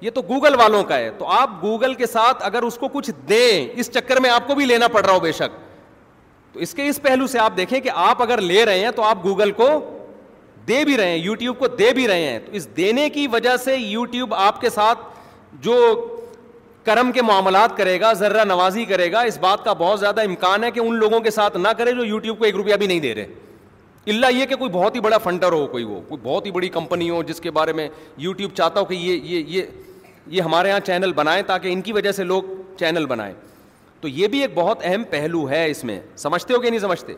[0.00, 3.10] یہ تو گوگل والوں کا ہے تو آپ گوگل کے ساتھ اگر اس کو کچھ
[3.28, 5.58] دیں اس چکر میں آپ کو بھی لینا پڑ رہا ہو بے شک
[6.52, 9.02] تو اس کے اس پہلو سے آپ دیکھیں کہ آپ اگر لے رہے ہیں تو
[9.04, 9.68] آپ گوگل کو
[10.68, 13.56] دے بھی رہے ہیں یوٹیوب کو دے بھی رہے ہیں تو اس دینے کی وجہ
[13.64, 14.98] سے یوٹیوب آپ کے ساتھ
[15.62, 15.74] جو
[16.84, 20.64] کرم کے معاملات کرے گا ذرہ نوازی کرے گا اس بات کا بہت زیادہ امکان
[20.64, 23.00] ہے کہ ان لوگوں کے ساتھ نہ کرے جو یوٹیوب کو ایک روپیہ بھی نہیں
[23.00, 23.26] دے رہے
[24.10, 26.68] اللہ یہ کہ کوئی بہت ہی بڑا فنڈر ہو کوئی وہ کوئی بہت ہی بڑی
[26.74, 27.88] کمپنی ہو جس کے بارے میں
[28.24, 29.62] یوٹیوب چاہتا ہو کہ یہ یہ
[30.30, 32.42] یہ ہمارے یہاں چینل بنائیں تاکہ ان کی وجہ سے لوگ
[32.78, 33.32] چینل بنائیں
[34.00, 37.14] تو یہ بھی ایک بہت اہم پہلو ہے اس میں سمجھتے ہو کہ نہیں سمجھتے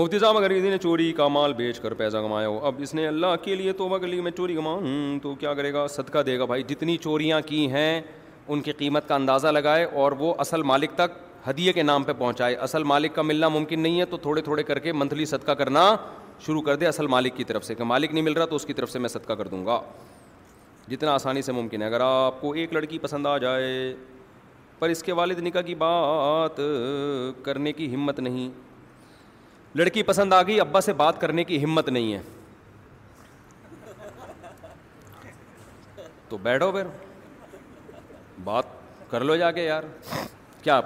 [0.00, 2.92] مفتی صاحب اگر کسی نے چوری کا مال بیچ کر پیسہ کمایا ہو اب اس
[2.94, 6.18] نے اللہ کے لیے توبہ کر لی میں چوری ہوں تو کیا کرے گا صدقہ
[6.26, 8.00] دے گا بھائی جتنی چوریاں کی ہیں
[8.52, 11.18] ان کی قیمت کا اندازہ لگائے اور وہ اصل مالک تک
[11.48, 14.62] ہدیے کے نام پہ پہنچائے اصل مالک کا ملنا ممکن نہیں ہے تو تھوڑے تھوڑے
[14.70, 15.84] کر کے منتھلی صدقہ کرنا
[16.46, 18.66] شروع کر دے اصل مالک کی طرف سے کہ مالک نہیں مل رہا تو اس
[18.66, 19.80] کی طرف سے میں صدقہ کر دوں گا
[20.90, 23.72] جتنا آسانی سے ممکن ہے اگر آپ کو ایک لڑکی پسند آ جائے
[24.78, 26.60] پر اس کے والد نکاح کی بات
[27.44, 28.48] کرنے کی ہمت نہیں
[29.76, 32.20] لڑکی پسند آ گئی ابا سے بات کرنے کی ہمت نہیں ہے
[36.28, 36.86] تو بیٹھو پھر
[38.44, 38.64] بات
[39.10, 39.82] کر لو جا کے یار
[40.62, 40.80] کیا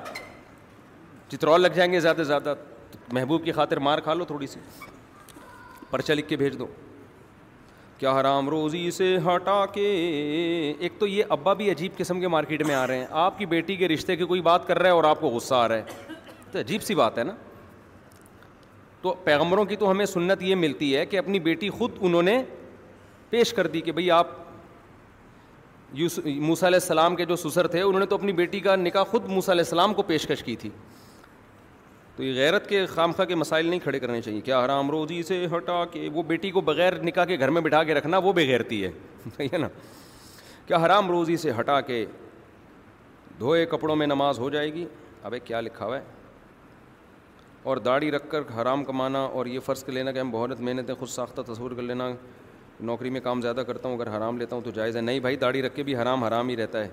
[1.33, 2.55] چترول لگ جائیں گے زیادہ سے زیادہ
[3.13, 4.61] محبوب کی خاطر مار کھا لو تھوڑی سی
[5.91, 6.67] پرچہ لکھ کے بھیج دو
[7.99, 9.85] کیا حرام روزی سے ہٹا کے
[10.79, 13.47] ایک تو یہ ابا بھی عجیب قسم کے مارکیٹ میں آ رہے ہیں آپ کی
[13.47, 15.77] بیٹی کے رشتے کی کوئی بات کر رہا ہے اور آپ کو غصہ آ رہا
[15.77, 16.15] ہے
[16.53, 17.33] تو عجیب سی بات ہے نا
[19.05, 22.39] تو پیغمبروں کی تو ہمیں سنت یہ ملتی ہے کہ اپنی بیٹی خود انہوں نے
[23.31, 24.27] پیش کر دی کہ بھئی آپ
[25.97, 29.25] موسیٰ علیہ السلام کے جو سسر تھے انہوں نے تو اپنی بیٹی کا نکاح خود
[29.29, 30.71] موسیٰ علیہ السلام کو پیشکش کی تھی
[32.17, 35.47] تو یہ غیرت کے خامخہ کے مسائل نہیں کھڑے کرنے چاہیے کیا حرام روزی سے
[35.57, 38.85] ہٹا کے وہ بیٹی کو بغیر نکاح کے گھر میں بٹھا کے رکھنا وہ بےغیرتی
[38.85, 39.69] ہے نا
[40.67, 42.05] کیا حرام روزی سے ہٹا کے
[43.39, 44.85] دھوئے کپڑوں میں نماز ہو جائے گی
[45.23, 46.03] ابے کیا لکھا ہوا ہے
[47.65, 51.09] اور داڑھی رکھ کر حرام کمانا اور یہ فرض لینا کہ ہم بہت محنتیں خود
[51.09, 52.09] ساختہ تصور کر لینا
[52.89, 55.37] نوکری میں کام زیادہ کرتا ہوں اگر حرام لیتا ہوں تو جائز ہے نہیں بھائی
[55.45, 56.89] داڑھی رکھ کے بھی حرام حرام ہی رہتا ہے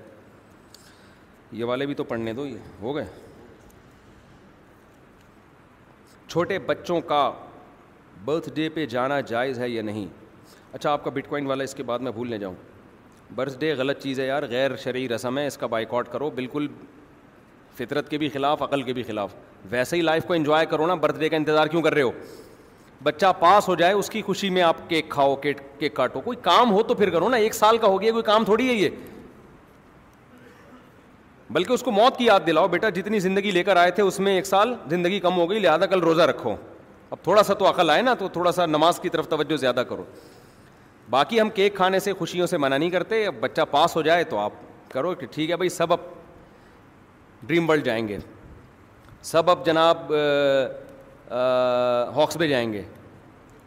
[1.52, 3.06] یہ والے بھی تو پڑھنے دو یہ ہو گئے
[6.28, 7.30] چھوٹے بچوں کا
[8.26, 10.06] برتھ ڈے پہ جانا جائز ہے یا نہیں
[10.74, 12.56] اچھا آپ کا بٹ کوائن والا اس کے بعد میں بھول نہیں جاؤں
[13.36, 16.68] برتھ ڈے غلط چیز ہے یار غیر شرعی رسم ہے اس کا بائیکاٹ کرو بالکل
[17.78, 19.34] فطرت کے بھی خلاف عقل کے بھی خلاف
[19.70, 22.12] ویسے ہی لائف کو انجوائے کرو نا برتھ ڈے کا انتظار کیوں کر رہے ہو
[23.04, 26.38] بچہ پاس ہو جائے اس کی خوشی میں آپ کیک کھاؤ کیک کیک کاٹو کوئی
[26.42, 28.74] کام ہو تو پھر کرو نا ایک سال کا ہو گیا کوئی کام تھوڑی ہے
[28.74, 28.90] یہ
[31.54, 34.20] بلکہ اس کو موت کی یاد دلاؤ بیٹا جتنی زندگی لے کر آئے تھے اس
[34.20, 36.56] میں ایک سال زندگی کم ہو گئی لہٰذا کل روزہ رکھو
[37.12, 39.84] اب تھوڑا سا تو عقل آئے نا تو تھوڑا سا نماز کی طرف توجہ زیادہ
[39.90, 40.04] کرو
[41.10, 44.24] باقی ہم کیک کھانے سے خوشیوں سے منع نہیں کرتے اب بچہ پاس ہو جائے
[44.30, 44.52] تو آپ
[44.92, 46.00] کرو کہ ٹھیک ہے بھائی سب اب
[47.48, 48.18] ڈریم ورلڈ جائیں گے
[49.24, 50.12] سب اب جناب
[52.16, 52.82] ہاکس بے جائیں گے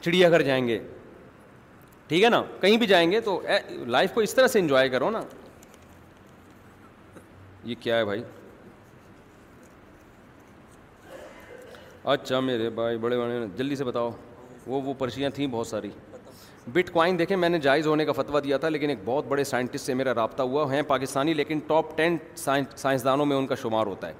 [0.00, 0.78] چڑیا گھر جائیں گے
[2.08, 3.40] ٹھیک ہے نا کہیں بھی جائیں گے تو
[3.86, 5.20] لائف کو اس طرح سے انجوائے کرو نا
[7.64, 8.22] یہ کیا ہے بھائی
[12.14, 14.10] اچھا میرے بھائی بڑے بڑے جلدی سے بتاؤ
[14.66, 15.90] وہ وہ پرچیاں تھیں بہت ساری
[16.72, 19.44] بٹ کوائن دیکھیں میں نے جائز ہونے کا فتویٰ دیا تھا لیکن ایک بہت بڑے
[19.44, 23.86] سائنٹسٹ سے میرا رابطہ ہوا ہیں پاکستانی لیکن ٹاپ ٹین سائنسدانوں میں ان کا شمار
[23.86, 24.12] ہوتا ہے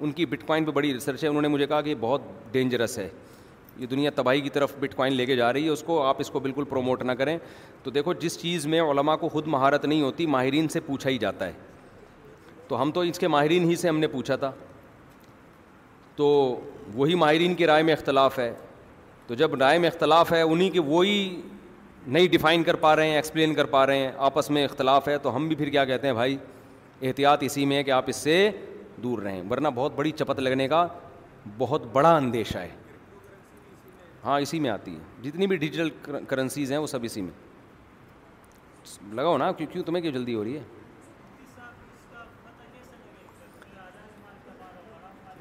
[0.00, 2.20] ان کی بٹ کوائن پہ بڑی ریسرچ ہے انہوں نے مجھے کہا کہ یہ بہت
[2.52, 3.08] ڈینجرس ہے
[3.76, 6.16] یہ دنیا تباہی کی طرف بٹ کوائن لے کے جا رہی ہے اس کو آپ
[6.20, 7.36] اس کو بالکل پروموٹ نہ کریں
[7.82, 11.18] تو دیکھو جس چیز میں علماء کو خود مہارت نہیں ہوتی ماہرین سے پوچھا ہی
[11.18, 11.52] جاتا ہے
[12.68, 14.50] تو ہم تو اس کے ماہرین ہی سے ہم نے پوچھا تھا
[16.16, 16.26] تو
[16.94, 18.52] وہی ماہرین کی رائے میں اختلاف ہے
[19.26, 21.28] تو جب رائے میں اختلاف ہے انہیں کے وہی
[22.06, 25.16] نہیں ڈیفائن کر پا رہے ہیں ایکسپلین کر پا رہے ہیں آپس میں اختلاف ہے
[25.22, 26.36] تو ہم بھی پھر کیا کہتے ہیں بھائی
[27.02, 28.50] احتیاط اسی میں ہے کہ آپ اس سے
[29.02, 30.86] دور رہیں ورنہ بہت بڑی چپت لگنے کا
[31.58, 32.68] بہت بڑا اندیشہ ہے
[34.24, 39.36] ہاں اسی میں آتی ہے جتنی بھی ڈیجیٹل کرنسیز ہیں وہ سب اسی میں لگاؤ
[39.38, 40.62] نا کیوں کیوں تمہیں کیوں جلدی ہو رہی ہے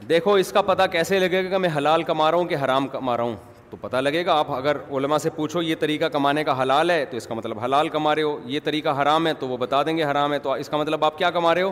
[0.09, 2.87] دیکھو اس کا پتہ کیسے لگے گا کہ میں حلال کما رہا ہوں کہ حرام
[2.87, 3.35] کما رہا ہوں
[3.73, 7.05] تو پتہ لگے گا آپ اگر علماء سے پوچھو یہ طریقہ کمانے کا حلال ہے
[7.11, 9.81] تو اس کا مطلب حلال کما رہے ہو یہ طریقہ حرام ہے تو وہ بتا
[9.83, 11.71] دیں گے حرام ہے تو اس کا مطلب آپ کیا کما رہے ہو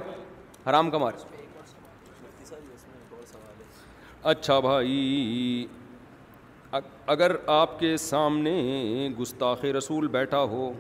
[0.70, 3.20] حرام کما رہے ہو
[4.30, 5.66] اچھا بھائی
[7.14, 10.72] اگر آپ کے سامنے گستاخ رسول بیٹھا ہو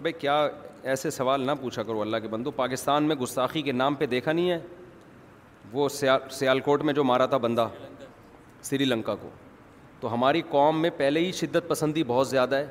[0.00, 0.36] ابے کیا
[0.82, 4.32] ایسے سوال نہ پوچھا کرو اللہ کے بندو پاکستان میں گستاخی کے نام پہ دیکھا
[4.32, 4.58] نہیں ہے
[5.72, 7.66] وہ سیال سیالکوٹ میں جو مارا تھا بندہ
[8.62, 9.28] سری لنکا کو
[10.00, 12.66] تو ہماری قوم میں پہلے ہی شدت پسندی بہت زیادہ ہے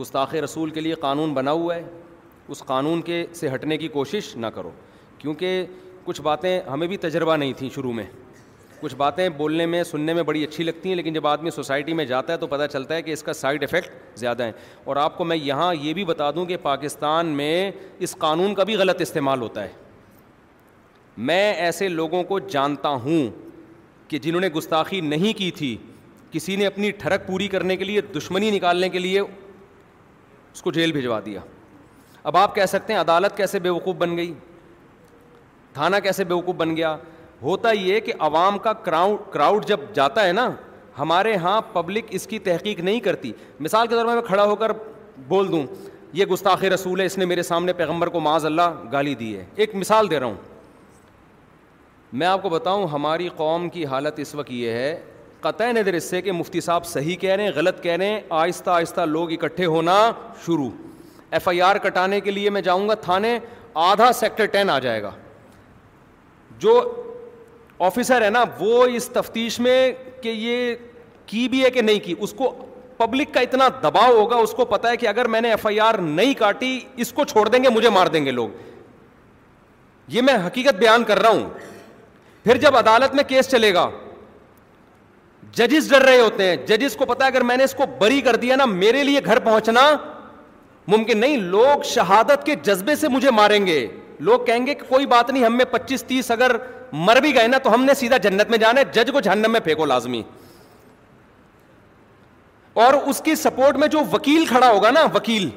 [0.00, 1.82] گستاخ رسول کے لیے قانون بنا ہوا ہے
[2.52, 4.70] اس قانون کے سے ہٹنے کی کوشش نہ کرو
[5.18, 5.64] کیونکہ
[6.04, 8.04] کچھ باتیں ہمیں بھی تجربہ نہیں تھیں شروع میں
[8.80, 12.04] کچھ باتیں بولنے میں سننے میں بڑی اچھی لگتی ہیں لیکن جب آدمی سوسائٹی میں
[12.04, 14.52] جاتا ہے تو پتہ چلتا ہے کہ اس کا سائڈ افیکٹ زیادہ ہیں
[14.84, 18.64] اور آپ کو میں یہاں یہ بھی بتا دوں کہ پاکستان میں اس قانون کا
[18.70, 19.68] بھی غلط استعمال ہوتا ہے
[21.16, 23.28] میں ایسے لوگوں کو جانتا ہوں
[24.08, 25.76] کہ جنہوں نے گستاخی نہیں کی تھی
[26.32, 30.92] کسی نے اپنی ٹھڑک پوری کرنے کے لیے دشمنی نکالنے کے لیے اس کو جیل
[30.92, 31.40] بھجوا دیا
[32.22, 34.32] اب آپ کہہ سکتے ہیں عدالت کیسے بے وقوف بن گئی
[35.74, 36.96] تھانہ کیسے بے وقوف بن گیا
[37.42, 40.48] ہوتا یہ کہ عوام کا کراؤڈ کراؤڈ جب جاتا ہے نا
[40.98, 44.56] ہمارے ہاں پبلک اس کی تحقیق نہیں کرتی مثال کے طور پر میں کھڑا ہو
[44.56, 44.72] کر
[45.28, 45.62] بول دوں
[46.16, 49.44] یہ گستاخ رسول ہے اس نے میرے سامنے پیغمبر کو معاذ اللہ گالی دی ہے
[49.54, 50.34] ایک مثال دے رہا ہوں
[52.18, 54.90] میں آپ کو بتاؤں ہماری قوم کی حالت اس وقت یہ ہے
[55.40, 58.20] قطع نظر اس سے کہ مفتی صاحب صحیح کہہ رہے ہیں غلط کہہ رہے ہیں
[58.42, 59.96] آہستہ آہستہ لوگ اکٹھے ہونا
[60.44, 60.68] شروع
[61.38, 63.38] ایف آئی آر کٹانے کے لیے میں جاؤں گا تھانے
[63.88, 65.10] آدھا سیکٹر ٹین آ جائے گا
[66.64, 66.76] جو
[67.88, 69.76] آفیسر ہے نا وہ اس تفتیش میں
[70.22, 70.74] کہ یہ
[71.26, 72.52] کی بھی ہے کہ نہیں کی اس کو
[72.96, 75.80] پبلک کا اتنا دباؤ ہوگا اس کو پتا ہے کہ اگر میں نے ایف آئی
[75.90, 80.34] آر نہیں کاٹی اس کو چھوڑ دیں گے مجھے مار دیں گے لوگ یہ میں
[80.46, 81.48] حقیقت بیان کر رہا ہوں
[82.44, 83.88] پھر جب عدالت میں کیس چلے گا
[85.56, 88.36] ججز ڈر رہے ہوتے ہیں ججز کو پتا اگر میں نے اس کو بری کر
[88.42, 89.80] دیا نا میرے لیے گھر پہنچنا
[90.94, 93.86] ممکن نہیں لوگ شہادت کے جذبے سے مجھے ماریں گے
[94.28, 96.56] لوگ کہیں گے کہ کوئی بات نہیں ہم میں پچیس تیس اگر
[96.92, 99.52] مر بھی گئے نا تو ہم نے سیدھا جنت میں جانا ہے جج کو جہنم
[99.52, 100.22] میں پھینکو لازمی
[102.84, 105.48] اور اس کی سپورٹ میں جو وکیل کھڑا ہوگا نا وکیل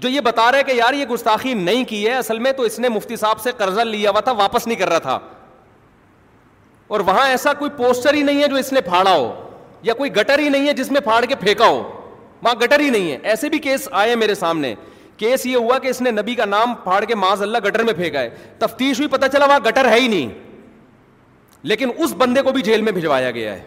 [0.00, 2.62] جو یہ بتا رہا ہے کہ یار یہ گستاخی نہیں کی ہے اصل میں تو
[2.62, 5.18] اس نے مفتی صاحب سے قرضہ لیا ہوا تھا واپس نہیں کر رہا تھا
[6.88, 9.32] اور وہاں ایسا کوئی پوسٹر ہی نہیں ہے جو اس نے پھاڑا ہو
[9.82, 11.82] یا کوئی گٹر ہی نہیں ہے جس میں پھاڑ کے پھینکا ہو
[12.42, 14.74] وہاں گٹر ہی نہیں ہے ایسے بھی کیس آئے میرے سامنے
[15.16, 17.92] کیس یہ ہوا کہ اس نے نبی کا نام پھاڑ کے ماض اللہ گٹر میں
[17.94, 20.28] پھینکا ہے تفتیش ہوئی پتا چلا وہاں گٹر ہے ہی نہیں
[21.72, 23.62] لیکن اس بندے کو بھی جیل میں بھجوایا گیا ہے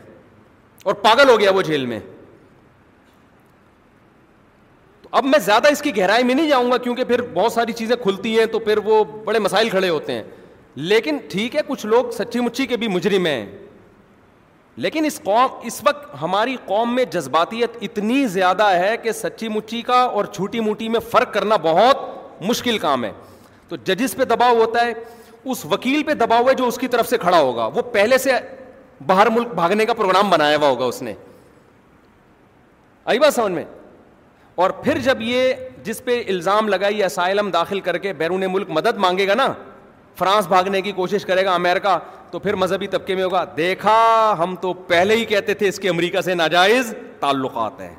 [0.83, 1.99] اور پاگل ہو گیا وہ جیل میں
[5.01, 7.73] تو اب میں زیادہ اس کی گہرائی میں نہیں جاؤں گا کیونکہ پھر بہت ساری
[7.81, 10.23] چیزیں کھلتی ہیں تو پھر وہ بڑے مسائل کھڑے ہوتے ہیں
[10.75, 13.45] لیکن ٹھیک ہے کچھ لوگ سچی مچی کے بھی مجرم ہیں
[14.75, 19.81] لیکن اس قوم اس وقت ہماری قوم میں جذباتیت اتنی زیادہ ہے کہ سچی مچی
[19.87, 23.11] کا اور چھوٹی موٹی میں فرق کرنا بہت مشکل کام ہے
[23.69, 24.93] تو ججز پہ دباؤ ہوتا ہے
[25.51, 28.31] اس وکیل پہ دباؤ ہے جو اس کی طرف سے کھڑا ہوگا وہ پہلے سے
[29.05, 31.13] باہر ملک بھاگنے کا پروگرام بنایا ہوا ہوگا اس نے
[33.05, 33.63] آئی بات سمجھ میں
[34.63, 35.53] اور پھر جب یہ
[35.83, 39.53] جس پہ الزام لگائی اسائلم داخل کر کے بیرون ملک مدد مانگے گا نا
[40.21, 41.97] فرانس بھاگنے کی کوشش کرے گا امریکہ
[42.31, 43.95] تو پھر مذہبی طبقے میں ہوگا دیکھا
[44.39, 47.93] ہم تو پہلے ہی کہتے تھے اس کے امریکہ سے ناجائز تعلقات ہیں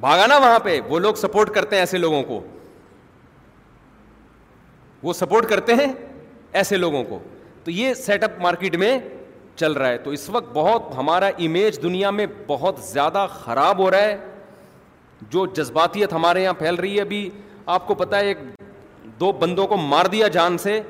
[0.00, 2.40] بھاگا نا وہاں پہ وہ لوگ سپورٹ کرتے ہیں ایسے لوگوں کو
[5.02, 5.92] وہ سپورٹ کرتے ہیں
[6.60, 7.18] ایسے لوگوں کو
[7.64, 8.96] تو یہ سیٹ اپ مارکیٹ میں
[9.56, 13.90] چل رہا ہے تو اس وقت بہت ہمارا امیج دنیا میں بہت زیادہ خراب ہو
[13.90, 14.16] رہا ہے
[15.32, 17.28] جو جذباتیت ہمارے یہاں پھیل رہی ہے ابھی
[17.76, 18.38] آپ کو پتا ہے ایک
[19.20, 20.80] دو بندوں کو مار دیا جان سے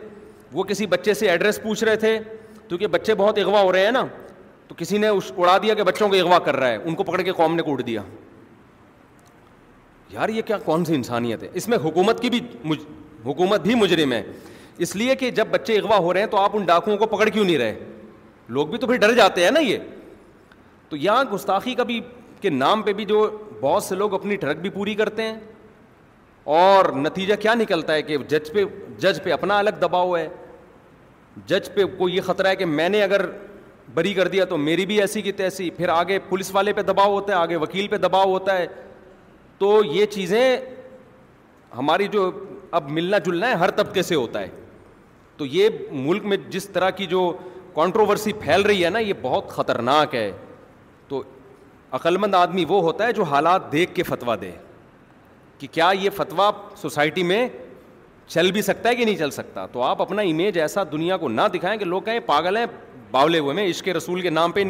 [0.53, 2.19] وہ کسی بچے سے ایڈریس پوچھ رہے تھے
[2.69, 4.05] کیونکہ بچے بہت اغوا ہو رہے ہیں نا
[4.69, 7.21] تو کسی نے اڑا دیا کہ بچوں کو اغوا کر رہا ہے ان کو پکڑ
[7.23, 8.03] کے قوم نے کوٹ دیا
[10.11, 12.79] یار یہ کیا کون سی انسانیت ہے اس میں حکومت کی بھی مج...
[13.27, 14.23] حکومت بھی مجرم ہے
[14.87, 17.29] اس لیے کہ جب بچے اغوا ہو رہے ہیں تو آپ ان ڈاکوؤں کو پکڑ
[17.29, 17.79] کیوں نہیں رہے
[18.59, 19.79] لوگ بھی تو پھر ڈر جاتے ہیں نا یہ
[20.89, 22.01] تو یہاں گستاخی کا بھی
[22.41, 23.27] کے نام پہ بھی جو
[23.61, 25.35] بہت سے لوگ اپنی ٹھڑک بھی پوری کرتے ہیں
[26.45, 28.65] اور نتیجہ کیا نکلتا ہے کہ جج پہ
[28.99, 30.29] جج پہ اپنا الگ دباؤ ہے
[31.47, 33.25] جج پہ کو یہ خطرہ ہے کہ میں نے اگر
[33.95, 37.13] بری کر دیا تو میری بھی ایسی کی تیسی پھر آگے پولیس والے پہ دباؤ
[37.15, 38.67] ہوتا ہے آگے وکیل پہ دباؤ ہوتا ہے
[39.59, 40.57] تو یہ چیزیں
[41.77, 42.31] ہماری جو
[42.79, 44.49] اب ملنا جلنا ہے ہر طبقے سے ہوتا ہے
[45.37, 47.33] تو یہ ملک میں جس طرح کی جو
[47.75, 50.31] کانٹروورسی پھیل رہی ہے نا یہ بہت خطرناک ہے
[51.09, 51.23] تو
[51.99, 54.51] عقلمند آدمی وہ ہوتا ہے جو حالات دیکھ کے فتویٰ دے
[55.63, 57.47] کہ کیا یہ فتویٰ سوسائٹی میں
[58.29, 61.29] چل بھی سکتا ہے کہ نہیں چل سکتا تو آپ اپنا امیج ایسا دنیا کو
[61.29, 62.65] نہ دکھائیں کہ لوگ کہیں پاگل ہیں
[63.11, 64.65] باولے ہوئے میں عشق رسول کے نام پہ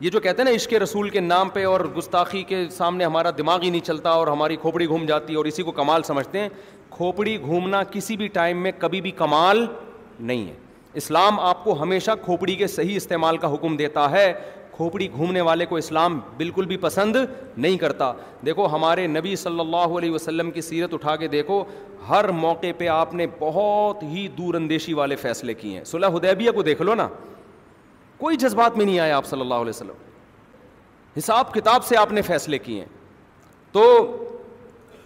[0.00, 3.30] یہ جو کہتے ہیں نا عشق رسول کے نام پہ اور گستاخی کے سامنے ہمارا
[3.38, 6.40] دماغ ہی نہیں چلتا اور ہماری کھوپڑی گھوم جاتی ہے اور اسی کو کمال سمجھتے
[6.40, 6.48] ہیں
[6.90, 9.64] کھوپڑی گھومنا کسی بھی ٹائم میں کبھی بھی کمال
[10.20, 10.54] نہیں ہے
[11.00, 14.32] اسلام آپ کو ہمیشہ کھوپڑی کے صحیح استعمال کا حکم دیتا ہے
[14.80, 17.16] کھوپڑی گھومنے والے کو اسلام بالکل بھی پسند
[17.56, 18.10] نہیں کرتا
[18.46, 21.62] دیکھو ہمارے نبی صلی اللہ علیہ وسلم کی سیرت اٹھا کے دیکھو
[22.08, 26.50] ہر موقع پہ آپ نے بہت ہی دور اندیشی والے فیصلے کیے ہیں صلی ادیبیہ
[26.56, 27.08] کو دیکھ لو نا
[28.20, 32.22] کوئی جذبات میں نہیں آیا آپ صلی اللہ علیہ وسلم حساب کتاب سے آپ نے
[32.32, 32.88] فیصلے کیے ہیں
[33.72, 33.84] تو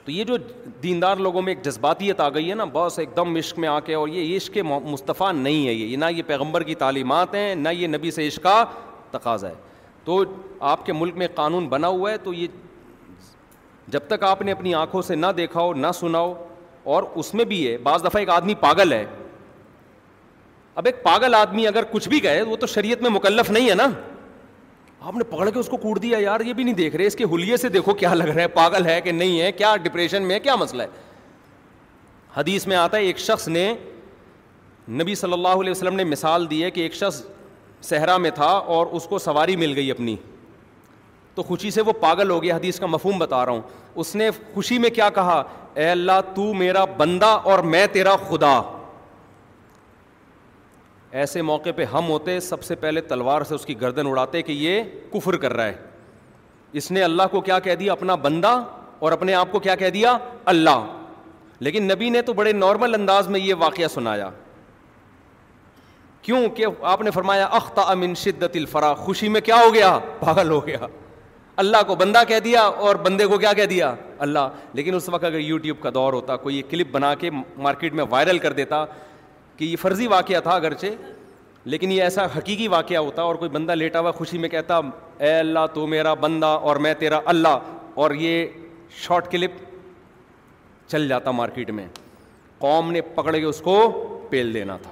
[0.05, 0.37] تو یہ جو
[0.83, 3.79] دیندار لوگوں میں ایک جذباتیت آ گئی ہے نا بس ایک دم عشق میں آ
[3.85, 7.69] کے اور یہ عشق مصطفیٰ نہیں ہے یہ نہ یہ پیغمبر کی تعلیمات ہیں نہ
[7.79, 8.65] یہ نبی سے عشق کا
[9.19, 10.23] تقاضا ہے تو
[10.75, 12.63] آپ کے ملک میں قانون بنا ہوا ہے تو یہ
[13.95, 16.35] جب تک آپ نے اپنی آنکھوں سے نہ دیکھا ہو نہ سنا ہو
[16.95, 19.05] اور اس میں بھی ہے بعض دفعہ ایک آدمی پاگل ہے
[20.81, 23.75] اب ایک پاگل آدمی اگر کچھ بھی گئے وہ تو شریعت میں مکلف نہیں ہے
[23.83, 23.89] نا
[25.09, 27.17] آپ نے پکڑ کے اس کو کوٹ دیا یار یہ بھی نہیں دیکھ رہے اس
[27.21, 30.23] کے حلیے سے دیکھو کیا لگ رہا ہے پاگل ہے کہ نہیں ہے کیا ڈپریشن
[30.29, 31.03] میں ہے کیا مسئلہ ہے
[32.37, 33.65] حدیث میں آتا ہے ایک شخص نے
[35.03, 37.21] نبی صلی اللہ علیہ وسلم نے مثال دی ہے کہ ایک شخص
[37.89, 40.15] صحرا میں تھا اور اس کو سواری مل گئی اپنی
[41.35, 43.61] تو خوشی سے وہ پاگل ہو گیا حدیث کا مفہوم بتا رہا ہوں
[44.03, 45.43] اس نے خوشی میں کیا کہا
[45.83, 48.61] اے اللہ تو میرا بندہ اور میں تیرا خدا
[51.23, 54.53] ایسے موقع پہ ہم ہوتے سب سے پہلے تلوار سے اس کی گردن اڑاتے کہ
[54.67, 54.83] یہ
[55.13, 55.77] کفر کر رہا ہے
[56.81, 58.59] اس نے اللہ کو کیا کہہ دیا اپنا بندہ
[59.05, 60.17] اور اپنے آپ کو کیا کہہ دیا
[60.53, 60.85] اللہ
[61.67, 64.31] لیکن نبی نے تو بڑے نارمل انداز میں یہ واقعہ سنایا
[66.25, 70.51] کیوں کہ آپ نے فرمایا اختا امن شدت الفرا خوشی میں کیا ہو گیا پاگل
[70.51, 70.79] ہو گیا
[71.63, 73.95] اللہ کو بندہ کہہ دیا اور بندے کو کیا کہہ دیا
[74.27, 77.31] اللہ لیکن اس وقت اگر یوٹیوب کا دور ہوتا کوئی یہ کلپ بنا کے
[77.67, 78.85] مارکیٹ میں وائرل کر دیتا
[79.57, 81.13] کہ یہ فرضی واقعہ تھا اگرچہ
[81.75, 84.79] لیکن یہ ایسا حقیقی واقعہ ہوتا اور کوئی بندہ لیٹا ہوا خوشی میں کہتا
[85.27, 87.59] اے اللہ تو میرا بندہ اور میں تیرا اللہ
[88.05, 88.47] اور یہ
[89.05, 89.63] شارٹ کلپ
[90.91, 91.87] چل جاتا مارکیٹ میں
[92.59, 93.79] قوم نے پکڑ کے اس کو
[94.31, 94.91] پیل دینا تھا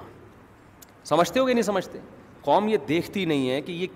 [1.05, 1.99] سمجھتے ہو کہ نہیں سمجھتے
[2.41, 3.87] قوم یہ دیکھتی نہیں ہے کہ یہ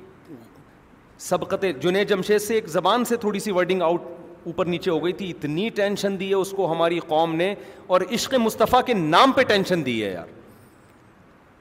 [1.20, 4.02] سبقت جنید جمشید سے ایک زبان سے تھوڑی سی ورڈنگ آؤٹ
[4.46, 7.54] اوپر نیچے ہو گئی تھی اتنی ٹینشن دی ہے اس کو ہماری قوم نے
[7.88, 10.28] اور عشق مصطفیٰ کے نام پہ ٹینشن دی ہے یار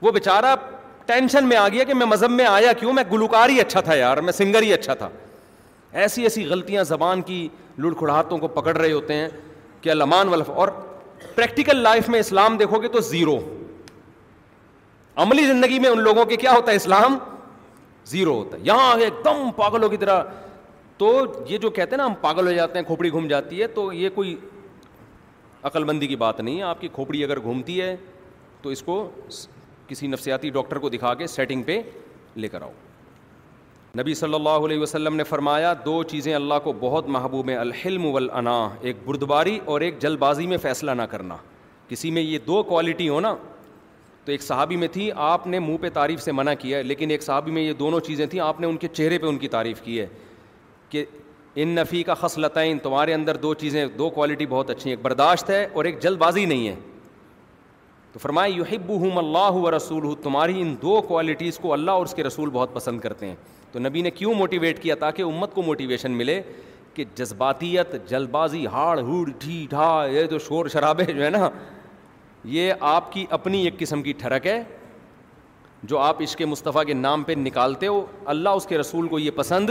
[0.03, 0.55] وہ بیچارہ
[1.07, 3.95] ٹینشن میں آ گیا کہ میں مذہب میں آیا کیوں میں گلوکار ہی اچھا تھا
[3.95, 5.09] یار میں سنگر ہی اچھا تھا
[6.05, 7.47] ایسی ایسی غلطیاں زبان کی
[7.83, 9.29] لڑکھڑاہتوں کو پکڑ رہے ہوتے ہیں
[9.81, 10.69] کہ علمان ولف اور
[11.35, 13.39] پریکٹیکل لائف میں اسلام دیکھو گے تو زیرو
[15.23, 17.17] عملی زندگی میں ان لوگوں کے کیا ہوتا ہے اسلام
[18.07, 20.23] زیرو ہوتا ہے یہاں ایک دم پاگلوں کی طرح
[20.99, 21.09] تو
[21.49, 23.93] یہ جو کہتے ہیں نا ہم پاگل ہو جاتے ہیں کھوپڑی گھوم جاتی ہے تو
[23.93, 24.35] یہ کوئی
[25.71, 27.97] عقل مندی کی بات نہیں ہے آپ کی کھوپڑی اگر گھومتی ہے
[28.63, 28.97] تو اس کو
[29.89, 31.81] کسی نفسیاتی ڈاکٹر کو دکھا کے سیٹنگ پہ
[32.37, 32.71] لے کر آؤ
[33.99, 38.07] نبی صلی اللہ علیہ وسلم نے فرمایا دو چیزیں اللہ کو بہت محبوب ہیں الحلم
[38.15, 41.37] النا ایک بردباری اور ایک جلد بازی میں فیصلہ نہ کرنا
[41.89, 43.35] کسی میں یہ دو کوالٹی ہو نا
[44.27, 47.23] تو ایک صحابی میں تھی آپ نے منہ پہ تعریف سے منع کیا لیکن ایک
[47.23, 49.81] صحابی میں یہ دونوں چیزیں تھیں آپ نے ان کے چہرے پہ ان کی تعریف
[49.83, 50.07] کی ہے
[50.91, 51.05] کہ
[51.65, 55.51] ان نفی کا لتائیں تمہارے اندر دو چیزیں دو کوالٹی بہت اچھی ہیں ایک برداشت
[55.51, 56.75] ہے اور ایک جلد بازی نہیں ہے
[58.13, 62.15] تو فرمائے یو حکبو اللہ و ہوں تمہاری ان دو کوالٹیز کو اللہ اور اس
[62.15, 63.35] کے رسول بہت پسند کرتے ہیں
[63.73, 66.41] تو نبی نے کیوں موٹیویٹ کیا تاکہ امت کو موٹیویشن ملے
[66.95, 71.49] کہ جذباتیت جلد بازی ہاڑ ہوڑ ڈھی ڈھا یہ جو شور شرابے جو ہے نا
[72.49, 74.63] یہ آپ کی اپنی ایک قسم کی ٹھڑک ہے
[75.91, 78.05] جو آپ عشق مصطفیٰ کے نام پہ نکالتے ہو
[78.35, 79.71] اللہ اس کے رسول کو یہ پسند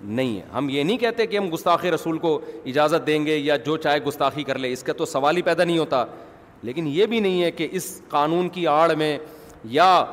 [0.00, 3.56] نہیں ہے ہم یہ نہیں کہتے کہ ہم گستاخی رسول کو اجازت دیں گے یا
[3.66, 6.04] جو چاہے گستاخی کر لے اس کا تو سوال ہی پیدا نہیں ہوتا
[6.68, 9.16] لیکن یہ بھی نہیں ہے کہ اس قانون کی آڑ میں
[9.76, 10.04] یا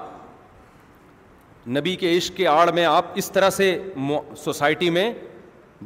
[1.77, 3.69] نبی کے عشق کے آڑ میں آپ اس طرح سے
[4.43, 5.11] سوسائٹی میں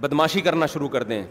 [0.02, 1.24] بدماشی کرنا شروع کر دیں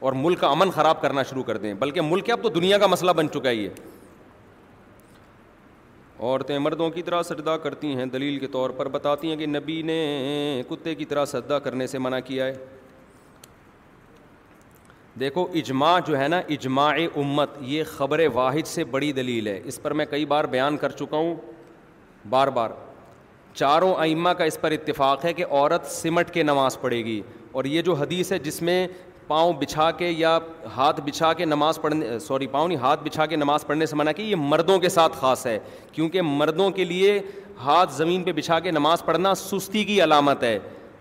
[0.00, 2.86] اور ملک کا امن خراب کرنا شروع کر دیں بلکہ ملک اب تو دنیا کا
[2.86, 3.68] مسئلہ بن چکا ہے یہ
[6.18, 9.80] عورتیں مردوں کی طرح سجدہ کرتی ہیں دلیل کے طور پر بتاتی ہیں کہ نبی
[9.86, 12.54] نے کتے کی طرح سجدہ کرنے سے منع کیا ہے
[15.20, 19.82] دیکھو اجماع جو ہے نا اجماع امت یہ خبر واحد سے بڑی دلیل ہے اس
[19.82, 21.34] پر میں کئی بار بیان کر چکا ہوں
[22.30, 22.70] بار بار
[23.54, 27.20] چاروں ائمہ کا اس پر اتفاق ہے کہ عورت سمٹ کے نماز پڑھے گی
[27.58, 28.86] اور یہ جو حدیث ہے جس میں
[29.26, 30.38] پاؤں بچھا کے یا
[30.76, 34.12] ہاتھ بچھا کے نماز پڑھنے سوری پاؤں نہیں ہاتھ بچھا کے نماز پڑھنے سے منع
[34.16, 35.58] کہ یہ مردوں کے ساتھ خاص ہے
[35.92, 37.18] کیونکہ مردوں کے لیے
[37.64, 40.58] ہاتھ زمین پہ بچھا کے نماز پڑھنا سستی کی علامت ہے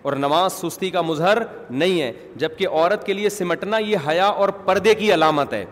[0.07, 1.37] اور نماز سستی کا مظہر
[1.69, 5.63] نہیں ہے جب کہ عورت کے لیے سمٹنا یہ حیا اور پردے کی علامت ہے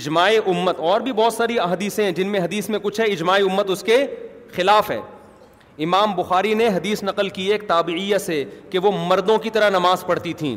[0.00, 3.38] اجماع امت اور بھی بہت ساری حدیثیں ہیں جن میں حدیث میں کچھ ہے اجماع
[3.50, 3.96] امت اس کے
[4.54, 5.00] خلاف ہے
[5.84, 10.04] امام بخاری نے حدیث نقل کی ایک تابعیہ سے کہ وہ مردوں کی طرح نماز
[10.06, 10.56] پڑھتی تھیں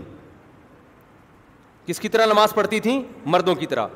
[1.89, 3.01] کس کی طرح نماز پڑھتی تھیں
[3.33, 3.87] مردوں کی طرح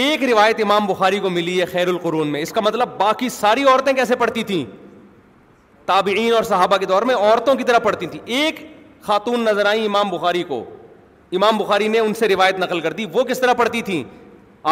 [0.00, 3.64] ایک روایت امام بخاری کو ملی ہے خیر القرون میں اس کا مطلب باقی ساری
[3.64, 4.64] عورتیں کیسے پڑھتی تھیں
[5.86, 8.60] تابعین اور صحابہ کے دور میں عورتوں کی طرح پڑھتی تھیں ایک
[9.06, 10.62] خاتون نظر آئیں امام بخاری کو
[11.36, 14.02] امام بخاری نے ان سے روایت نقل کر دی وہ کس طرح پڑھتی تھیں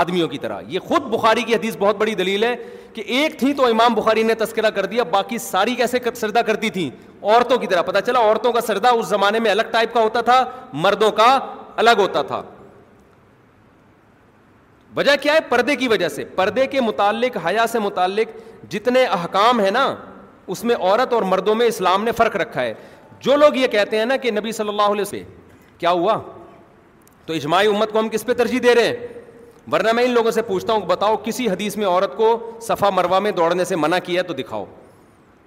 [0.02, 2.54] آدمیوں کی طرح یہ خود بخاری کی حدیث بہت بڑی دلیل ہے
[2.94, 6.70] کہ ایک تھیں تو امام بخاری نے تذکرہ کر دیا باقی ساری کیسے سردا کرتی
[6.70, 6.88] تھیں
[7.22, 10.20] عورتوں کی طرح پتہ چلا عورتوں کا سردا اس زمانے میں الگ ٹائپ کا ہوتا
[10.30, 10.44] تھا
[10.86, 11.38] مردوں کا
[11.80, 12.42] الگ ہوتا تھا
[14.96, 18.30] وجہ کیا ہے پردے کی وجہ سے پردے کے متعلق حیا سے متعلق
[18.72, 19.84] جتنے احکام ہیں نا
[20.54, 22.72] اس میں عورت اور مردوں میں اسلام نے فرق رکھا ہے
[23.22, 25.22] جو لوگ یہ کہتے ہیں نا کہ نبی صلی اللہ علیہ سے
[25.78, 26.18] کیا ہوا
[27.26, 29.06] تو اجماعی امت کو ہم کس پہ ترجیح دے رہے ہیں
[29.72, 32.26] ورنہ میں ان لوگوں سے پوچھتا ہوں بتاؤ کسی حدیث میں عورت کو
[32.66, 34.64] صفا مروا میں دوڑنے سے منع کیا ہے تو دکھاؤ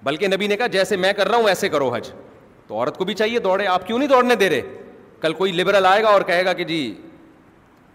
[0.04, 2.10] بلکہ نبی نے کہا جیسے میں کر رہا ہوں ایسے کرو حج
[2.68, 4.62] تو عورت کو بھی چاہیے دوڑے آپ کیوں نہیں دوڑنے دے رہے
[5.22, 6.84] کل کوئی لبرل آئے گا اور کہے گا کہ جی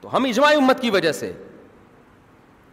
[0.00, 1.32] تو ہم اجماع امت کی وجہ سے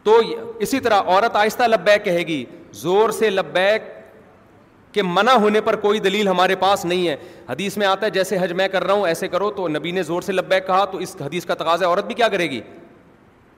[0.04, 0.20] تو
[0.66, 2.44] اسی طرح عورت آہستہ لبیک کہے گی
[2.82, 3.90] زور سے لبیک
[4.94, 7.16] کے منع ہونے پر کوئی دلیل ہمارے پاس نہیں ہے
[7.50, 10.04] حدیث میں آتا ہے جیسے حج میں کر رہا ہوں ایسے کرو تو نبی نے
[10.04, 12.62] زور سے لبیک کہا تو اس حدیث کا تقاضا عورت بھی کیا کرے گی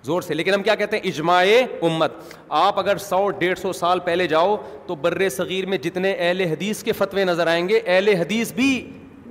[0.06, 1.44] زور سے لیکن ہم کیا کہتے ہیں اجماع
[1.82, 2.14] امت
[2.62, 4.56] آپ اگر سو ڈیڑھ سو سال پہلے جاؤ
[4.88, 8.70] تو بر صغیر میں جتنے اہل حدیث کے فتوے نظر آئیں گے اہل حدیث بھی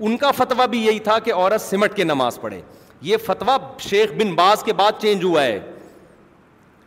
[0.01, 2.61] ان کا فتویٰ بھی یہی تھا کہ عورت سمٹ کے نماز پڑھے
[3.03, 3.57] یہ فتویٰ
[3.91, 5.59] شیخ بن باز کے بعد چینج ہوا ہے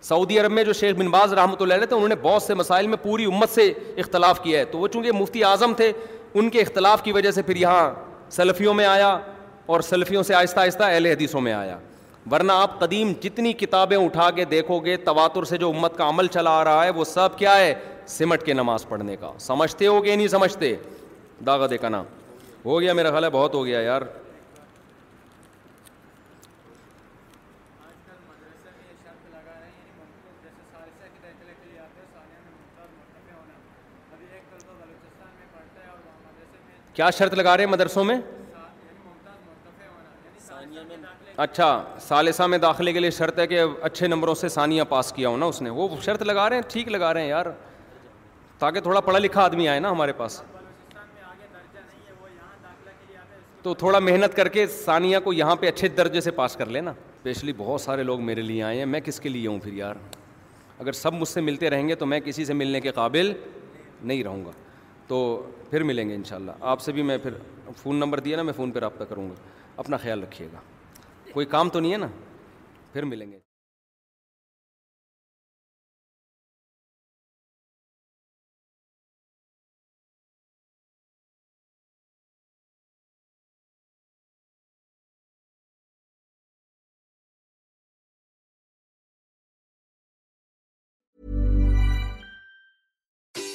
[0.02, 2.54] سعودی عرب میں جو شیخ بن باز رحمۃ اللہ علیہ تھے انہوں نے بہت سے
[2.54, 5.92] مسائل میں پوری امت سے اختلاف کیا ہے تو وہ چونکہ مفتی اعظم تھے
[6.34, 7.90] ان کے اختلاف کی وجہ سے پھر یہاں
[8.32, 9.18] سلفیوں میں آیا
[9.66, 11.78] اور سلفیوں سے آہستہ آہستہ اہل حدیثوں میں آیا
[12.32, 16.28] ورنہ آپ قدیم جتنی کتابیں اٹھا کے دیکھو گے تواتر سے جو امت کا عمل
[16.34, 17.74] چلا آ رہا ہے وہ سب کیا ہے
[18.18, 20.76] سمٹ کے نماز پڑھنے کا سمجھتے ہو کہ نہیں سمجھتے
[21.46, 22.06] داغتے کا نام
[22.66, 24.22] ہو گیا میرا خیال ہے بہت ہو گیا یار یعنی
[36.94, 41.06] کیا شرط لگا رہے ہیں مدرسوں میں یعنی یعنی
[41.46, 41.70] اچھا
[42.08, 45.38] سالسہ میں داخلے کے لیے شرط ہے کہ اچھے نمبروں سے ثانیہ پاس کیا ہو
[45.38, 47.46] نا اس نے وہ شرط لگا رہے ہیں ٹھیک لگا رہے ہیں یار
[48.60, 50.42] تاکہ تھوڑا پڑھا لکھا آدمی آئے نا ہمارے پاس
[53.66, 56.92] تو تھوڑا محنت کر کے ثانیہ کو یہاں پہ اچھے درجے سے پاس کر لینا
[57.16, 59.96] اسپیشلی بہت سارے لوگ میرے لیے آئے ہیں میں کس کے لیے ہوں پھر یار
[60.80, 63.32] اگر سب مجھ سے ملتے رہیں گے تو میں کسی سے ملنے کے قابل
[64.04, 64.52] نہیں رہوں گا
[65.08, 65.20] تو
[65.70, 67.34] پھر ملیں گے ان شاء اللہ آپ سے بھی میں پھر
[67.82, 69.36] فون نمبر دیا نا میں فون پہ رابطہ کروں گا
[69.84, 70.60] اپنا خیال رکھیے گا
[71.32, 72.08] کوئی کام تو نہیں ہے نا
[72.94, 73.40] پھر ملیں گے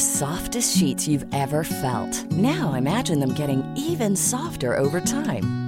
[0.00, 0.72] Softest
[1.04, 5.67] چیز felt now imagining even softer over time